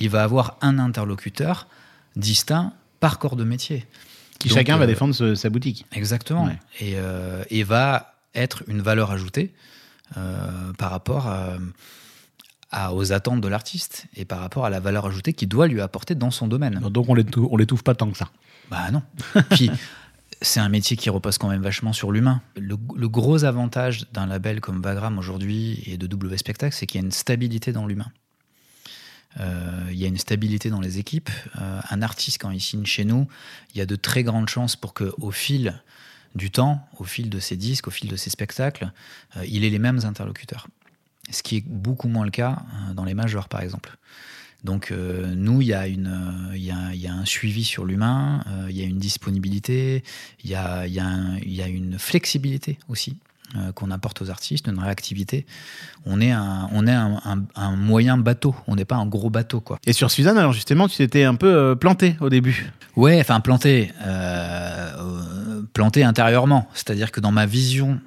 Il 0.00 0.08
va 0.10 0.22
avoir 0.22 0.56
un 0.60 0.78
interlocuteur 0.78 1.66
distinct 2.14 2.72
par 3.00 3.18
corps 3.18 3.34
de 3.36 3.42
métier. 3.44 3.86
Qui 4.38 4.48
Donc, 4.48 4.58
chacun 4.58 4.76
va 4.76 4.84
euh, 4.84 4.86
défendre 4.86 5.14
ce- 5.14 5.34
sa 5.34 5.50
boutique. 5.50 5.84
Exactement. 5.92 6.44
Ouais. 6.46 6.58
Et, 6.80 6.92
euh, 6.96 7.42
et 7.50 7.64
va 7.64 8.14
être 8.36 8.62
une 8.68 8.82
valeur 8.82 9.10
ajoutée 9.10 9.52
euh, 10.16 10.72
par 10.78 10.90
rapport 10.90 11.26
à, 11.26 11.54
à- 12.70 12.94
aux 12.94 13.12
attentes 13.12 13.40
de 13.40 13.48
l'artiste 13.48 14.06
et 14.16 14.24
par 14.24 14.38
rapport 14.40 14.64
à 14.64 14.70
la 14.70 14.78
valeur 14.80 15.06
ajoutée 15.06 15.32
qu'il 15.32 15.48
doit 15.48 15.66
lui 15.66 15.80
apporter 15.80 16.14
dans 16.14 16.30
son 16.30 16.46
domaine. 16.46 16.78
Donc 16.90 17.08
on 17.08 17.14
l'étouffe 17.56 17.82
pas 17.82 17.94
tant 17.96 18.10
que 18.10 18.16
ça. 18.18 18.28
Bah 18.70 18.90
non. 18.92 19.02
Puis 19.50 19.70
c'est 20.42 20.60
un 20.60 20.68
métier 20.68 20.96
qui 20.96 21.10
repose 21.10 21.38
quand 21.38 21.48
même 21.48 21.62
vachement 21.62 21.92
sur 21.92 22.12
l'humain. 22.12 22.42
Le, 22.56 22.76
gros 23.08 23.44
avantage 23.44 24.06
d'un 24.12 24.26
label 24.26 24.60
comme 24.60 24.82
Vagram 24.82 25.18
aujourd'hui 25.18 25.82
et 25.86 25.96
de 25.96 26.06
W 26.06 26.36
Spectacle, 26.36 26.74
c'est 26.74 26.86
qu'il 26.86 27.00
y 27.00 27.04
a 27.04 27.06
une 27.06 27.12
stabilité 27.12 27.72
dans 27.72 27.86
l'humain. 27.86 28.10
Euh, 29.40 29.88
il 29.90 29.96
y 29.96 30.04
a 30.04 30.08
une 30.08 30.18
stabilité 30.18 30.70
dans 30.70 30.80
les 30.80 30.98
équipes. 30.98 31.30
Euh, 31.60 31.80
un 31.90 32.02
artiste, 32.02 32.38
quand 32.40 32.50
il 32.50 32.60
signe 32.60 32.86
chez 32.86 33.04
nous, 33.04 33.26
il 33.74 33.78
y 33.78 33.80
a 33.80 33.86
de 33.86 33.96
très 33.96 34.22
grandes 34.22 34.48
chances 34.48 34.76
pour 34.76 34.94
qu'au 34.94 35.30
fil 35.30 35.80
du 36.34 36.50
temps, 36.50 36.88
au 36.98 37.04
fil 37.04 37.30
de 37.30 37.40
ses 37.40 37.56
disques, 37.56 37.88
au 37.88 37.90
fil 37.90 38.08
de 38.08 38.16
ses 38.16 38.30
spectacles, 38.30 38.92
euh, 39.36 39.44
il 39.46 39.64
ait 39.64 39.70
les 39.70 39.78
mêmes 39.78 40.00
interlocuteurs. 40.04 40.68
Ce 41.30 41.42
qui 41.42 41.56
est 41.56 41.64
beaucoup 41.66 42.08
moins 42.08 42.24
le 42.24 42.30
cas 42.30 42.62
dans 42.92 43.04
les 43.04 43.14
majors, 43.14 43.48
par 43.48 43.62
exemple. 43.62 43.96
Donc 44.64 44.90
euh, 44.90 45.34
nous, 45.36 45.60
il 45.60 45.68
y, 45.68 45.74
a 45.74 45.86
une, 45.86 46.06
euh, 46.06 46.56
il 46.56 46.64
y, 46.64 46.70
a, 46.70 46.92
il 46.94 47.00
y 47.00 47.06
a 47.06 47.12
un 47.14 47.26
suivi 47.26 47.64
sur 47.64 47.84
l'humain, 47.84 48.42
euh, 48.48 48.66
il 48.70 48.76
y 48.76 48.82
a 48.82 48.86
une 48.86 48.98
disponibilité, 48.98 50.02
il 50.42 50.50
y 50.50 50.54
a, 50.54 50.86
il 50.86 50.92
y 50.94 51.00
a, 51.00 51.06
un- 51.06 51.36
il 51.38 51.52
y 51.52 51.60
a 51.62 51.68
une 51.68 51.98
flexibilité 51.98 52.78
aussi 52.88 53.18
euh, 53.56 53.72
qu'on 53.72 53.90
apporte 53.90 54.22
aux 54.22 54.30
artistes, 54.30 54.66
une 54.66 54.78
réactivité. 54.78 55.44
On 56.06 56.18
est 56.22 56.30
un, 56.32 56.68
on 56.72 56.86
est 56.86 56.92
un, 56.92 57.20
un- 57.26 57.44
un 57.54 57.76
moyen 57.76 58.16
bateau, 58.16 58.54
on 58.66 58.74
n'est 58.74 58.86
pas 58.86 58.96
un 58.96 59.06
gros 59.06 59.28
bateau. 59.30 59.60
quoi. 59.60 59.78
Et 59.86 59.92
sur 59.92 60.10
Suzanne, 60.10 60.38
alors 60.38 60.54
justement, 60.54 60.88
tu 60.88 60.96
t'étais 60.96 61.24
un 61.24 61.34
peu 61.34 61.76
planté 61.76 62.16
au 62.20 62.30
début. 62.30 62.72
Ouais, 62.96 63.20
enfin 63.20 63.40
planté, 63.40 63.92
planté 65.72 66.04
intérieurement. 66.04 66.68
C'est-à-dire 66.74 67.12
que 67.12 67.20
dans 67.20 67.32
ma 67.32 67.46
vision, 67.46 68.00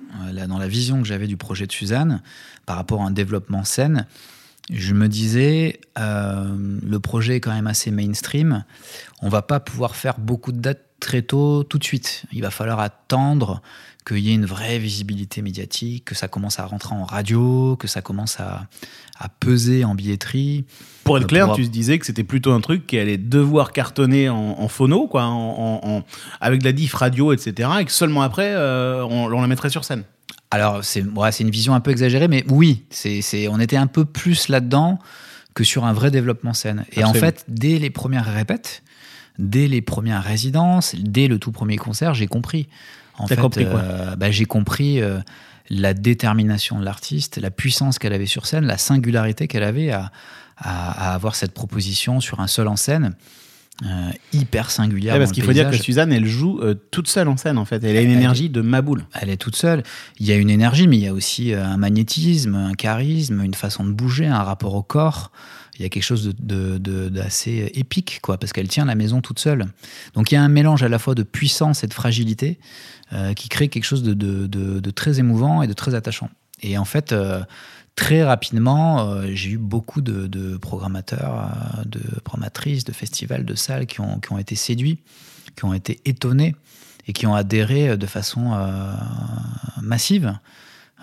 dans 0.47 0.57
la 0.57 0.67
vision 0.67 1.01
que 1.01 1.07
j'avais 1.07 1.27
du 1.27 1.37
projet 1.37 1.67
de 1.67 1.71
Suzanne, 1.71 2.21
par 2.65 2.75
rapport 2.77 3.01
à 3.01 3.05
un 3.05 3.11
développement 3.11 3.63
scène, 3.63 4.05
je 4.71 4.93
me 4.93 5.07
disais, 5.07 5.79
euh, 5.97 6.55
le 6.83 6.99
projet 6.99 7.37
est 7.37 7.39
quand 7.39 7.53
même 7.53 7.67
assez 7.67 7.91
mainstream. 7.91 8.63
On 9.21 9.29
va 9.29 9.41
pas 9.41 9.59
pouvoir 9.59 9.95
faire 9.95 10.19
beaucoup 10.19 10.51
de 10.51 10.59
dates 10.59 10.83
très 10.99 11.21
tôt, 11.21 11.63
tout 11.63 11.77
de 11.77 11.83
suite. 11.83 12.23
Il 12.31 12.41
va 12.41 12.49
falloir 12.51 12.79
attendre 12.79 13.61
qu'il 14.05 14.19
y 14.19 14.31
ait 14.31 14.35
une 14.35 14.45
vraie 14.45 14.79
visibilité 14.79 15.41
médiatique, 15.41 16.05
que 16.05 16.15
ça 16.15 16.27
commence 16.27 16.59
à 16.59 16.65
rentrer 16.65 16.95
en 16.95 17.03
radio, 17.03 17.75
que 17.77 17.87
ça 17.87 18.01
commence 18.01 18.39
à, 18.39 18.67
à 19.19 19.29
peser 19.29 19.83
en 19.85 19.95
billetterie. 19.95 20.65
Pour 21.03 21.17
être 21.17 21.25
Euh, 21.25 21.27
clair, 21.27 21.51
tu 21.53 21.63
te 21.63 21.69
disais 21.69 21.99
que 21.99 22.05
c'était 22.05 22.23
plutôt 22.23 22.51
un 22.53 22.61
truc 22.61 22.87
qui 22.87 22.97
allait 22.97 23.17
devoir 23.17 23.73
cartonner 23.73 24.27
en, 24.29 24.35
en 24.59 24.67
phono, 24.69 25.07
quoi, 25.07 25.25
en, 25.25 25.81
en- 25.83 25.89
en- 25.97 26.03
avec 26.41 26.61
de 26.61 26.65
la 26.65 26.71
diff 26.71 26.93
radio, 26.93 27.31
etc. 27.33 27.69
Et 27.81 27.85
que 27.85 27.91
seulement 27.91 28.21
après, 28.21 28.53
euh, 28.55 29.03
on, 29.05 29.25
on 29.31 29.41
la 29.41 29.47
mettrait 29.47 29.69
sur 29.69 29.83
scène. 29.85 30.03
Alors, 30.51 30.83
c'est 30.83 31.03
ouais, 31.03 31.31
c'est 31.31 31.43
une 31.43 31.49
vision 31.49 31.73
un 31.73 31.79
peu 31.81 31.91
exagérée, 31.91 32.27
mais 32.27 32.43
oui, 32.47 32.85
c'est 32.89 33.21
c'est- 33.21 33.47
on 33.47 33.59
était 33.59 33.77
un 33.77 33.87
peu 33.87 34.05
plus 34.05 34.47
là-dedans 34.47 34.99
que 35.53 35.63
sur 35.63 35.85
un 35.85 35.93
vrai 35.93 36.11
développement 36.11 36.53
scène. 36.53 36.85
Et 36.93 37.03
en 37.03 37.11
fait, 37.19 37.45
dès 37.47 37.79
les 37.79 37.89
premières 37.89 38.25
répètes, 38.31 38.83
dès 39.39 39.67
les 39.67 39.81
premières 39.81 40.23
résidences, 40.23 40.95
dès 40.97 41.27
le 41.27 41.39
tout 41.39 41.51
premier 41.51 41.75
concert, 41.77 42.13
j'ai 42.13 42.27
compris. 42.27 42.67
En 43.17 43.25
T'as 43.27 43.35
fait, 43.35 43.41
compris 43.41 43.65
quoi 43.65 43.79
euh, 43.81 44.15
bah, 44.15 44.29
J'ai 44.31 44.45
compris 44.45 45.01
euh, 45.01 45.19
la 45.69 45.93
détermination 45.95 46.79
de 46.79 46.85
l'artiste, 46.85 47.37
la 47.39 47.49
puissance 47.51 47.97
qu'elle 47.99 48.13
avait 48.13 48.27
sur 48.27 48.45
scène, 48.45 48.65
la 48.65 48.77
singularité 48.77 49.47
qu'elle 49.47 49.63
avait 49.63 49.91
à, 49.91 50.11
à- 50.57 51.09
à 51.11 51.13
avoir 51.15 51.35
cette 51.35 51.53
proposition 51.53 52.19
sur 52.21 52.39
un 52.39 52.47
seul 52.47 52.67
en 52.67 52.75
scène, 52.75 53.15
euh, 53.85 54.09
hyper 54.33 54.71
singulière. 54.71 55.13
Ouais, 55.13 55.19
parce 55.19 55.31
qu'il 55.31 55.43
faut 55.43 55.53
dire 55.53 55.69
que. 55.69 55.77
Suzanne, 55.77 56.11
elle 56.11 56.25
joue 56.25 56.59
euh, 56.61 56.73
toute 56.91 57.07
seule 57.07 57.27
en 57.27 57.37
scène, 57.37 57.57
en 57.57 57.65
fait. 57.65 57.83
Elle 57.83 57.95
a 57.97 58.01
une 58.01 58.09
Elle- 58.11 58.17
énergie 58.17 58.49
de 58.49 58.61
maboule. 58.61 59.05
elle 59.13 59.29
est 59.29 59.37
toute 59.37 59.55
seule. 59.55 59.83
Il 60.19 60.25
y 60.25 60.31
a 60.31 60.35
une 60.35 60.49
énergie, 60.49 60.87
mais 60.87 60.97
il 60.97 61.03
y 61.03 61.07
a 61.07 61.13
aussi 61.13 61.53
euh, 61.53 61.63
un 61.63 61.77
magnétisme, 61.77 62.55
un 62.55 62.73
charisme, 62.73 63.41
une 63.43 63.53
façon 63.53 63.83
de 63.85 63.91
bouger, 63.91 64.25
un 64.25 64.41
rapport 64.43 64.73
au 64.73 64.81
corps. 64.83 65.31
Il 65.79 65.83
y 65.83 65.85
a 65.85 65.89
quelque 65.89 66.01
chose 66.03 66.25
de- 66.25 66.33
de- 66.39 66.77
de- 66.79 67.09
d'assez 67.09 67.71
épique, 67.75 68.17
quoi, 68.23 68.39
parce 68.39 68.51
qu'elle 68.51 68.67
tient 68.67 68.85
la 68.85 68.95
maison 68.95 69.21
toute 69.21 69.37
seule. 69.37 69.65
Donc 70.15 70.31
il 70.31 70.35
y 70.35 70.37
a 70.39 70.41
un 70.41 70.49
mélange 70.49 70.81
à 70.81 70.89
la 70.89 70.97
fois 70.97 71.13
de 71.13 71.21
puissance 71.21 71.83
et 71.83 71.87
de 71.87 71.93
fragilité 71.93 72.57
euh, 73.13 73.33
qui 73.35 73.47
crée 73.47 73.67
quelque 73.67 73.83
chose 73.83 74.01
de, 74.01 74.89
très 74.91 75.19
émouvant 75.19 75.61
et 75.61 75.67
de 75.67 75.73
très 75.73 75.93
attachant. 75.93 76.31
Et 76.63 76.79
en 76.79 76.85
fait, 76.85 77.13
très 77.97 78.23
rapidement, 78.23 78.99
euh, 79.09 79.31
j'ai 79.33 79.49
eu 79.49 79.57
beaucoup 79.57 79.99
de, 79.99 80.55
programmateurs, 80.55 81.49
euh, 81.79 81.83
de 81.83 81.99
programmatrices, 82.21 82.85
de 82.85 82.93
festivals, 82.93 83.43
de 83.43 83.55
salles 83.55 83.87
qui 83.87 83.99
ont, 83.99 84.19
qui 84.19 84.31
ont 84.31 84.37
été 84.37 84.55
séduits, 84.55 84.99
qui 85.57 85.65
ont 85.65 85.73
été 85.73 85.99
étonnés 86.05 86.55
et 87.07 87.13
qui 87.13 87.27
ont 87.27 87.35
adhéré 87.35 87.97
de 87.97 88.05
façon 88.05 88.53
euh, 88.53 88.93
massive 89.81 90.37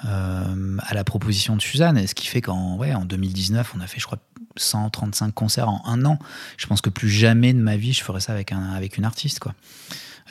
euh, 0.07 0.77
à 0.81 0.95
la 0.95 1.05
proposition 1.05 1.57
de 1.57 1.63
Suzanne. 1.63 1.99
Et 1.99 2.07
ce 2.07 2.15
qui 2.15 2.27
fait 2.27 2.41
qu'en 2.41 2.77
ouais, 2.77 2.95
en 2.95 3.05
2019, 3.05 3.75
on 3.77 3.81
a 3.81 3.87
fait, 3.87 4.01
je 4.01 4.07
crois, 4.07 4.19
135 4.57 5.35
concerts 5.35 5.69
en 5.69 5.83
un 5.87 6.05
an. 6.05 6.19
Je 6.57 6.67
pense 6.67 6.81
que 6.81 6.91
plus 6.91 7.11
jamais 7.11 7.53
de 7.53 7.59
ma 7.59 7.77
vie, 7.77 7.93
je 7.93 8.05
ferais 8.05 8.21
ça 8.21 8.33
avec, 8.33 8.53
un, 8.53 8.81
une 8.97 9.05
artiste. 9.05 9.41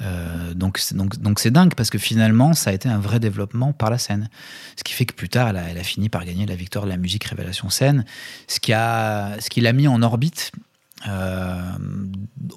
Euh, 0.02 0.54
donc 0.54 0.80
donc, 0.94 1.20
donc 1.20 1.40
c'est 1.40 1.52
dingue 1.52 1.76
parce 1.76 1.90
que 1.90 1.98
finalement, 1.98 2.54
ça 2.54 2.72
a 2.72 2.74
été 2.74 2.90
un 2.90 3.00
vrai 3.00 3.20
développement 3.20 3.74
par 3.74 3.90
la 3.90 3.98
scène. 3.98 4.30
Ce 4.76 4.84
qui 4.84 4.94
fait 4.94 5.06
que 5.06 5.14
plus 5.14 5.30
tard, 5.30 5.50
elle 5.50 5.78
a, 5.78 5.84
fini 5.84 6.10
par 6.10 6.26
gagner 6.26 6.46
la 6.46 6.56
victoire 6.56 6.86
de 6.86 6.90
la 6.90 6.98
musique 6.98 7.24
Révélation 7.26 7.70
Scène, 7.70 8.06
ce 8.48 8.60
qui, 8.60 8.74
a, 8.74 9.40
ce 9.40 9.50
qui 9.50 9.62
l'a 9.62 9.74
mis 9.74 9.88
en 9.88 10.02
orbite 10.02 10.52
euh, 11.08 11.62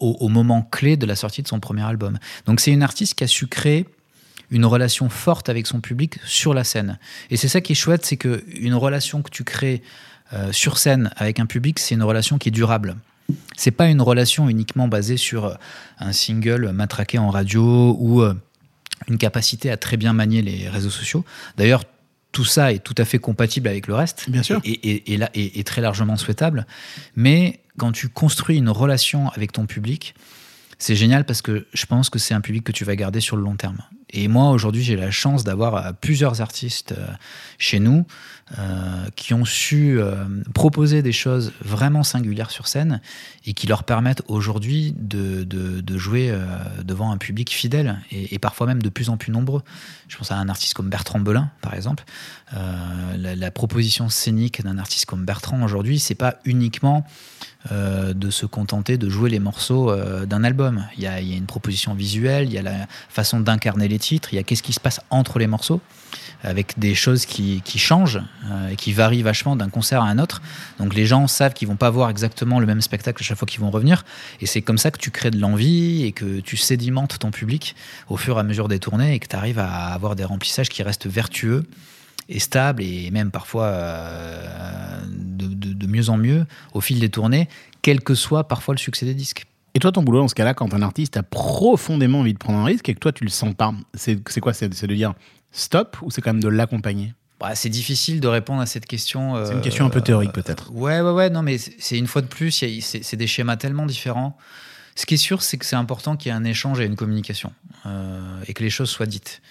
au, 0.00 0.28
moment 0.28 0.62
clé 0.62 0.96
de 0.96 1.06
la 1.06 1.16
sortie 1.16 1.42
de 1.42 1.48
son 1.48 1.60
premier 1.60 1.82
album. 1.82 2.18
Donc 2.46 2.60
c'est 2.60 2.72
une 2.72 2.82
artiste 2.82 3.14
qui 3.14 3.24
a 3.24 3.26
su 3.26 3.46
créer 3.46 3.86
une 4.50 4.64
relation 4.64 5.08
forte 5.08 5.48
avec 5.48 5.66
son 5.66 5.80
public 5.80 6.18
sur 6.24 6.54
la 6.54 6.62
scène. 6.62 6.98
Et 7.30 7.36
c'est 7.36 7.48
ça 7.48 7.60
qui 7.60 7.72
est 7.72 7.76
chouette, 7.76 8.06
c'est 8.06 8.16
que 8.16 8.44
une 8.54 8.74
relation 8.74 9.22
que 9.22 9.30
tu 9.30 9.42
crées 9.42 9.82
euh, 10.32 10.52
sur 10.52 10.78
scène 10.78 11.10
avec 11.16 11.40
un 11.40 11.46
public, 11.46 11.78
c'est 11.78 11.94
une 11.94 12.02
relation 12.02 12.38
qui 12.38 12.48
est 12.48 12.52
durable. 12.52 12.96
C'est 13.56 13.70
pas 13.70 13.88
une 13.88 14.00
relation 14.02 14.48
uniquement 14.48 14.88
basée 14.88 15.16
sur 15.16 15.46
euh, 15.46 15.54
un 15.98 16.12
single 16.12 16.70
matraqué 16.72 17.18
en 17.18 17.30
radio 17.30 17.96
ou 17.98 18.22
euh, 18.22 18.34
une 19.08 19.18
capacité 19.18 19.70
à 19.70 19.76
très 19.76 19.96
bien 19.96 20.12
manier 20.12 20.42
les 20.42 20.68
réseaux 20.68 20.90
sociaux. 20.90 21.24
D'ailleurs, 21.56 21.84
tout 22.32 22.44
ça 22.44 22.72
est 22.72 22.80
tout 22.80 22.94
à 22.98 23.04
fait 23.04 23.18
compatible 23.18 23.66
avec 23.68 23.86
le 23.86 23.94
reste. 23.94 24.28
Bien 24.28 24.42
sûr. 24.42 24.60
Et, 24.64 25.12
et- 25.12 25.16
là, 25.16 25.30
très 25.64 25.80
largement 25.80 26.16
souhaitable. 26.16 26.66
Mais 27.14 27.60
quand 27.78 27.92
tu 27.92 28.08
construis 28.08 28.58
une 28.58 28.68
relation 28.68 29.30
avec 29.30 29.52
ton 29.52 29.66
public, 29.66 30.14
c'est 30.78 30.94
génial 30.96 31.24
parce 31.24 31.40
que 31.40 31.66
je 31.72 31.86
pense 31.86 32.10
que 32.10 32.18
c'est 32.18 32.34
un 32.34 32.42
public 32.42 32.62
que 32.62 32.72
tu 32.72 32.84
vas 32.84 32.94
garder 32.94 33.20
sur 33.20 33.36
le 33.36 33.42
long 33.42 33.56
terme. 33.56 33.78
Et 34.16 34.28
moi, 34.28 34.50
aujourd'hui, 34.50 34.82
j'ai 34.82 34.96
la 34.96 35.10
chance 35.10 35.44
d'avoir 35.44 35.76
euh, 35.76 35.92
plusieurs 35.92 36.40
artistes 36.40 36.92
euh, 36.92 37.06
chez 37.58 37.80
nous 37.80 38.06
euh, 38.58 39.10
qui 39.14 39.34
ont 39.34 39.44
su 39.44 39.98
proposer 40.54 41.02
des 41.02 41.12
choses 41.12 41.52
vraiment 41.60 42.02
singulières 42.02 42.50
sur 42.50 42.66
scène 42.66 43.00
et 43.44 43.52
qui 43.52 43.66
leur 43.66 43.84
permettent 43.84 44.22
aujourd'hui 44.28 44.94
de, 44.96 45.44
de- 45.44 45.98
jouer 45.98 46.32
devant 46.84 47.10
un 47.10 47.16
public 47.16 47.50
fidèle 47.50 48.00
et, 48.12 48.38
parfois 48.38 48.66
même 48.66 48.82
de 48.82 48.88
plus 48.88 49.08
en 49.08 49.16
plus 49.16 49.32
nombreux. 49.32 49.62
Je 50.08 50.16
pense 50.16 50.30
à 50.30 50.36
un 50.36 50.48
artiste 50.48 50.74
comme 50.74 50.90
Bertrand 50.90 51.18
Belin, 51.18 51.50
par 51.60 51.74
exemple. 51.74 52.04
La, 52.52 53.34
la 53.34 53.50
proposition 53.50 54.08
scénique 54.08 54.62
d'un 54.62 54.78
artiste 54.78 55.06
comme 55.06 55.24
Bertrand 55.24 55.62
aujourd'hui, 55.62 55.98
c'est 55.98 56.14
pas 56.14 56.36
uniquement 56.44 57.04
euh, 57.72 58.12
de 58.14 58.30
se 58.30 58.46
contenter 58.46 58.96
de 58.96 59.08
jouer 59.08 59.28
les 59.28 59.40
morceaux 59.40 59.90
euh, 59.90 60.24
d'un 60.24 60.44
album. 60.44 60.86
Il 60.96 61.02
y, 61.02 61.06
a, 61.06 61.20
une 61.20 61.46
proposition 61.46 61.94
visuelle, 61.94 62.46
il 62.46 62.52
y 62.52 62.58
a 62.58 62.62
la 62.62 62.86
façon 63.08 63.40
d'incarner 63.40 63.88
les 63.88 63.98
titres, 63.98 64.28
il 64.32 64.36
y 64.36 64.38
a 64.38 64.44
qu'est-ce 64.44 64.62
qui 64.62 64.72
se 64.72 64.78
passe 64.78 65.00
entre 65.10 65.38
les 65.38 65.48
morceaux, 65.48 65.80
avec 66.42 66.78
des 66.78 66.94
choses 66.94 67.26
qui, 67.26 67.62
qui 67.64 67.78
changent 67.78 68.22
euh, 68.50 68.68
et 68.68 68.76
qui 68.76 68.92
varient 68.92 69.22
vachement 69.22 69.56
d'un 69.56 69.68
concert 69.68 70.02
à 70.02 70.06
un 70.06 70.18
autre. 70.18 70.42
Donc 70.78 70.94
les 70.94 71.06
gens 71.06 71.26
savent 71.26 71.54
qu'ils 71.54 71.66
vont 71.66 71.76
pas 71.76 71.90
voir 71.90 72.08
exactement 72.08 72.60
le 72.60 72.66
même 72.66 72.80
spectacle 72.80 73.22
à 73.22 73.24
chaque 73.24 73.38
fois 73.38 73.46
qu'ils 73.46 73.60
vont 73.60 73.70
revenir. 73.70 74.04
Et 74.40 74.46
c'est 74.46 74.62
comme 74.62 74.78
ça 74.78 74.90
que 74.92 74.98
tu 74.98 75.10
crées 75.10 75.30
de 75.30 75.40
l'envie 75.40 76.04
et 76.04 76.12
que 76.12 76.40
tu 76.40 76.56
sédimentes 76.56 77.18
ton 77.18 77.32
public 77.32 77.74
au 78.08 78.16
fur 78.16 78.36
et 78.36 78.40
à 78.40 78.44
mesure 78.44 78.68
des 78.68 78.78
tournées 78.78 79.14
et 79.14 79.18
que 79.18 79.26
tu 79.26 79.36
arrives 79.36 79.58
à 79.58 79.88
avoir 79.88 80.14
des 80.14 80.24
remplissages 80.24 80.68
qui 80.68 80.82
restent 80.82 81.08
vertueux 81.08 81.64
et 82.28 82.38
stables 82.38 82.82
et 82.82 83.10
même 83.10 83.30
parfois 83.30 83.66
euh, 83.66 85.00
de, 85.08 85.46
de- 85.46 85.72
de 85.72 85.86
mieux 85.86 86.08
en 86.08 86.16
mieux 86.16 86.46
au 86.74 86.80
fil 86.80 86.98
des 87.00 87.08
tournées, 87.08 87.48
quel 87.82 88.00
que 88.00 88.14
soit 88.14 88.48
parfois 88.48 88.74
le 88.74 88.78
succès 88.78 89.06
des 89.06 89.14
disques. 89.14 89.46
Et 89.74 89.78
toi, 89.78 89.92
ton 89.92 90.02
boulot 90.02 90.20
dans 90.20 90.28
ce 90.28 90.34
cas-là, 90.34 90.54
quand 90.54 90.72
un 90.72 90.82
artiste 90.82 91.16
a 91.18 91.22
profondément 91.22 92.20
envie 92.20 92.32
de 92.32 92.38
prendre 92.38 92.58
un 92.58 92.64
risque 92.64 92.88
et 92.88 92.94
que 92.94 92.98
toi, 92.98 93.12
tu 93.12 93.24
le 93.24 93.30
sens 93.30 93.54
pas, 93.54 93.74
c'est 93.94 94.40
quoi? 94.40 94.54
C'est 94.54 94.68
de 94.68 94.94
dire 94.94 95.12
stop 95.52 95.98
ou 96.02 96.10
c'est 96.10 96.22
quand 96.22 96.32
même 96.32 96.42
de 96.42 96.48
l'accompagner? 96.48 97.12
Bah, 97.38 97.54
c'est 97.54 97.68
difficile 97.68 98.20
de 98.20 98.28
répondre 98.28 98.62
à 98.62 98.66
cette 98.66 98.86
question. 98.86 99.34
C'est 99.44 99.52
une 99.52 99.58
euh, 99.58 99.60
question 99.60 99.84
un 99.84 99.90
peu 99.90 100.00
théorique, 100.00 100.32
peut-être. 100.32 100.72
Ouais, 100.72 101.02
ouais, 101.02 101.10
ouais, 101.10 101.28
non, 101.28 101.42
mais 101.42 101.58
c'est 101.58 101.98
une 101.98 102.06
fois 102.06 102.22
de 102.22 102.26
plus, 102.26 102.50
c'est 102.50 102.80
c'est 102.80 103.16
des 103.16 103.26
schémas 103.26 103.58
tellement 103.58 103.84
différents. 103.84 104.38
Ce 104.94 105.04
qui 105.04 105.14
est 105.14 105.18
sûr, 105.18 105.42
c'est 105.42 105.58
que 105.58 105.66
c'est 105.66 105.76
important 105.76 106.16
qu'il 106.16 106.32
y 106.32 106.34
ait 106.34 106.38
un 106.38 106.44
échange 106.44 106.80
et 106.80 106.86
une 106.86 106.96
communication 106.96 107.52
euh, 107.84 108.40
et 108.46 108.54
que 108.54 108.62
les 108.62 108.70
choses 108.70 108.88
soient 108.88 109.04
dites. 109.04 109.42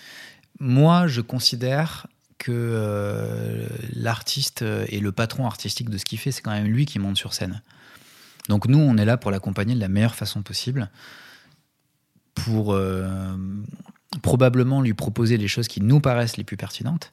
Moi, 0.59 1.05
je 1.05 1.21
considère 1.21 2.07
que 2.45 2.51
euh, 2.51 3.65
l'artiste 3.93 4.63
et 4.89 4.99
le 4.99 5.11
patron 5.11 5.47
artistique 5.47 5.89
de 5.89 5.97
ce 5.97 6.05
qu'il 6.05 6.19
fait, 6.19 6.31
c'est 6.31 6.43
quand 6.43 6.51
même 6.51 6.67
lui 6.67 6.85
qui 6.85 6.99
monte 6.99 7.17
sur 7.17 7.33
scène. 7.33 7.63
Donc 8.49 8.67
nous, 8.67 8.77
on 8.77 8.97
est 8.97 9.05
là 9.05 9.17
pour 9.17 9.31
l'accompagner 9.31 9.73
de 9.73 9.79
la 9.79 9.87
meilleure 9.87 10.13
façon 10.13 10.43
possible, 10.43 10.91
pour 12.35 12.73
euh, 12.73 13.35
probablement 14.21 14.83
lui 14.83 14.93
proposer 14.93 15.37
les 15.37 15.47
choses 15.47 15.67
qui 15.67 15.81
nous 15.81 15.99
paraissent 15.99 16.37
les 16.37 16.43
plus 16.43 16.55
pertinentes 16.55 17.11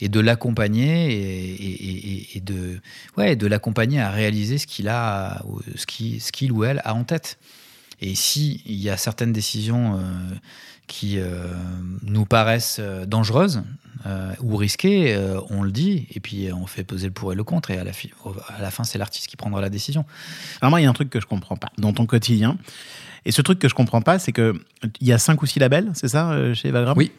et 0.00 0.08
de 0.08 0.18
l'accompagner 0.18 2.34
et, 2.34 2.40
de, 2.40 2.80
ouais, 3.16 3.36
de 3.36 3.46
l'accompagner 3.46 4.00
à 4.00 4.10
réaliser 4.10 4.58
ce 4.58 4.66
qu'il 4.66 4.88
a, 4.88 5.44
ce 5.76 6.32
qu'il 6.32 6.50
ou 6.50 6.64
elle 6.64 6.82
a 6.84 6.94
en 6.94 7.04
tête. 7.04 7.38
Et 8.02 8.14
s'il 8.14 8.60
y 8.66 8.90
a 8.90 8.96
certaines 8.98 9.32
décisions 9.32 9.94
euh, 9.96 10.00
qui 10.88 11.18
euh, 11.18 11.46
nous 12.02 12.26
paraissent 12.26 12.78
euh, 12.80 13.06
dangereuses 13.06 13.62
ou 14.42 14.56
risquées, 14.56 15.16
on 15.50 15.62
le 15.62 15.70
dit, 15.70 16.08
et 16.10 16.18
puis 16.18 16.48
on 16.52 16.66
fait 16.66 16.82
peser 16.82 17.06
le 17.06 17.12
pour 17.12 17.32
et 17.32 17.36
le 17.36 17.44
contre, 17.44 17.70
et 17.70 17.78
à 17.78 17.84
la, 17.84 17.92
fi- 17.92 18.10
à 18.48 18.60
la 18.60 18.72
fin, 18.72 18.82
c'est 18.82 18.98
l'artiste 18.98 19.28
qui 19.28 19.36
prendra 19.36 19.60
la 19.60 19.70
décision. 19.70 20.04
Alors 20.60 20.70
moi, 20.70 20.80
il 20.80 20.82
y 20.82 20.86
a 20.88 20.90
un 20.90 20.92
truc 20.92 21.08
que 21.08 21.20
je 21.20 21.26
comprends 21.26 21.54
pas 21.56 21.68
dans 21.78 21.92
ton 21.92 22.04
quotidien. 22.04 22.58
Et 23.24 23.30
ce 23.30 23.42
truc 23.42 23.60
que 23.60 23.68
je 23.68 23.74
comprends 23.74 24.02
pas, 24.02 24.18
c'est 24.18 24.32
que 24.32 24.60
il 25.00 25.06
y 25.06 25.12
a 25.12 25.18
cinq 25.18 25.40
ou 25.42 25.46
six 25.46 25.60
labels, 25.60 25.92
c'est 25.94 26.08
ça, 26.08 26.52
chez 26.54 26.72
Vagram 26.72 26.94
Oui. 26.98 27.12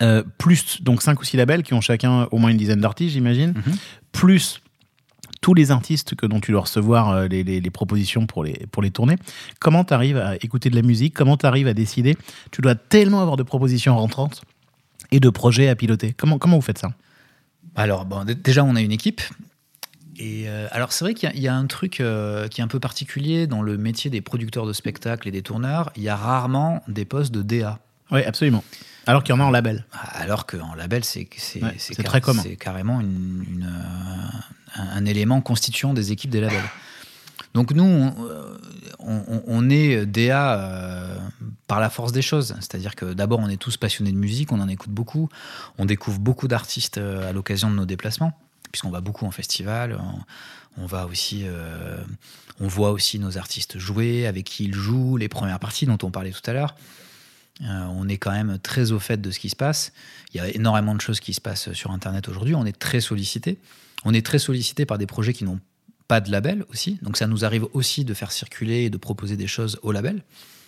Euh, 0.00 0.22
plus 0.38 0.82
donc 0.82 1.02
cinq 1.02 1.20
ou 1.20 1.24
six 1.24 1.36
labels 1.36 1.62
qui 1.62 1.74
ont 1.74 1.82
chacun 1.82 2.28
au 2.30 2.38
moins 2.38 2.48
une 2.50 2.56
dizaine 2.56 2.80
d'artistes, 2.80 3.12
j'imagine. 3.12 3.50
Mhm. 3.50 3.76
Plus 4.12 4.62
tous 5.46 5.54
les 5.54 5.70
artistes 5.70 6.16
que 6.16 6.26
dont 6.26 6.40
tu 6.40 6.50
dois 6.50 6.62
recevoir 6.62 7.10
euh, 7.10 7.28
les, 7.28 7.44
les- 7.44 7.60
les 7.60 7.70
propositions 7.70 8.26
pour 8.26 8.42
les, 8.42 8.66
pour 8.72 8.82
les 8.82 8.90
tournées. 8.90 9.14
Comment 9.60 9.84
tu 9.84 9.94
arrives 9.94 10.16
à 10.16 10.34
écouter 10.42 10.70
de 10.70 10.74
la 10.74 10.82
musique? 10.82 11.14
Comment 11.14 11.36
tu 11.36 11.46
arrives 11.46 11.68
à 11.68 11.72
décider? 11.72 12.16
Tu 12.50 12.62
dois 12.62 12.74
tellement 12.74 13.20
avoir 13.20 13.36
de 13.36 13.44
propositions 13.44 13.96
rentrantes 13.96 14.42
et 15.12 15.20
de 15.20 15.30
projets 15.30 15.68
à 15.68 15.76
piloter. 15.76 16.14
Comment, 16.18 16.38
comment 16.40 16.56
vous 16.56 16.62
faites 16.62 16.78
ça? 16.78 16.88
Alors, 17.76 18.06
bon, 18.06 18.24
déjà, 18.24 18.64
on 18.64 18.74
a 18.74 18.80
une 18.80 18.90
équipe. 18.90 19.20
Et 20.18 20.48
euh, 20.48 20.66
alors, 20.72 20.90
c'est 20.90 21.04
vrai 21.04 21.14
qu'il 21.14 21.28
y 21.28 21.32
a- 21.32 21.36
il 21.36 21.42
y, 21.42 21.46
a 21.46 21.54
un 21.54 21.66
truc 21.66 22.00
euh, 22.00 22.48
qui 22.48 22.60
est 22.60 22.64
un 22.64 22.68
peu 22.68 22.80
particulier 22.80 23.46
dans 23.46 23.62
le 23.62 23.76
métier 23.78 24.10
des 24.10 24.22
producteurs 24.22 24.66
de 24.66 24.72
spectacles 24.72 25.28
et 25.28 25.30
des 25.30 25.42
tourneurs. 25.42 25.92
Il 25.94 26.02
y 26.02 26.08
a 26.08 26.16
rarement 26.16 26.82
des 26.88 27.04
postes 27.04 27.32
de 27.32 27.42
DA. 27.42 27.78
Oui, 28.10 28.24
absolument. 28.24 28.64
Alors 29.06 29.22
qu'il 29.22 29.34
y 29.34 29.38
en 29.38 29.40
a 29.40 29.44
en 29.44 29.50
label. 29.50 29.86
Alors 30.14 30.46
qu'en 30.46 30.74
label, 30.74 31.04
c'est 31.04 31.28
Ouais, 31.62 31.76
car- 32.02 32.20
commun. 32.20 32.42
C'est 32.42 32.56
carrément 32.56 33.00
une- 33.00 33.44
une, 33.48 33.62
euh, 33.64 34.80
un, 34.82 34.88
un 34.98 35.04
élément 35.06 35.40
constituant 35.40 35.94
des 35.94 36.12
équipes 36.12 36.30
des 36.30 36.40
labels. 36.40 36.62
Donc 37.54 37.72
nous, 37.72 37.84
on, 37.84 38.14
euh, 38.28 38.58
on- 38.98 39.42
on 39.46 39.70
est 39.70 40.04
DA 40.06 40.58
euh, 40.60 41.16
par 41.66 41.80
la 41.80 41.88
force 41.88 42.12
des 42.12 42.20
choses. 42.22 42.54
C'est-à-dire 42.60 42.94
que 42.96 43.14
d'abord, 43.14 43.38
on 43.38 43.48
est 43.48 43.56
tous 43.56 43.76
passionnés 43.76 44.12
de 44.12 44.16
musique, 44.18 44.52
on 44.52 44.60
en 44.60 44.68
écoute 44.68 44.90
beaucoup, 44.90 45.28
on 45.78 45.84
découvre 45.86 46.18
beaucoup 46.18 46.48
d'artistes 46.48 46.98
à 46.98 47.32
l'occasion 47.32 47.70
de 47.70 47.76
nos 47.76 47.86
déplacements, 47.86 48.32
puisqu'on 48.72 48.90
va 48.90 49.00
beaucoup 49.00 49.24
en 49.24 49.30
festival, 49.30 49.96
on, 50.76 50.82
on 50.82 50.86
va 50.86 51.06
aussi, 51.06 51.44
euh, 51.46 51.96
on 52.60 52.68
voit 52.68 52.90
aussi 52.90 53.18
nos 53.18 53.38
artistes 53.38 53.78
jouer, 53.78 54.26
avec 54.26 54.44
qui 54.44 54.64
ils 54.64 54.74
jouent, 54.74 55.16
les 55.16 55.28
premières 55.28 55.58
parties 55.60 55.86
dont 55.86 55.98
on 56.02 56.10
parlait 56.10 56.32
tout 56.32 56.50
à 56.50 56.52
l'heure. 56.52 56.74
Euh, 57.62 57.86
on 57.90 58.06
est 58.08 58.18
quand 58.18 58.32
même 58.32 58.58
très 58.62 58.92
au 58.92 58.98
fait 58.98 59.20
de 59.20 59.30
ce 59.30 59.38
qui 59.38 59.48
se 59.48 59.56
passe. 59.56 59.92
Il 60.34 60.36
y 60.36 60.40
a 60.40 60.48
énormément 60.48 60.94
de 60.94 61.00
choses 61.00 61.20
qui 61.20 61.32
se 61.32 61.40
passent 61.40 61.72
sur 61.72 61.90
Internet 61.90 62.28
aujourd'hui. 62.28 62.54
On 62.54 62.66
est 62.66 62.78
très 62.78 63.00
sollicité. 63.00 63.58
On 64.04 64.12
est 64.12 64.24
très 64.24 64.38
sollicité 64.38 64.84
par 64.84 64.98
des 64.98 65.06
projets 65.06 65.32
qui 65.32 65.44
n'ont 65.44 65.58
pas 66.06 66.20
de 66.20 66.30
label 66.30 66.64
aussi. 66.70 66.98
Donc 67.02 67.16
ça 67.16 67.26
nous 67.26 67.44
arrive 67.44 67.66
aussi 67.72 68.04
de 68.04 68.12
faire 68.14 68.30
circuler 68.30 68.82
et 68.84 68.90
de 68.90 68.96
proposer 68.98 69.36
des 69.36 69.46
choses 69.46 69.78
au 69.82 69.90
label. 69.92 70.22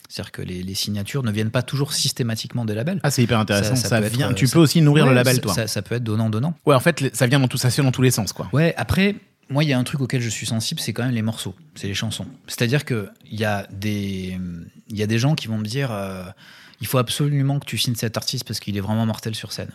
C'est-à-dire 0.08 0.32
que 0.32 0.40
les, 0.40 0.62
les 0.62 0.74
signatures 0.74 1.22
ne 1.22 1.30
viennent 1.30 1.50
pas 1.50 1.62
toujours 1.62 1.92
systématiquement 1.92 2.64
des 2.64 2.74
labels. 2.74 2.98
Ah, 3.02 3.10
c'est 3.10 3.22
hyper 3.22 3.38
intéressant. 3.38 3.76
Ça, 3.76 3.82
Ça- 3.82 3.88
ça 3.90 4.00
peut 4.00 4.08
vient, 4.08 4.30
être, 4.30 4.36
tu 4.36 4.48
peux 4.48 4.58
aussi 4.58 4.80
nourrir 4.80 5.04
Ouais, 5.04 5.10
le 5.10 5.14
label, 5.16 5.40
toi. 5.42 5.52
Ça, 5.52 5.66
ça 5.66 5.82
peut 5.82 5.96
être 5.96 6.02
donnant-donnant. 6.04 6.54
Ouais, 6.64 6.74
en 6.74 6.80
fait, 6.80 7.14
ça 7.14 7.26
vient 7.26 7.38
dans 7.38 7.48
tout 7.48 7.58
ça, 7.58 7.68
dans 7.82 7.92
tous 7.92 8.00
les 8.00 8.10
sens, 8.10 8.32
quoi. 8.32 8.48
Ouais, 8.54 8.72
après, 8.78 9.16
moi, 9.50 9.62
il 9.64 9.68
y 9.68 9.74
a 9.74 9.78
un 9.78 9.84
truc 9.84 10.00
auquel 10.00 10.22
je 10.22 10.30
suis 10.30 10.46
sensible, 10.46 10.80
c'est 10.80 10.94
quand 10.94 11.04
même 11.04 11.14
les 11.14 11.20
morceaux, 11.20 11.54
c'est 11.74 11.88
les 11.88 11.94
chansons. 11.94 12.26
C'est-à-dire 12.46 12.86
qu'il 12.86 13.10
y, 13.30 13.44
a 13.44 13.66
des- 13.70 14.38
y 14.88 15.02
a 15.02 15.06
des 15.06 15.18
gens 15.18 15.34
qui 15.34 15.46
vont 15.46 15.58
me 15.58 15.66
dire 15.66 15.90
euh, 15.92 16.24
il 16.80 16.86
faut 16.86 16.98
absolument 16.98 17.58
que 17.58 17.66
tu 17.66 17.76
signes 17.76 17.96
cet 17.96 18.16
artiste 18.16 18.44
parce 18.44 18.60
qu'il 18.60 18.76
est 18.76 18.80
vraiment 18.80 19.04
mortel 19.04 19.34
sur 19.34 19.52
scène. 19.52 19.70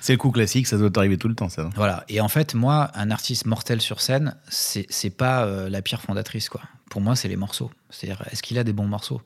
C'est 0.00 0.12
le 0.12 0.18
coup 0.18 0.30
classique, 0.30 0.66
ça 0.66 0.76
doit 0.76 0.90
t'arriver 0.90 1.16
tout 1.16 1.28
le 1.28 1.34
temps, 1.34 1.48
ça. 1.48 1.70
Voilà. 1.76 2.04
Et 2.08 2.20
en 2.20 2.28
fait, 2.28 2.54
moi, 2.54 2.90
un 2.94 3.10
artiste 3.10 3.46
mortel 3.46 3.80
sur 3.80 4.00
scène, 4.00 4.36
c'est 4.48 5.16
pas 5.16 5.44
euh, 5.44 5.68
la 5.68 5.82
pierre 5.82 6.02
fondatrice, 6.02 6.48
quoi. 6.48 6.62
Pour 6.90 7.00
moi, 7.00 7.14
c'est 7.14 7.28
les 7.28 7.36
morceaux. 7.36 7.70
C'est-à-dire, 7.90 8.26
est-ce 8.30 8.42
qu'il 8.42 8.58
a 8.58 8.64
des 8.64 8.72
bons 8.72 8.86
morceaux? 8.86 9.22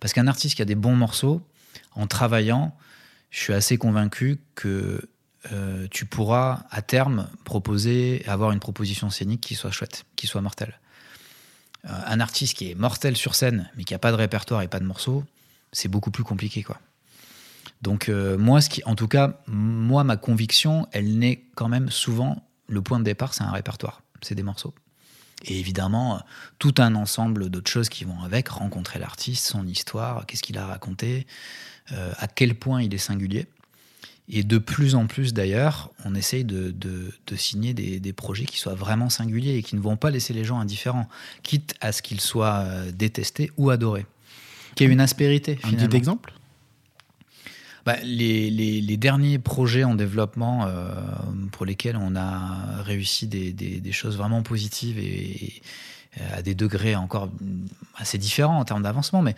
Parce 0.00 0.12
qu'un 0.12 0.26
artiste 0.26 0.56
qui 0.56 0.62
a 0.62 0.66
des 0.66 0.74
bons 0.74 0.96
morceaux, 0.96 1.40
en 1.94 2.06
travaillant, 2.06 2.76
je 3.30 3.40
suis 3.40 3.52
assez 3.52 3.78
convaincu 3.78 4.38
que 4.54 5.08
euh, 5.52 5.86
tu 5.90 6.04
pourras 6.04 6.64
à 6.70 6.82
terme 6.82 7.28
proposer, 7.44 8.22
avoir 8.26 8.52
une 8.52 8.60
proposition 8.60 9.10
scénique 9.10 9.40
qui 9.40 9.54
soit 9.54 9.70
chouette, 9.70 10.04
qui 10.16 10.26
soit 10.26 10.40
mortelle. 10.40 10.78
Euh, 11.86 11.90
un 12.06 12.20
artiste 12.20 12.54
qui 12.54 12.70
est 12.70 12.74
mortel 12.74 13.16
sur 13.16 13.34
scène, 13.34 13.70
mais 13.76 13.84
qui 13.84 13.94
a 13.94 13.98
pas 13.98 14.10
de 14.10 14.16
répertoire 14.16 14.62
et 14.62 14.68
pas 14.68 14.80
de 14.80 14.84
morceaux, 14.84 15.24
c'est 15.76 15.88
beaucoup 15.88 16.10
plus 16.10 16.24
compliqué, 16.24 16.62
quoi. 16.62 16.80
Donc 17.82 18.08
euh, 18.08 18.38
moi, 18.38 18.62
ce 18.62 18.70
qui, 18.70 18.82
en 18.84 18.94
tout 18.94 19.08
cas, 19.08 19.42
moi, 19.46 20.04
ma 20.04 20.16
conviction, 20.16 20.88
elle 20.92 21.18
n'est 21.18 21.44
quand 21.54 21.68
même 21.68 21.90
souvent 21.90 22.42
le 22.66 22.80
point 22.80 22.98
de 22.98 23.04
départ, 23.04 23.34
c'est 23.34 23.44
un 23.44 23.50
répertoire, 23.50 24.00
c'est 24.22 24.34
des 24.34 24.42
morceaux. 24.42 24.74
Et 25.44 25.60
évidemment, 25.60 26.16
euh, 26.16 26.20
tout 26.58 26.74
un 26.78 26.94
ensemble 26.94 27.50
d'autres 27.50 27.70
choses 27.70 27.90
qui 27.90 28.04
vont 28.04 28.22
avec, 28.22 28.48
rencontrer 28.48 28.98
l'artiste, 28.98 29.46
son 29.46 29.66
histoire, 29.66 30.24
qu'est-ce 30.24 30.42
qu'il 30.42 30.56
a 30.56 30.66
raconté, 30.66 31.26
euh, 31.92 32.10
à 32.16 32.26
quel 32.26 32.54
point 32.54 32.82
il 32.82 32.94
est 32.94 32.98
singulier. 32.98 33.46
Et 34.30 34.44
de 34.44 34.56
plus 34.56 34.94
en 34.94 35.06
plus 35.06 35.34
d'ailleurs, 35.34 35.90
on 36.06 36.14
essaye 36.14 36.46
de, 36.46 36.74
signer 37.36 37.74
des, 37.74 38.00
des 38.00 38.12
projets 38.14 38.46
qui 38.46 38.58
soient 38.58 38.74
vraiment 38.74 39.10
singuliers 39.10 39.56
et 39.56 39.62
qui 39.62 39.76
ne 39.76 39.80
vont 39.82 39.98
pas 39.98 40.10
laisser 40.10 40.32
les 40.32 40.42
gens 40.42 40.58
indifférents, 40.58 41.08
quitte 41.42 41.74
à 41.82 41.92
ce 41.92 42.00
qu'ils 42.00 42.22
soient 42.22 42.66
détestés 42.92 43.52
ou 43.58 43.68
adorés. 43.68 44.06
Qu'il 44.76 44.86
y 44.86 44.90
ait 44.90 44.92
une 44.92 45.00
aspérité. 45.00 45.58
Un 45.64 45.68
finalement. 45.68 45.88
petit 45.88 45.96
exemple 45.96 46.32
Bah, 47.84 47.96
les, 48.04 48.50
les- 48.50 48.80
les 48.80 48.96
derniers 48.96 49.38
projets 49.38 49.84
en 49.84 49.94
développement 49.94 50.66
euh, 50.66 50.92
pour 51.52 51.66
lesquels 51.66 51.96
on 51.96 52.14
a 52.16 52.82
réussi 52.82 53.26
des, 53.26 53.52
des- 53.52 53.80
des 53.80 53.92
choses 53.92 54.16
vraiment 54.16 54.42
positives 54.42 54.98
et, 54.98 55.02
et 55.56 55.62
à 56.32 56.42
des 56.42 56.54
degrés 56.54 56.96
encore 56.96 57.30
assez 57.96 58.18
différents 58.18 58.58
en 58.58 58.64
termes 58.64 58.82
d'avancement, 58.82 59.22
mais 59.22 59.34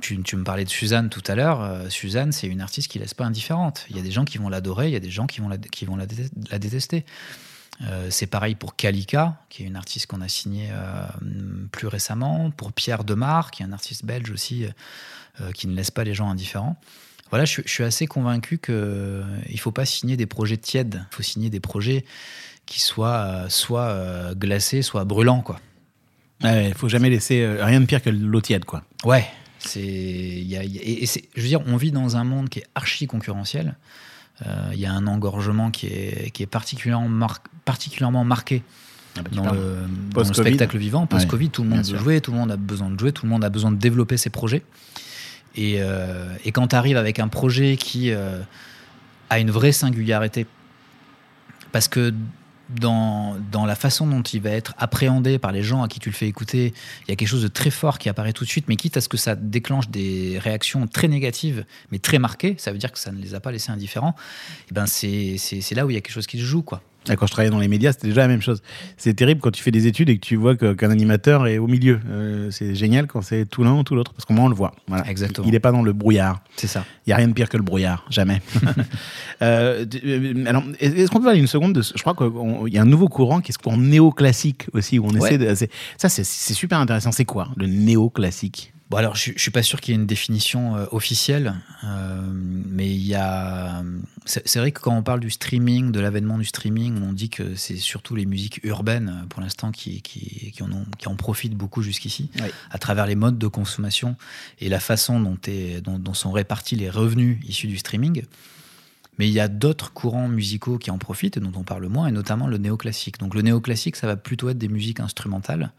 tu, 0.00 0.20
tu 0.22 0.36
me 0.36 0.42
parlais 0.42 0.64
de 0.64 0.70
Suzanne 0.70 1.08
tout 1.08 1.22
à 1.28 1.34
l'heure. 1.36 1.60
euh, 1.62 1.88
Suzanne, 1.88 2.32
c'est 2.32 2.48
une 2.48 2.60
artiste 2.60 2.90
qui 2.90 2.98
laisse 2.98 3.14
pas 3.14 3.24
indifférente. 3.24 3.86
Il 3.90 3.96
y 3.96 4.00
a 4.00 4.02
des 4.02 4.10
gens 4.10 4.24
qui 4.24 4.38
vont 4.38 4.48
l'adorer, 4.48 4.88
il 4.88 4.92
y 4.92 4.96
a 4.96 5.00
des 5.00 5.10
gens 5.10 5.26
qui 5.26 5.40
vont 5.40 5.48
la, 5.48 5.56
qui 5.58 5.84
vont 5.84 5.94
la, 5.96 6.06
dé- 6.06 6.28
la 6.50 6.58
détester. 6.58 7.04
Euh, 7.84 8.08
c'est 8.10 8.26
pareil 8.26 8.54
pour 8.54 8.76
Kalika, 8.76 9.40
qui 9.48 9.64
est 9.64 9.66
une 9.66 9.76
artiste 9.76 10.06
qu'on 10.06 10.20
a 10.20 10.28
signée 10.28 10.68
euh, 10.72 11.04
plus 11.72 11.88
récemment, 11.88 12.50
pour 12.50 12.72
Pierre 12.72 13.02
Demar, 13.04 13.50
qui 13.50 13.62
est 13.62 13.66
un 13.66 13.72
artiste 13.72 14.04
belge 14.04 14.30
aussi, 14.30 14.66
euh, 15.40 15.50
qui 15.52 15.66
ne 15.66 15.74
laisse 15.74 15.90
pas 15.90 16.04
les 16.04 16.14
gens 16.14 16.30
indifférents. 16.30 16.76
Voilà, 17.30 17.44
je, 17.44 17.50
suis- 17.52 17.62
je 17.66 17.70
suis 17.72 17.82
assez 17.84 18.06
convaincu 18.06 18.58
qu'il 18.58 18.74
ne 18.74 19.56
faut 19.58 19.72
pas 19.72 19.84
signer 19.86 20.16
des 20.16 20.26
projets 20.26 20.58
tièdes, 20.58 21.04
il 21.10 21.14
faut 21.16 21.22
signer 21.22 21.50
des 21.50 21.60
projets 21.60 22.04
qui 22.66 22.80
soient 22.80 23.46
soit 23.48 24.34
glacés, 24.34 24.82
soit 24.82 25.04
brûlants. 25.04 25.40
Quoi. 25.40 25.58
Il 26.44 26.74
faut 26.74 26.88
jamais 26.88 27.08
laisser 27.10 27.46
rien 27.60 27.80
de 27.80 27.86
pire 27.86 28.02
que 28.02 28.10
l'eau 28.10 28.40
tiède, 28.40 28.64
quoi. 28.64 28.84
Ouais, 29.04 29.26
c'est, 29.58 29.80
il 29.80 30.46
y 30.46 30.56
a- 30.56 30.62
il 30.64 30.72
y 30.72 30.78
a- 30.78 30.82
et, 30.82 31.02
et 31.02 31.06
c'est- 31.06 31.24
je 31.34 31.40
veux 31.40 31.48
dire, 31.48 31.62
on 31.66 31.76
vit 31.76 31.90
dans 31.90 32.16
un 32.16 32.24
monde 32.24 32.48
qui 32.48 32.58
est 32.60 32.66
archi 32.74 33.06
concurrentiel. 33.06 33.76
Euh, 34.46 34.70
Il 34.72 34.80
y 34.80 34.86
a 34.86 34.92
un 34.92 35.06
engorgement 35.06 35.70
qui 35.70 35.86
est, 35.86 36.30
qui 36.32 36.42
est 36.42 36.46
particulièrement, 36.46 37.08
mar- 37.08 37.42
particulièrement 37.64 38.24
marqué 38.24 38.62
Ah 39.16 39.22
bah, 39.22 39.30
dans 39.32 39.44
le, 39.44 39.50
dans 39.50 39.54
le 39.54 40.10
Post-Covid. 40.14 40.48
spectacle 40.48 40.78
vivant. 40.78 41.06
Post-Covid, 41.06 41.50
tout 41.50 41.62
le 41.62 41.68
monde 41.68 41.84
veut 41.84 41.98
jouer, 41.98 42.20
tout 42.20 42.32
le 42.32 42.38
monde 42.38 42.50
a 42.50 42.56
besoin 42.56 42.90
de 42.90 42.98
jouer, 42.98 43.12
tout 43.12 43.26
le 43.26 43.30
monde 43.30 43.44
a 43.44 43.50
besoin 43.50 43.70
de 43.70 43.76
développer 43.76 44.16
ses 44.16 44.30
projets. 44.30 44.62
Et, 45.54 45.76
euh, 45.80 46.34
et 46.44 46.50
quand 46.52 46.68
tu 46.68 46.76
arrives 46.76 46.96
avec 46.96 47.18
un 47.18 47.28
projet 47.28 47.76
qui 47.76 48.10
euh, 48.10 48.40
a 49.28 49.38
une 49.38 49.50
vraie 49.50 49.72
singularité, 49.72 50.46
parce 51.72 51.88
que 51.88 52.12
dans, 52.70 53.36
dans 53.50 53.66
la 53.66 53.74
façon 53.74 54.06
dont 54.06 54.22
il 54.22 54.40
va 54.40 54.50
être 54.50 54.74
appréhendé 54.78 55.38
par 55.38 55.52
les 55.52 55.62
gens 55.62 55.82
à 55.82 55.88
qui 55.88 56.00
tu 56.00 56.08
le 56.08 56.14
fais 56.14 56.26
écouter, 56.28 56.72
il 57.06 57.10
y 57.10 57.12
a 57.12 57.16
quelque 57.16 57.28
chose 57.28 57.42
de 57.42 57.48
très 57.48 57.70
fort 57.70 57.98
qui 57.98 58.08
apparaît 58.08 58.32
tout 58.32 58.44
de 58.44 58.48
suite, 58.48 58.66
mais 58.68 58.76
quitte 58.76 58.96
à 58.96 59.00
ce 59.00 59.08
que 59.08 59.16
ça 59.16 59.34
déclenche 59.34 59.88
des 59.90 60.38
réactions 60.38 60.86
très 60.86 61.08
négatives, 61.08 61.64
mais 61.90 61.98
très 61.98 62.18
marquées, 62.18 62.54
ça 62.58 62.72
veut 62.72 62.78
dire 62.78 62.92
que 62.92 62.98
ça 62.98 63.12
ne 63.12 63.20
les 63.20 63.34
a 63.34 63.40
pas 63.40 63.52
laissés 63.52 63.72
indifférents, 63.72 64.14
et 64.70 64.74
ben 64.74 64.86
c'est 64.86 65.36
c'est- 65.38 65.60
c'est 65.60 65.74
là 65.74 65.84
où 65.86 65.90
il 65.90 65.94
y 65.94 65.96
a 65.96 66.00
quelque 66.00 66.14
chose 66.14 66.26
qui 66.26 66.38
se 66.38 66.44
joue. 66.44 66.62
quoi. 66.62 66.82
Ah, 67.08 67.16
Quand 67.16 67.26
je 67.26 67.32
travaillais 67.32 67.50
dans 67.50 67.58
les 67.58 67.68
médias, 67.68 67.92
c'était 67.92 68.08
déjà 68.08 68.20
la 68.22 68.28
même 68.28 68.42
chose. 68.42 68.62
C'est 68.96 69.14
terrible 69.14 69.40
quand 69.40 69.50
tu 69.50 69.62
fais 69.62 69.70
des 69.72 69.86
études 69.86 70.08
et 70.08 70.16
que 70.18 70.24
tu 70.24 70.36
vois 70.36 70.56
qu'un 70.56 70.90
animateur 70.90 71.46
est 71.46 71.58
au 71.58 71.66
milieu. 71.66 71.98
Euh, 72.08 72.50
c'est 72.50 72.74
génial 72.74 73.06
quand 73.08 73.22
c'est 73.22 73.44
tout 73.44 73.64
l'un 73.64 73.72
ou 73.74 73.82
tout 73.82 73.94
l'autre, 73.94 74.12
parce 74.12 74.24
qu'au 74.24 74.34
moins 74.34 74.44
on 74.44 74.48
le 74.48 74.54
voit. 74.54 74.72
Voilà. 74.86 75.08
Exactement. 75.10 75.46
Il 75.46 75.52
n'est 75.52 75.60
pas 75.60 75.72
dans 75.72 75.82
le 75.82 75.92
brouillard. 75.92 76.42
C'est 76.56 76.68
ça. 76.68 76.84
Il 77.06 77.10
n'y 77.10 77.14
a 77.14 77.16
rien 77.16 77.28
de 77.28 77.32
pire 77.32 77.48
que 77.48 77.56
le 77.56 77.62
brouillard, 77.64 78.04
jamais. 78.10 78.40
Euh, 79.42 79.84
euh, 80.04 80.44
alors, 80.46 80.62
est-ce 80.78 81.10
qu'on 81.10 81.18
peut 81.18 81.24
parler 81.24 81.40
une 81.40 81.48
seconde 81.48 81.72
de, 81.72 81.82
Je 81.82 82.00
crois 82.00 82.14
qu'il 82.14 82.72
y 82.72 82.78
a 82.78 82.82
un 82.82 82.86
nouveau 82.86 83.08
courant 83.08 83.40
qui 83.40 83.50
est 83.50 83.52
ce 83.54 83.58
courant 83.58 83.76
néoclassique 83.76 84.66
aussi, 84.72 85.00
où 85.00 85.06
on 85.06 85.10
Ouais. 85.18 85.34
essaie 85.34 85.38
de. 85.38 85.68
Ça, 85.96 86.08
c'est 86.08 86.22
super 86.24 86.78
intéressant. 86.78 87.10
C'est 87.10 87.24
quoi 87.24 87.48
le 87.56 87.66
néoclassique? 87.66 88.72
Bon, 88.92 88.98
alors, 88.98 89.16
je, 89.16 89.32
je 89.34 89.40
suis 89.40 89.50
pas 89.50 89.62
sûr 89.62 89.80
qu'il 89.80 89.94
y 89.94 89.96
ait 89.96 90.00
une 90.00 90.06
définition 90.06 90.76
euh, 90.76 90.84
officielle, 90.92 91.54
euh, 91.84 92.20
mais 92.32 92.90
il 92.90 93.02
y 93.06 93.14
a. 93.14 93.82
C'est 94.26 94.58
vrai 94.58 94.70
que 94.70 94.80
quand 94.80 94.94
on 94.94 95.02
parle 95.02 95.20
du 95.20 95.30
streaming, 95.30 95.90
de 95.92 95.98
l'avènement 95.98 96.36
du 96.36 96.44
streaming, 96.44 97.02
on 97.02 97.14
dit 97.14 97.30
que 97.30 97.54
c'est 97.54 97.76
surtout 97.76 98.14
les 98.14 98.26
musiques 98.26 98.60
urbaines, 98.64 99.22
euh, 99.22 99.26
pour 99.28 99.40
l'instant, 99.40 99.72
qui, 99.72 100.02
qui, 100.02 100.52
qui 100.52 100.62
en 100.62 100.70
ont, 100.70 100.84
qui 100.98 101.08
en 101.08 101.16
profitent 101.16 101.54
beaucoup 101.56 101.80
jusqu'ici, 101.82 102.28
Oui. 102.42 102.50
à 102.70 102.78
travers 102.78 103.06
les 103.06 103.14
modes 103.14 103.38
de 103.38 103.46
consommation 103.46 104.14
et 104.60 104.68
la 104.68 104.78
façon 104.78 105.18
dont, 105.20 105.38
est- 105.46 105.80
dont, 105.80 105.98
dont 105.98 106.12
sont 106.14 106.30
répartis 106.30 106.76
les 106.76 106.90
revenus 106.90 107.38
issus 107.48 107.68
du 107.68 107.78
streaming. 107.78 108.24
Mais 109.18 109.26
il 109.26 109.32
y 109.32 109.40
a 109.40 109.48
d'autres 109.48 109.92
courants 109.94 110.28
musicaux 110.28 110.76
qui 110.76 110.90
en 110.90 110.98
profitent 110.98 111.38
dont 111.38 111.52
on 111.58 111.64
parle 111.64 111.86
moins, 111.88 112.08
et 112.08 112.12
notamment 112.12 112.46
le 112.46 112.58
néoclassique. 112.58 113.18
Donc 113.18 113.34
le 113.34 113.40
néoclassique, 113.40 113.96
ça 113.96 114.06
va 114.06 114.16
plutôt 114.16 114.50
être 114.50 114.58
des 114.58 114.68
musiques 114.68 115.00
instrumentales, 115.00 115.72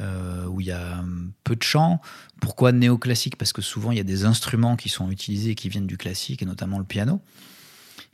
euh, 0.00 0.46
où 0.46 0.60
il 0.60 0.66
y 0.68 0.72
a 0.72 0.98
hum, 1.00 1.32
peu 1.44 1.54
de 1.56 1.62
chants. 1.62 2.00
Pourquoi 2.40 2.72
néoclassique? 2.72 3.36
Parce 3.36 3.52
que 3.52 3.62
souvent, 3.62 3.92
il 3.92 3.98
y 3.98 4.00
a 4.00 4.04
des 4.04 4.24
instruments 4.24 4.76
qui 4.76 4.88
sont 4.88 5.10
utilisés 5.10 5.50
et 5.50 5.54
qui 5.54 5.68
viennent 5.68 5.86
du 5.86 5.96
classique, 5.98 6.42
et 6.42 6.46
notamment 6.46 6.78
le 6.78 6.84
piano. 6.84 7.20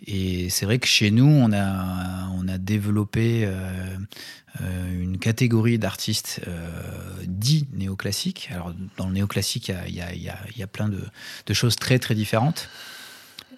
Et 0.06 0.50
c'est 0.50 0.66
vrai 0.66 0.78
que 0.78 0.86
chez 0.86 1.10
nous, 1.10 1.24
on 1.26 1.52
a, 1.52 2.28
on 2.34 2.46
a 2.48 2.58
développé 2.58 3.44
euh, 3.46 3.96
euh, 4.60 5.02
une 5.02 5.18
catégorie 5.18 5.78
d'artistes 5.78 6.40
dits 7.26 7.66
néoclassiques. 7.72 8.50
Alors, 8.52 8.74
dans 8.98 9.06
le 9.06 9.14
néoclassique, 9.14 9.72
il 9.88 9.94
y 9.94 10.02
a, 10.02 10.14
y 10.14 10.28
a- 10.28 10.38
y 10.54 10.62
a 10.62 10.66
plein 10.66 10.88
de, 10.90 11.00
de 11.46 11.54
choses 11.54 11.76
très, 11.76 11.98
très 11.98 12.14
différentes. 12.14 12.68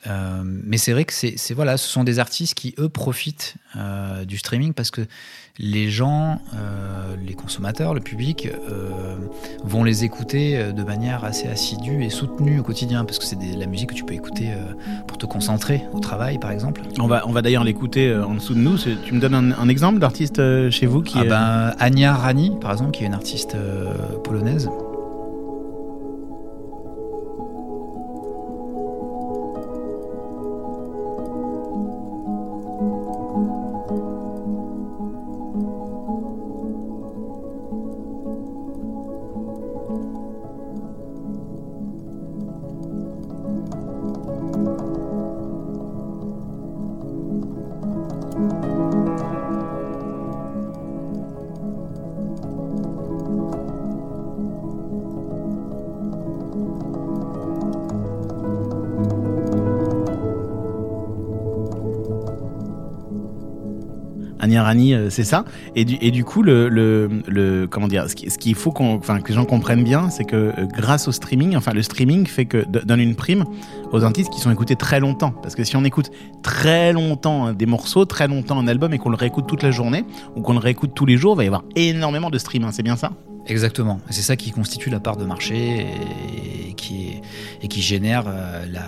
Euh, 0.08 0.42
mais 0.44 0.78
c'est 0.78 0.92
vrai 0.92 1.04
que 1.04 1.12
c'est 1.12 1.52
voilà, 1.54 1.76
ce 1.76 1.88
sont 1.88 2.04
des 2.04 2.18
artistes 2.18 2.54
qui, 2.54 2.74
eux, 2.78 2.88
profitent 2.88 3.54
euh, 3.76 4.24
du 4.24 4.38
streaming 4.38 4.72
parce 4.72 4.90
que 4.90 5.02
les 5.60 5.90
gens, 5.90 6.40
euh, 6.54 7.16
les 7.26 7.34
consommateurs, 7.34 7.92
le 7.92 8.00
public, 8.00 8.48
vont 9.64 9.82
les 9.82 10.04
écouter 10.04 10.72
de 10.72 10.82
manière 10.84 11.24
assez 11.24 11.48
assidue 11.48 12.04
et 12.04 12.10
soutenue 12.10 12.60
au 12.60 12.62
quotidien 12.62 13.04
parce 13.04 13.18
que 13.18 13.24
c'est 13.24 13.36
des- 13.36 13.56
la 13.56 13.66
musique 13.66 13.88
que 13.90 13.94
tu 13.94 14.04
peux 14.04 14.14
écouter 14.14 14.50
pour 15.08 15.18
te 15.18 15.26
concentrer 15.26 15.82
au 15.92 15.98
travail, 15.98 16.38
par 16.38 16.52
exemple. 16.52 16.82
On 17.00 17.08
va, 17.08 17.26
on 17.26 17.32
va 17.32 17.42
d'ailleurs 17.42 17.64
l'écouter 17.64 18.14
en 18.16 18.34
dessous 18.34 18.54
de 18.54 18.60
nous. 18.60 18.78
Tu 18.78 19.12
me 19.12 19.20
donnes 19.20 19.34
un, 19.34 19.50
un 19.58 19.68
exemple 19.68 19.98
d'artiste 19.98 20.40
chez 20.70 20.86
vous 20.86 21.02
qui 21.02 21.18
Ah 21.18 21.24
est- 21.24 21.28
ben, 21.28 21.74
Ania 21.80 22.14
Rani, 22.14 22.52
par 22.60 22.70
exemple, 22.72 22.92
qui 22.92 23.02
est 23.02 23.06
une 23.08 23.14
artiste 23.14 23.56
polonaise. 24.22 24.68
Ania 64.58 64.62
Rani, 64.64 64.94
euh, 64.94 65.10
c'est 65.10 65.24
ça. 65.24 65.44
Et 65.76 65.84
du, 65.84 66.24
coup, 66.24 66.42
le, 66.42 67.66
comment 67.70 67.88
dire, 67.88 68.08
ce 68.08 68.14
qui- 68.14 68.30
ce 68.30 68.38
qu'il 68.38 68.54
faut 68.54 68.72
que 68.72 68.82
les 69.28 69.34
gens 69.34 69.44
comprennent 69.44 69.84
bien, 69.84 70.10
c'est 70.10 70.24
que 70.24 70.36
euh, 70.36 70.52
grâce 70.76 71.06
au 71.08 71.12
streaming, 71.12 71.56
enfin, 71.56 71.72
le 71.72 71.82
streaming 71.82 72.26
fait 72.26 72.44
que 72.46 72.64
donne 72.66 73.00
une 73.00 73.14
prime 73.14 73.44
aux 73.92 74.02
artistes 74.04 74.30
qui 74.32 74.40
sont 74.40 74.50
écoutés 74.50 74.76
très 74.76 75.00
longtemps. 75.00 75.30
Parce 75.30 75.54
que 75.54 75.64
si 75.64 75.76
on 75.76 75.84
écoute 75.84 76.10
très 76.42 76.92
longtemps 76.92 77.46
hein, 77.46 77.52
des 77.54 77.66
morceaux, 77.66 78.04
très 78.04 78.26
longtemps 78.28 78.58
un 78.58 78.68
album 78.68 78.92
et 78.92 78.98
qu'on 78.98 79.10
le 79.10 79.16
réécoute 79.16 79.46
toute 79.46 79.62
la 79.62 79.70
journée 79.70 80.04
ou 80.36 80.40
qu'on 80.42 80.52
le 80.54 80.58
réécoute 80.58 80.90
tous 80.94 81.06
les 81.06 81.16
jours, 81.16 81.34
il 81.34 81.36
va 81.36 81.44
y 81.44 81.46
avoir 81.46 81.64
énormément 81.76 82.30
de 82.30 82.38
stream. 82.38 82.64
hein, 82.64 82.70
c'est 82.72 82.82
bien 82.82 82.96
ça? 82.96 83.12
Exactement. 83.46 84.00
C'est 84.10 84.22
ça 84.22 84.36
qui 84.36 84.50
constitue 84.50 84.90
la 84.90 85.00
part 85.00 85.16
de 85.16 85.24
marché 85.24 85.86
et 86.68 86.74
qui, 86.74 87.06
est- 87.08 87.22
et 87.62 87.68
qui 87.68 87.80
génère 87.80 88.24
euh, 88.26 88.64
la, 88.70 88.82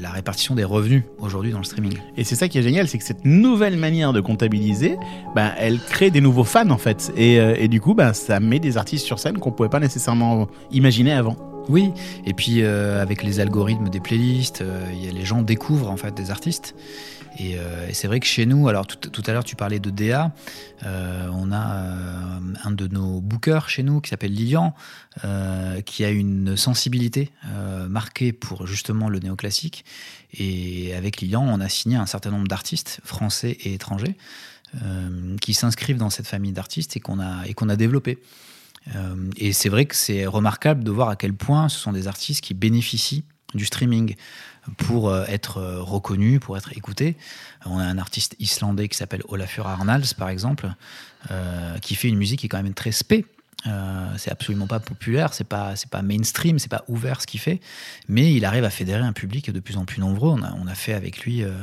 la 0.00 0.10
répartition 0.10 0.54
des 0.54 0.64
revenus 0.64 1.02
aujourd'hui 1.18 1.52
dans 1.52 1.58
le 1.58 1.64
streaming. 1.64 1.94
Et 2.16 2.24
c'est 2.24 2.36
ça 2.36 2.48
qui 2.48 2.58
est 2.58 2.62
génial, 2.62 2.88
c'est 2.88 2.98
que 2.98 3.04
cette 3.04 3.24
nouvelle 3.24 3.76
manière 3.76 4.12
de 4.12 4.20
comptabiliser, 4.20 4.96
ben, 5.34 5.52
elle 5.58 5.78
crée 5.78 6.10
des 6.10 6.20
nouveaux 6.20 6.44
fans 6.44 6.70
en 6.70 6.78
fait. 6.78 7.12
Et, 7.16 7.38
euh, 7.40 7.54
et 7.58 7.68
du 7.68 7.80
coup, 7.80 7.94
ben, 7.94 8.12
ça 8.12 8.40
met 8.40 8.58
des 8.58 8.76
artistes 8.76 9.04
sur 9.06 9.18
scène 9.18 9.38
qu'on 9.38 9.52
pouvait 9.52 9.68
pas 9.68 9.80
nécessairement 9.80 10.48
imaginer 10.70 11.12
avant. 11.12 11.36
Oui, 11.68 11.90
et 12.24 12.32
puis 12.32 12.62
euh, 12.62 13.02
avec 13.02 13.24
les 13.24 13.40
algorithmes 13.40 13.88
des 13.88 13.98
playlists, 13.98 14.60
euh, 14.62 14.86
il 14.92 15.04
y 15.04 15.08
a- 15.08 15.12
les 15.12 15.24
gens 15.24 15.42
découvrent 15.42 15.90
en 15.90 15.96
fait 15.96 16.14
des 16.14 16.30
artistes. 16.30 16.76
Et, 17.38 17.58
euh, 17.58 17.88
et 17.88 17.94
c'est 17.94 18.08
vrai 18.08 18.20
que 18.20 18.26
chez 18.26 18.46
nous, 18.46 18.68
alors 18.68 18.86
tout, 18.86 19.22
à 19.26 19.32
l'heure 19.32 19.44
tu 19.44 19.56
parlais 19.56 19.78
de 19.78 19.90
DA, 19.90 20.32
euh, 20.84 21.28
on 21.32 21.52
a 21.52 21.76
euh, 21.76 22.38
un 22.64 22.70
de 22.70 22.86
nos 22.86 23.20
bookers 23.20 23.68
chez 23.68 23.82
nous 23.82 24.00
qui 24.00 24.10
s'appelle 24.10 24.32
Lilian, 24.32 24.74
qui 25.86 26.04
a 26.04 26.10
une 26.10 26.56
sensibilité 26.56 27.30
marquée 27.88 28.32
pour 28.32 28.66
justement 28.66 29.08
le 29.08 29.18
néoclassique. 29.18 29.84
Et 30.34 30.94
avec 30.94 31.20
Lilian, 31.20 31.42
on 31.42 31.60
a 31.60 31.68
signé 31.68 31.96
un 31.96 32.06
certain 32.06 32.30
nombre 32.30 32.48
d'artistes 32.48 33.00
français 33.02 33.56
et 33.60 33.74
étrangers 33.74 34.16
qui 35.40 35.54
s'inscrivent 35.54 35.96
dans 35.96 36.10
cette 36.10 36.26
famille 36.26 36.52
d'artistes 36.52 36.96
et 36.96 37.00
qu'on 37.00 37.18
a, 37.18 37.46
et 37.46 37.54
qu'on 37.54 37.70
a 37.70 37.76
développé. 37.76 38.18
Et 39.38 39.52
c'est 39.52 39.70
vrai 39.70 39.86
que 39.86 39.96
c'est 39.96 40.26
remarquable 40.26 40.84
de 40.84 40.90
voir 40.90 41.08
à 41.08 41.16
quel 41.16 41.32
point 41.32 41.70
ce 41.70 41.78
sont 41.78 41.92
des 41.92 42.08
artistes 42.08 42.42
qui 42.42 42.52
bénéficient 42.52 43.24
du 43.54 43.64
streaming 43.64 44.14
pour 44.76 45.10
euh, 45.10 45.24
être 45.28 45.58
euh, 45.58 45.82
reconnus, 45.82 46.40
pour 46.40 46.56
être 46.56 46.76
écoutés. 46.76 47.16
On 47.64 47.78
a 47.78 47.84
un 47.84 47.98
artiste 47.98 48.36
islandais 48.38 48.88
qui 48.88 48.96
s'appelle 48.96 49.22
Olafur 49.28 49.66
Arnalds, 49.66 50.14
par 50.16 50.28
exemple, 50.28 50.72
euh, 51.30 51.78
qui 51.78 51.94
fait 51.94 52.08
une 52.08 52.16
musique 52.16 52.40
qui 52.40 52.46
est 52.46 52.48
quand 52.48 52.62
même 52.62 52.74
très 52.74 52.92
spé. 52.92 53.24
Euh, 53.66 54.14
c'est 54.16 54.30
absolument 54.30 54.66
pas 54.66 54.80
populaire, 54.80 55.32
c'est 55.32 55.44
pas 55.44 55.74
c'est 55.76 55.90
pas 55.90 56.02
mainstream, 56.02 56.58
c'est 56.58 56.70
pas 56.70 56.84
ouvert 56.88 57.20
ce 57.20 57.26
qu'il 57.26 57.40
fait, 57.40 57.60
mais 58.08 58.32
il 58.32 58.44
arrive 58.44 58.64
à 58.64 58.70
fédérer 58.70 59.02
un 59.02 59.12
public 59.12 59.50
de 59.50 59.60
plus 59.60 59.76
en 59.76 59.84
plus 59.84 60.00
nombreux. 60.00 60.30
On 60.30 60.42
a, 60.42 60.52
on 60.62 60.66
a 60.66 60.74
fait 60.74 60.92
avec 60.92 61.20
lui 61.20 61.42
euh, 61.42 61.48
euh, 61.48 61.62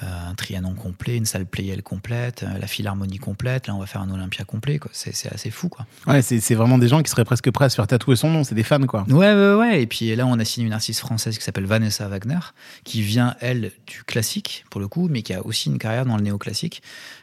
un 0.00 0.34
Trianon 0.34 0.74
complet, 0.74 1.16
une 1.16 1.26
salle 1.26 1.46
Playel 1.46 1.82
complète, 1.82 2.42
euh, 2.42 2.58
la 2.58 2.66
Philharmonie 2.66 3.18
complète. 3.18 3.66
Là, 3.68 3.74
on 3.74 3.78
va 3.78 3.86
faire 3.86 4.00
un 4.02 4.10
Olympia 4.10 4.44
complet. 4.44 4.80
C'est 4.92 5.32
assez 5.32 5.50
fou, 5.50 5.68
quoi. 5.68 5.86
Ouais, 6.06 6.20
c'est 6.22 6.40
c'est 6.40 6.54
vraiment 6.54 6.78
des 6.78 6.88
gens 6.88 7.02
qui 7.02 7.10
seraient 7.10 7.24
presque 7.24 7.50
prêts 7.50 7.66
à 7.66 7.68
se 7.68 7.76
faire 7.76 7.86
tatouer 7.86 8.16
son 8.16 8.30
nom, 8.30 8.44
c'est 8.44 8.54
des 8.54 8.62
fans 8.64 8.84
quoi. 8.86 9.04
Ouais, 9.08 9.32
ouais, 9.34 9.54
ouais. 9.54 9.82
Et 9.82 9.86
puis 9.86 10.14
là, 10.16 10.26
on 10.26 10.38
a 10.38 10.44
signé 10.44 10.66
une 10.66 10.72
artiste 10.72 11.00
française 11.00 11.38
qui 11.38 11.44
s'appelle 11.44 11.66
Vanessa 11.66 12.08
Wagner, 12.08 12.40
qui 12.84 13.02
vient, 13.02 13.36
elle, 13.40 13.70
du 13.86 14.02
classique, 14.04 14.64
pour 14.70 14.80
le 14.80 14.88
coup, 14.88 15.08
mais 15.08 15.22
qui 15.22 15.32
a 15.32 15.44
aussi 15.44 15.68
une 15.70 15.78
carrière 15.78 16.06
dans 16.06 16.16
le 16.16 16.22
néoclassique. 16.22 16.82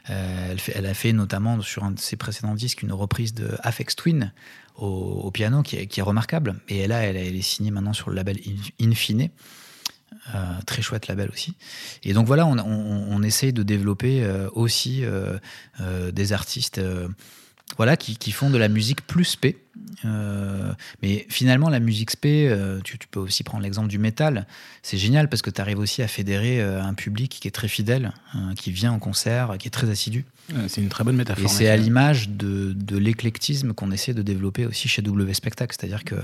Euh, 0.09 0.51
elle, 0.51 0.59
fait, 0.59 0.73
elle 0.75 0.85
a 0.85 0.93
fait 0.93 1.13
notamment 1.13 1.61
sur 1.61 1.83
un 1.83 1.91
de 1.91 1.99
ses 1.99 2.15
précédents 2.15 2.55
disques 2.55 2.81
une 2.81 2.93
reprise 2.93 3.33
de 3.33 3.49
Afex 3.63 3.95
Twin 3.95 4.31
au, 4.77 4.85
au 4.87 5.31
piano 5.31 5.61
qui 5.61 5.75
est, 5.75 5.87
qui 5.87 5.99
est 5.99 6.03
remarquable. 6.03 6.55
Et 6.69 6.87
là, 6.87 7.03
elle, 7.03 7.17
elle 7.17 7.35
est 7.35 7.41
signée 7.41 7.71
maintenant 7.71 7.93
sur 7.93 8.09
le 8.09 8.15
label 8.15 8.37
In- 8.47 8.89
Infine. 8.89 9.29
Euh, 10.35 10.61
très 10.67 10.81
chouette 10.81 11.07
label 11.07 11.29
aussi. 11.29 11.55
Et 12.03 12.13
donc 12.13 12.27
voilà, 12.27 12.45
on, 12.45 12.57
on, 12.59 13.05
on 13.09 13.23
essaye 13.23 13.53
de 13.53 13.63
développer 13.63 14.23
euh, 14.23 14.49
aussi 14.53 15.03
euh, 15.03 15.39
des 16.11 16.31
artistes 16.31 16.79
voilà, 17.77 17.97
qui, 17.97 18.17
qui 18.17 18.31
font 18.31 18.49
de 18.49 18.57
la 18.57 18.67
musique 18.67 19.05
plus 19.05 19.25
spé. 19.25 19.57
Euh, 20.05 20.73
mais 21.01 21.25
finalement, 21.29 21.69
la 21.69 21.79
musique 21.79 22.11
spé, 22.11 22.49
euh, 22.49 22.79
tu, 22.83 22.97
tu 22.97 23.07
peux 23.07 23.19
aussi 23.19 23.43
prendre 23.43 23.63
l'exemple 23.63 23.87
du 23.87 23.99
métal. 23.99 24.47
C'est 24.81 24.97
génial 24.97 25.29
parce 25.29 25.41
que 25.41 25.49
tu 25.49 25.61
arrives 25.61 25.79
aussi 25.79 26.01
à 26.01 26.07
fédérer 26.07 26.61
euh, 26.61 26.83
un 26.83 26.93
public 26.93 27.37
qui 27.39 27.47
est 27.47 27.51
très 27.51 27.67
fidèle, 27.67 28.13
qui 28.55 28.71
vient 28.71 28.91
en 28.91 28.99
concert, 28.99 29.55
qui 29.59 29.67
est 29.67 29.71
très 29.71 29.89
assidu. 29.89 30.25
C'est 30.67 30.81
une 30.81 30.89
très 30.89 31.03
bonne 31.03 31.15
métaphore. 31.15 31.45
Et 31.45 31.47
c'est 31.47 31.69
à 31.69 31.77
l'image 31.77 32.29
de, 32.29 32.73
de 32.73 32.97
l'éclectisme 32.97 33.73
qu'on 33.73 33.91
essaie 33.91 34.13
de 34.13 34.21
développer 34.21 34.65
aussi 34.65 34.89
chez 34.89 35.01
W 35.01 35.33
Spectacle. 35.33 35.75
C'est-à-dire 35.77 36.03
que 36.03 36.15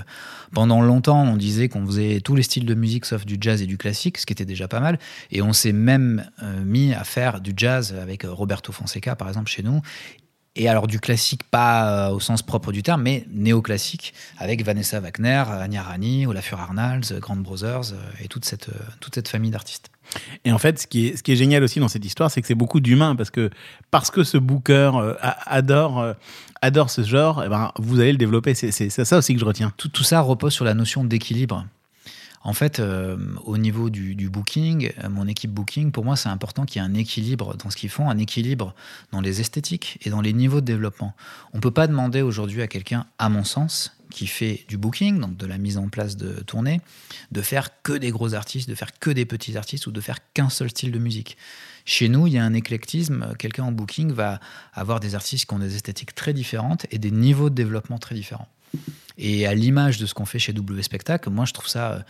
pendant 0.52 0.82
longtemps, 0.82 1.22
on 1.22 1.36
disait 1.36 1.68
qu'on 1.68 1.86
faisait 1.86 2.20
tous 2.20 2.34
les 2.34 2.42
styles 2.42 2.66
de 2.66 2.74
musique 2.74 3.06
sauf 3.06 3.24
du 3.24 3.38
jazz 3.40 3.62
et 3.62 3.66
du 3.66 3.78
classique, 3.78 4.18
ce 4.18 4.26
qui 4.26 4.32
était 4.32 4.44
déjà 4.44 4.68
pas 4.68 4.80
mal. 4.80 4.98
Et 5.30 5.40
on 5.40 5.52
s'est 5.52 5.72
même 5.72 6.28
mis 6.64 6.92
à 6.92 7.04
faire 7.04 7.40
du 7.40 7.52
jazz 7.56 7.94
avec 7.94 8.24
Roberto 8.24 8.72
Fonseca, 8.72 9.16
par 9.16 9.28
exemple, 9.28 9.50
chez 9.50 9.62
nous. 9.62 9.80
Et 10.58 10.68
alors 10.68 10.86
du 10.86 11.00
classique, 11.00 11.44
pas 11.44 12.08
euh, 12.08 12.10
au 12.10 12.20
sens 12.20 12.42
propre 12.42 12.72
du 12.72 12.82
terme, 12.82 13.02
mais 13.02 13.24
néoclassique, 13.30 14.12
avec 14.36 14.64
Vanessa 14.64 15.00
Wagner, 15.00 15.44
Anya 15.48 15.82
Rani, 15.82 16.26
Olafur 16.26 16.60
Arnalds, 16.60 17.18
Grand 17.20 17.36
Brothers, 17.36 17.92
euh, 17.92 18.24
et 18.24 18.28
toute 18.28 18.44
cette, 18.44 18.68
euh, 18.68 18.82
toute 19.00 19.14
cette 19.14 19.28
famille 19.28 19.50
d'artistes. 19.50 19.90
Et 20.44 20.52
en 20.52 20.58
fait, 20.58 20.78
ce 20.78 20.86
qui 20.86 21.08
est, 21.08 21.16
ce 21.16 21.22
qui 21.22 21.32
est 21.32 21.36
génial 21.36 21.62
aussi 21.62 21.80
dans 21.80 21.88
cette 21.88 22.04
histoire, 22.04 22.30
c'est 22.30 22.40
que 22.40 22.46
c'est 22.46 22.54
beaucoup 22.54 22.80
d'humains 22.80 23.16
parce 23.16 23.30
que 23.30 23.50
parce 23.90 24.10
que 24.10 24.24
ce 24.24 24.38
booker 24.38 24.92
euh, 24.94 25.14
adore 25.46 25.98
euh, 25.98 26.12
adore 26.62 26.90
ce 26.90 27.02
genre, 27.02 27.42
eh 27.44 27.48
ben 27.48 27.72
vous 27.78 28.00
allez 28.00 28.12
le 28.12 28.18
développer. 28.18 28.54
C'est 28.54 28.90
ça 28.90 29.18
aussi 29.18 29.34
que 29.34 29.40
je 29.40 29.44
retiens. 29.44 29.72
tout, 29.76 29.88
tout 29.88 30.02
ça 30.02 30.20
repose 30.20 30.52
sur 30.52 30.64
la 30.64 30.74
notion 30.74 31.04
d'équilibre. 31.04 31.64
En 32.42 32.52
fait, 32.52 32.80
euh, 32.80 33.16
au 33.44 33.58
niveau 33.58 33.90
du, 33.90 34.30
booking, 34.30 34.92
euh, 35.02 35.08
mon 35.08 35.26
équipe 35.26 35.50
booking, 35.50 35.90
pour 35.90 36.04
moi, 36.04 36.16
c'est 36.16 36.28
important 36.28 36.64
qu'il 36.64 36.80
y 36.80 36.84
ait 36.84 36.88
un 36.88 36.94
équilibre 36.94 37.56
dans 37.56 37.70
ce 37.70 37.76
qu'ils 37.76 37.90
font, 37.90 38.08
un 38.08 38.18
équilibre 38.18 38.74
dans 39.12 39.20
les 39.20 39.40
esthétiques 39.40 39.98
et 40.02 40.10
dans 40.10 40.20
les 40.20 40.32
niveaux 40.32 40.60
de 40.60 40.66
développement. 40.66 41.14
On 41.52 41.58
ne 41.58 41.62
peut 41.62 41.70
pas 41.70 41.86
demander 41.86 42.22
aujourd'hui 42.22 42.62
à 42.62 42.68
quelqu'un, 42.68 43.06
à 43.18 43.28
mon 43.28 43.44
sens, 43.44 43.92
qui 44.10 44.26
fait 44.26 44.64
du 44.68 44.76
booking, 44.76 45.20
donc 45.20 45.36
de 45.36 45.46
la 45.46 45.58
mise 45.58 45.76
en 45.78 45.88
place 45.88 46.16
de 46.16 46.40
tournées, 46.40 46.80
de 47.32 47.42
faire 47.42 47.82
que 47.82 47.92
des 47.92 48.10
gros 48.10 48.34
artistes, 48.34 48.68
de 48.68 48.74
faire 48.74 48.98
que 48.98 49.10
des 49.10 49.26
petits 49.26 49.56
artistes 49.56 49.86
ou 49.86 49.90
de 49.90 50.00
faire 50.00 50.18
qu'un 50.32 50.48
seul 50.48 50.70
style 50.70 50.92
de 50.92 50.98
musique. 50.98 51.36
Chez 51.84 52.08
nous, 52.08 52.26
il 52.26 52.34
y 52.34 52.38
a 52.38 52.44
un 52.44 52.54
éclectisme. 52.54 53.34
Quelqu'un 53.38 53.64
en 53.64 53.72
booking 53.72 54.12
va 54.12 54.40
avoir 54.74 55.00
des 55.00 55.14
artistes 55.14 55.46
qui 55.46 55.54
ont 55.54 55.58
des 55.58 55.74
esthétiques 55.74 56.14
très 56.14 56.32
différentes 56.32 56.86
et 56.90 56.98
des 56.98 57.10
niveaux 57.10 57.50
de 57.50 57.54
développement 57.54 57.98
très 57.98 58.14
différents. 58.14 58.48
Et 59.16 59.46
à 59.46 59.54
l'image 59.54 59.98
de 59.98 60.06
ce 60.06 60.14
qu'on 60.14 60.26
fait 60.26 60.38
chez 60.38 60.52
W 60.52 60.82
Spectacle, 60.82 61.30
moi 61.30 61.44
je 61.44 61.52
trouve 61.52 61.68
ça 61.68 62.04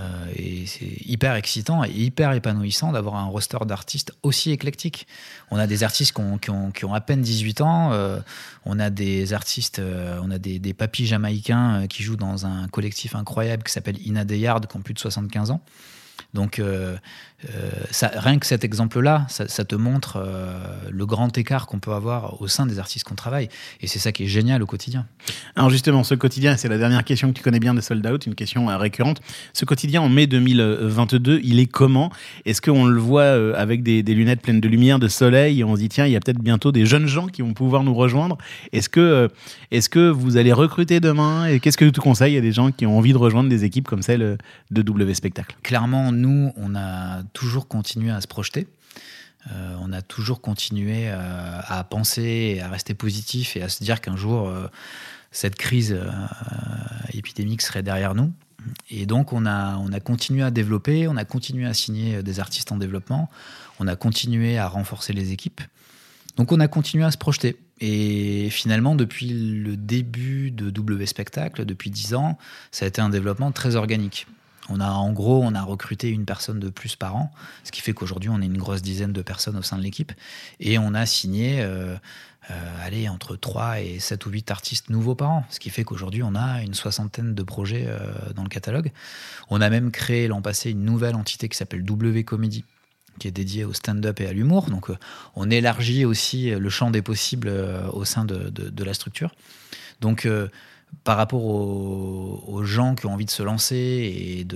euh, 0.00 0.26
et 0.36 0.64
c'est 0.66 0.88
hyper 1.04 1.34
excitant 1.34 1.84
et 1.84 1.90
hyper 1.90 2.32
épanouissant 2.32 2.92
d'avoir 2.92 3.16
un 3.16 3.26
roster 3.26 3.58
d'artistes 3.66 4.12
aussi 4.22 4.50
éclectique. 4.50 5.06
On 5.50 5.58
a 5.58 5.66
des 5.66 5.82
artistes 5.82 6.14
qui 6.40 6.50
ont, 6.50 6.94
à 6.94 7.00
peine 7.00 7.20
18 7.20 7.60
ans, 7.60 7.92
euh, 7.92 8.18
on 8.64 8.78
a 8.78 8.90
des 8.90 9.32
artistes, 9.32 9.80
euh, 9.80 10.18
on 10.22 10.30
a 10.30 10.38
des, 10.38 10.74
papis 10.74 11.06
jamaïcains 11.06 11.82
euh, 11.82 11.86
qui 11.86 12.02
jouent 12.02 12.16
dans 12.16 12.46
un 12.46 12.68
collectif 12.68 13.14
incroyable 13.14 13.62
qui 13.62 13.72
s'appelle 13.72 13.98
Ina 14.06 14.24
Deyard, 14.24 14.60
qui 14.62 14.76
ont 14.76 14.80
plus 14.80 14.94
de 14.94 14.98
75 14.98 15.50
ans. 15.50 15.60
Donc, 16.34 16.58
euh, 16.58 16.96
euh, 17.50 17.70
ça, 17.90 18.10
rien 18.14 18.38
que 18.38 18.46
cet 18.46 18.64
exemple-là, 18.64 19.26
ça, 19.28 19.48
ça 19.48 19.64
te 19.64 19.74
montre 19.74 20.16
euh, 20.16 20.54
le 20.90 21.04
grand 21.04 21.36
écart 21.36 21.66
qu'on 21.66 21.78
peut 21.78 21.92
avoir 21.92 22.40
au 22.40 22.48
sein 22.48 22.64
des 22.64 22.78
artistes 22.78 23.04
qu'on 23.04 23.16
travaille. 23.16 23.48
Et 23.80 23.86
c'est 23.86 23.98
ça 23.98 24.12
qui 24.12 24.24
est 24.24 24.28
génial 24.28 24.62
au 24.62 24.66
quotidien. 24.66 25.06
Alors 25.56 25.68
justement, 25.68 26.04
ce 26.04 26.14
quotidien, 26.14 26.56
c'est 26.56 26.68
la 26.68 26.78
dernière 26.78 27.04
question 27.04 27.28
que 27.28 27.34
tu 27.34 27.42
connais 27.42 27.58
bien 27.58 27.74
de 27.74 27.80
Sold 27.80 28.06
Out, 28.06 28.26
une 28.26 28.34
question 28.34 28.66
récurrente. 28.78 29.20
Ce 29.52 29.64
quotidien 29.64 30.00
en 30.00 30.08
mai 30.08 30.26
2022, 30.26 31.40
il 31.42 31.58
est 31.58 31.66
comment? 31.66 32.10
Est-ce 32.46 32.62
qu'on 32.62 32.86
le 32.86 33.00
voit 33.00 33.56
avec 33.56 33.82
des, 33.82 34.02
des 34.02 34.14
lunettes 34.14 34.40
pleines 34.40 34.60
de 34.60 34.68
lumière, 34.68 34.98
de 34.98 35.08
soleil, 35.08 35.60
et 35.60 35.64
on 35.64 35.74
se 35.74 35.80
dit 35.80 35.88
tiens, 35.88 36.06
il 36.06 36.12
y 36.12 36.16
a 36.16 36.20
peut-être 36.20 36.40
bientôt 36.40 36.72
des 36.72 36.86
jeunes 36.86 37.06
gens 37.06 37.26
qui 37.26 37.42
vont 37.42 37.54
pouvoir 37.54 37.82
nous 37.82 37.94
rejoindre? 37.94 38.38
Est-ce 38.72 38.88
que, 38.88 39.28
est-ce 39.70 39.88
que 39.88 40.08
vous 40.08 40.36
allez 40.36 40.52
recruter 40.52 41.00
demain? 41.00 41.46
Et 41.46 41.60
qu'est-ce 41.60 41.78
que 41.78 41.84
tu 41.84 42.00
conseilles 42.00 42.38
à 42.38 42.40
des 42.40 42.52
gens 42.52 42.70
qui 42.70 42.86
ont 42.86 42.96
envie 42.96 43.12
de 43.12 43.18
rejoindre 43.18 43.50
des 43.50 43.64
équipes 43.64 43.88
comme 43.88 44.02
celle 44.02 44.38
de 44.70 44.82
W 44.82 45.14
Spectacle? 45.14 45.56
Clairement, 45.62 46.01
nous, 46.10 46.52
on 46.56 46.74
a 46.74 47.22
toujours 47.32 47.68
continué 47.68 48.10
à 48.10 48.20
se 48.20 48.26
projeter. 48.26 48.66
Euh, 49.50 49.76
on 49.80 49.92
a 49.92 50.02
toujours 50.02 50.40
continué 50.40 51.08
euh, 51.08 51.60
à 51.66 51.84
penser, 51.84 52.60
à 52.62 52.68
rester 52.68 52.94
positif 52.94 53.56
et 53.56 53.62
à 53.62 53.68
se 53.68 53.82
dire 53.82 54.00
qu'un 54.00 54.16
jour, 54.16 54.48
euh, 54.48 54.68
cette 55.30 55.56
crise 55.56 55.98
épidémique 57.12 57.62
serait 57.62 57.82
derrière 57.82 58.14
nous. 58.14 58.32
Et 58.90 59.06
donc, 59.06 59.32
on 59.32 59.46
a, 59.46 59.76
on 59.78 59.92
a 59.92 60.00
continué 60.00 60.42
à 60.42 60.50
développer, 60.50 61.08
on 61.08 61.16
a 61.16 61.24
continué 61.24 61.66
à 61.66 61.74
signer 61.74 62.22
des 62.22 62.38
artistes 62.38 62.70
en 62.70 62.76
développement, 62.76 63.28
on 63.80 63.88
a 63.88 63.96
continué 63.96 64.58
à 64.58 64.68
renforcer 64.68 65.12
les 65.12 65.32
équipes. 65.32 65.60
Donc, 66.36 66.52
on 66.52 66.60
a 66.60 66.68
continué 66.68 67.04
à 67.04 67.10
se 67.10 67.18
projeter. 67.18 67.56
Et 67.80 68.48
finalement, 68.50 68.94
depuis 68.94 69.28
le 69.28 69.76
début 69.76 70.52
de 70.52 70.70
W 70.70 71.06
Spectacle, 71.06 71.64
depuis 71.64 71.90
10 71.90 72.14
ans, 72.14 72.38
ça 72.70 72.84
a 72.84 72.88
été 72.88 73.00
un 73.00 73.08
développement 73.08 73.50
très 73.50 73.74
organique. 73.74 74.28
On 74.68 74.78
a, 74.80 74.88
en 74.90 75.12
gros, 75.12 75.42
on 75.42 75.54
a 75.54 75.62
recruté 75.62 76.08
une 76.08 76.24
personne 76.24 76.60
de 76.60 76.68
plus 76.68 76.94
par 76.96 77.16
an, 77.16 77.32
ce 77.64 77.72
qui 77.72 77.80
fait 77.80 77.92
qu'aujourd'hui, 77.94 78.30
on 78.30 78.40
est 78.40 78.46
une 78.46 78.58
grosse 78.58 78.80
dizaine 78.82 79.12
de 79.12 79.22
personnes 79.22 79.56
au 79.56 79.62
sein 79.62 79.76
de 79.76 79.82
l'équipe. 79.82 80.12
Et 80.60 80.78
on 80.78 80.94
a 80.94 81.04
signé, 81.04 81.60
euh, 81.62 81.96
euh, 82.50 82.84
allez, 82.84 83.08
entre 83.08 83.34
3 83.34 83.80
et 83.80 83.98
7 83.98 84.24
ou 84.26 84.30
8 84.30 84.50
artistes 84.52 84.88
nouveaux 84.88 85.16
par 85.16 85.30
an, 85.30 85.44
ce 85.50 85.58
qui 85.58 85.68
fait 85.70 85.82
qu'aujourd'hui, 85.82 86.22
on 86.22 86.36
a 86.36 86.62
une 86.62 86.74
soixantaine 86.74 87.34
de 87.34 87.42
projets 87.42 87.86
euh, 87.88 87.98
dans 88.36 88.44
le 88.44 88.48
catalogue. 88.48 88.92
On 89.50 89.60
a 89.60 89.68
même 89.68 89.90
créé 89.90 90.28
l'an 90.28 90.42
passé 90.42 90.70
une 90.70 90.84
nouvelle 90.84 91.16
entité 91.16 91.48
qui 91.48 91.56
s'appelle 91.56 91.84
W 91.84 92.22
Comedy 92.22 92.64
qui 93.18 93.28
est 93.28 93.32
dédiée 93.32 93.64
au 93.64 93.74
stand-up 93.74 94.20
et 94.20 94.26
à 94.26 94.32
l'humour. 94.32 94.70
Donc, 94.70 94.90
on 95.34 95.50
élargit 95.50 96.06
aussi 96.06 96.48
le 96.50 96.70
champ 96.70 96.90
des 96.90 97.02
possibles 97.02 97.52
au 97.92 98.06
sein 98.06 98.24
de, 98.24 98.48
de- 98.48 98.70
de 98.70 98.84
la 98.84 98.94
structure. 98.94 99.34
Donc, 100.00 100.26
par 101.04 101.16
rapport 101.16 101.44
aux, 101.44 102.62
gens 102.64 102.94
qui 102.94 103.06
ont 103.06 103.12
envie 103.12 103.24
de 103.24 103.30
se 103.30 103.42
lancer 103.42 103.76
et, 103.76 104.46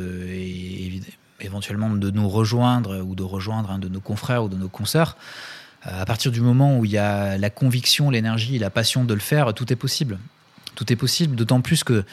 éventuellement 1.40 1.90
de 1.90 2.10
nous 2.10 2.28
rejoindre 2.28 3.02
ou 3.02 3.14
de 3.14 3.22
rejoindre 3.22 3.70
un 3.70 3.78
de 3.78 3.88
nos 3.88 4.00
confrères 4.00 4.44
ou 4.44 4.48
de 4.48 4.56
nos 4.56 4.68
consoeurs, 4.68 5.16
euh, 5.86 6.02
à 6.02 6.06
partir 6.06 6.32
du 6.32 6.40
moment 6.40 6.78
où 6.78 6.84
il 6.84 6.90
y 6.90 6.98
a 6.98 7.36
la 7.38 7.50
conviction, 7.50 8.10
l'énergie, 8.10 8.58
la 8.58 8.70
passion 8.70 9.04
de 9.04 9.14
le 9.14 9.20
faire, 9.20 9.52
tout 9.54 9.72
est 9.72 9.76
possible. 9.76 10.18
Tout 10.74 10.92
est 10.92 10.96
possible, 10.96 11.36
d'autant 11.36 11.62
plus 11.62 11.84
que 11.84 12.04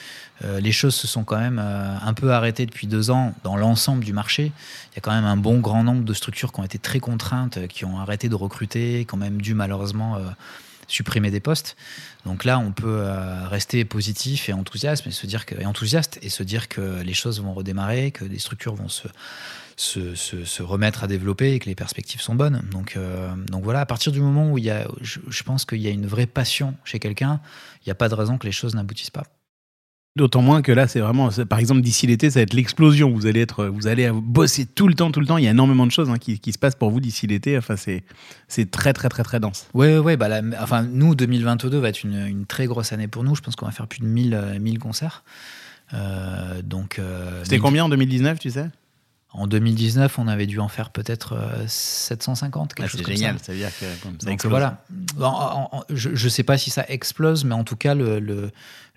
euh, 0.43 0.59
les 0.61 0.71
choses 0.71 0.95
se 0.95 1.05
sont 1.05 1.23
quand 1.23 1.39
même 1.39 1.59
euh, 1.61 1.97
un 2.01 2.13
peu 2.13 2.31
arrêtées 2.31 2.65
depuis 2.65 2.87
deux 2.87 3.11
ans 3.11 3.33
dans 3.43 3.57
l'ensemble 3.57 4.03
du 4.03 4.13
marché. 4.13 4.51
Il 4.91 4.95
y 4.95 4.97
a 4.97 5.01
quand 5.01 5.11
même 5.11 5.25
un 5.25 5.37
bon 5.37 5.59
grand 5.59 5.83
nombre 5.83 6.03
de 6.03 6.13
structures 6.13 6.53
qui 6.53 6.59
ont 6.61 6.63
été 6.63 6.79
très 6.79 6.99
contraintes, 6.99 7.67
qui 7.67 7.83
ont 7.83 7.99
arrêté 7.99 8.29
de 8.29 8.35
recruter, 8.35 9.05
qui 9.05 9.13
ont 9.13 9.17
même 9.17 9.41
dû 9.41 9.53
malheureusement 9.53 10.17
supprimer 10.87 11.31
des 11.31 11.39
postes. 11.39 11.75
Donc 12.25 12.45
là, 12.45 12.59
on 12.59 12.71
peut 12.71 12.99
euh, 13.01 13.47
rester 13.47 13.85
positif 13.85 14.49
et 14.49 14.53
enthousiaste, 14.53 15.05
et 15.07 15.11
se 15.11 15.27
dire 15.27 15.45
que, 15.45 15.55
et 15.59 15.65
enthousiaste 15.65 16.19
et 16.21 16.29
se 16.29 16.43
dire 16.43 16.67
que 16.69 17.01
les 17.01 17.13
choses 17.13 17.41
vont 17.41 17.53
redémarrer, 17.53 18.11
que 18.11 18.25
les 18.25 18.39
structures 18.39 18.75
vont 18.75 18.89
se, 18.89 19.07
se, 19.75 20.15
se- 20.15 20.45
se 20.45 20.63
remettre 20.63 21.03
à 21.03 21.07
développer 21.07 21.53
et 21.53 21.59
que 21.59 21.65
les 21.65 21.75
perspectives 21.75 22.21
sont 22.21 22.35
bonnes. 22.35 22.61
Donc, 22.71 22.95
euh, 22.95 23.33
donc 23.47 23.63
voilà, 23.63 23.81
à 23.81 23.85
partir 23.85 24.11
du 24.11 24.21
moment 24.21 24.51
où 24.51 24.57
il 24.57 24.63
y 24.63 24.69
a, 24.71 24.87
je, 25.01 25.19
je 25.27 25.43
pense 25.43 25.65
qu'il 25.65 25.81
y 25.81 25.87
a 25.87 25.91
une 25.91 26.05
vraie 26.07 26.27
passion 26.27 26.75
chez 26.83 26.99
quelqu'un, 26.99 27.41
il 27.81 27.89
n'y 27.89 27.91
a 27.91 27.95
pas 27.95 28.09
de 28.09 28.15
raison 28.15 28.37
que 28.37 28.45
les 28.45 28.51
choses 28.53 28.75
n'aboutissent 28.75 29.09
pas. 29.09 29.25
D'autant 30.15 30.43
moins 30.43 30.61
que 30.61 30.71
là, 30.71 30.87
c'est 30.87 30.99
vraiment, 30.99 31.31
c'est- 31.31 31.43
par 31.45 31.57
exemple, 31.57 31.81
d'ici 31.81 32.05
l'été, 32.05 32.29
ça 32.29 32.37
va 32.39 32.43
être 32.43 32.53
l'explosion. 32.53 33.09
Vous 33.11 33.25
allez 33.25 33.39
être, 33.41 33.65
vous 33.65 33.87
allez 33.87 34.11
bosser 34.11 34.67
tout 34.67 34.87
le 34.87 34.93
temps, 34.93 35.09
tout 35.11 35.19
le 35.19 35.25
temps. 35.25 35.37
Il 35.39 35.43
y 35.43 35.47
a 35.47 35.51
énormément 35.51 35.87
de 35.87 35.91
choses 35.91 36.07
hein, 36.11 36.19
qui, 36.19 36.37
qui 36.39 36.53
se 36.53 36.59
passent 36.59 36.75
pour 36.75 36.91
vous 36.91 36.99
d'ici 36.99 37.25
l'été. 37.25 37.57
Enfin, 37.57 37.75
c'est, 37.77 38.03
c'est 38.47 38.69
très, 38.69 38.93
très, 38.93 39.09
très, 39.09 39.23
très 39.23 39.39
dense. 39.39 39.65
Ouais, 39.73 39.97
ouais, 39.97 40.15
bah 40.15 40.27
enfin, 40.61 40.83
nous, 40.83 41.15
2022 41.15 41.79
va 41.79 41.89
être 41.89 42.03
une, 42.03 42.27
une 42.27 42.45
très 42.45 42.67
grosse 42.67 42.93
année 42.93 43.07
pour 43.07 43.23
nous. 43.23 43.33
Je 43.33 43.41
pense 43.41 43.55
qu'on 43.55 43.65
va 43.65 43.71
faire 43.71 43.87
plus 43.87 44.01
de 44.01 44.05
1000, 44.05 44.35
euh, 44.35 44.59
1000 44.59 44.77
concerts. 44.77 45.23
Euh, 45.95 46.61
donc, 46.61 46.99
euh, 46.99 47.41
C'était 47.43 47.57
combien 47.57 47.83
en 47.85 47.89
2019, 47.89 48.37
tu 48.37 48.51
sais? 48.51 48.69
En 49.31 49.47
2019, 49.47 50.19
on 50.19 50.27
avait 50.27 50.45
dû 50.45 50.59
en 50.59 50.67
faire 50.67 50.91
peut-être 50.91 51.33
euh, 51.33 51.63
750, 51.65 52.75
quelque 52.75 52.85
Ah, 52.85 52.87
chose 52.87 52.99
C'est 52.99 53.03
comme 53.05 53.15
génial. 53.15 53.39
ça. 53.39 53.45
Ça 53.45 53.51
veut 53.53 53.57
dire 53.57 53.71
que 53.79 53.85
comme 54.03 54.11
ça 54.19 54.25
Donc 54.27 54.33
explose. 54.35 54.51
voilà. 54.51 54.83
En- 55.19 55.23
en- 55.25 55.69
en- 55.79 55.83
je 55.89 56.09
ne 56.09 56.29
sais 56.29 56.43
pas 56.43 56.59
si 56.59 56.69
ça 56.69 56.85
explose, 56.87 57.43
mais 57.45 57.55
en 57.55 57.63
tout 57.63 57.75
cas, 57.75 57.95
le, 57.95 58.19
le, 58.19 58.51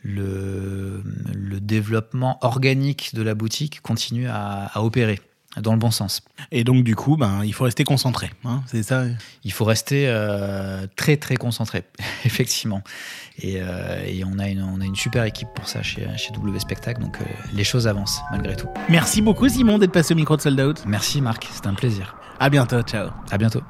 le, 0.07 1.03
le 1.35 1.61
développement 1.61 2.39
organique 2.43 3.15
de 3.15 3.23
la 3.23 3.35
boutique 3.35 3.81
continue 3.81 4.29
à, 4.29 4.67
à 4.73 4.83
opérer 4.83 5.21
dans 5.63 5.73
le 5.73 5.79
bon 5.79 5.91
sens. 5.91 6.23
Et 6.53 6.65
donc, 6.65 6.85
du 6.85 6.95
coup, 6.95 7.17
ben, 7.17 7.43
il 7.45 7.55
faut 7.55 7.65
rester 7.65 7.85
concentré. 7.85 8.31
hein, 8.45 8.63
c'est 8.67 8.83
ça? 8.83 9.05
Il 9.43 9.53
faut 9.53 9.65
rester 9.65 10.05
euh, 10.07 10.87
très 10.97 11.17
très 11.17 11.37
concentré, 11.37 11.85
effectivement. 12.25 12.83
Et, 13.39 13.57
euh, 13.61 14.05
et 14.07 14.23
on, 14.25 14.39
a 14.39 14.49
une, 14.49 14.63
on 14.63 14.81
a 14.81 14.85
une 14.85 14.97
super 14.97 15.25
équipe 15.25 15.49
pour 15.55 15.67
ça 15.69 15.83
chez, 15.83 16.07
chez 16.17 16.33
W 16.33 16.59
Spectacle, 16.61 17.01
donc 17.01 17.17
euh, 17.21 17.25
les 17.55 17.65
choses 17.65 17.87
avancent 17.87 18.21
malgré 18.31 18.55
tout. 18.55 18.69
Merci 18.89 19.23
beaucoup, 19.23 19.49
Simon, 19.49 19.79
d'être 19.79 19.93
passé 19.93 20.13
au 20.15 20.17
micro 20.17 20.37
de 20.37 20.43
Sold 20.43 20.61
Out. 20.61 20.83
Merci 20.87 21.21
Marc, 21.23 21.49
c'était 21.51 21.69
un 21.69 21.75
plaisir. 21.75 22.17
À 22.39 22.51
bientôt. 22.51 22.83
Ciao. 22.83 23.09
À 23.31 23.39
bientôt. 23.39 23.63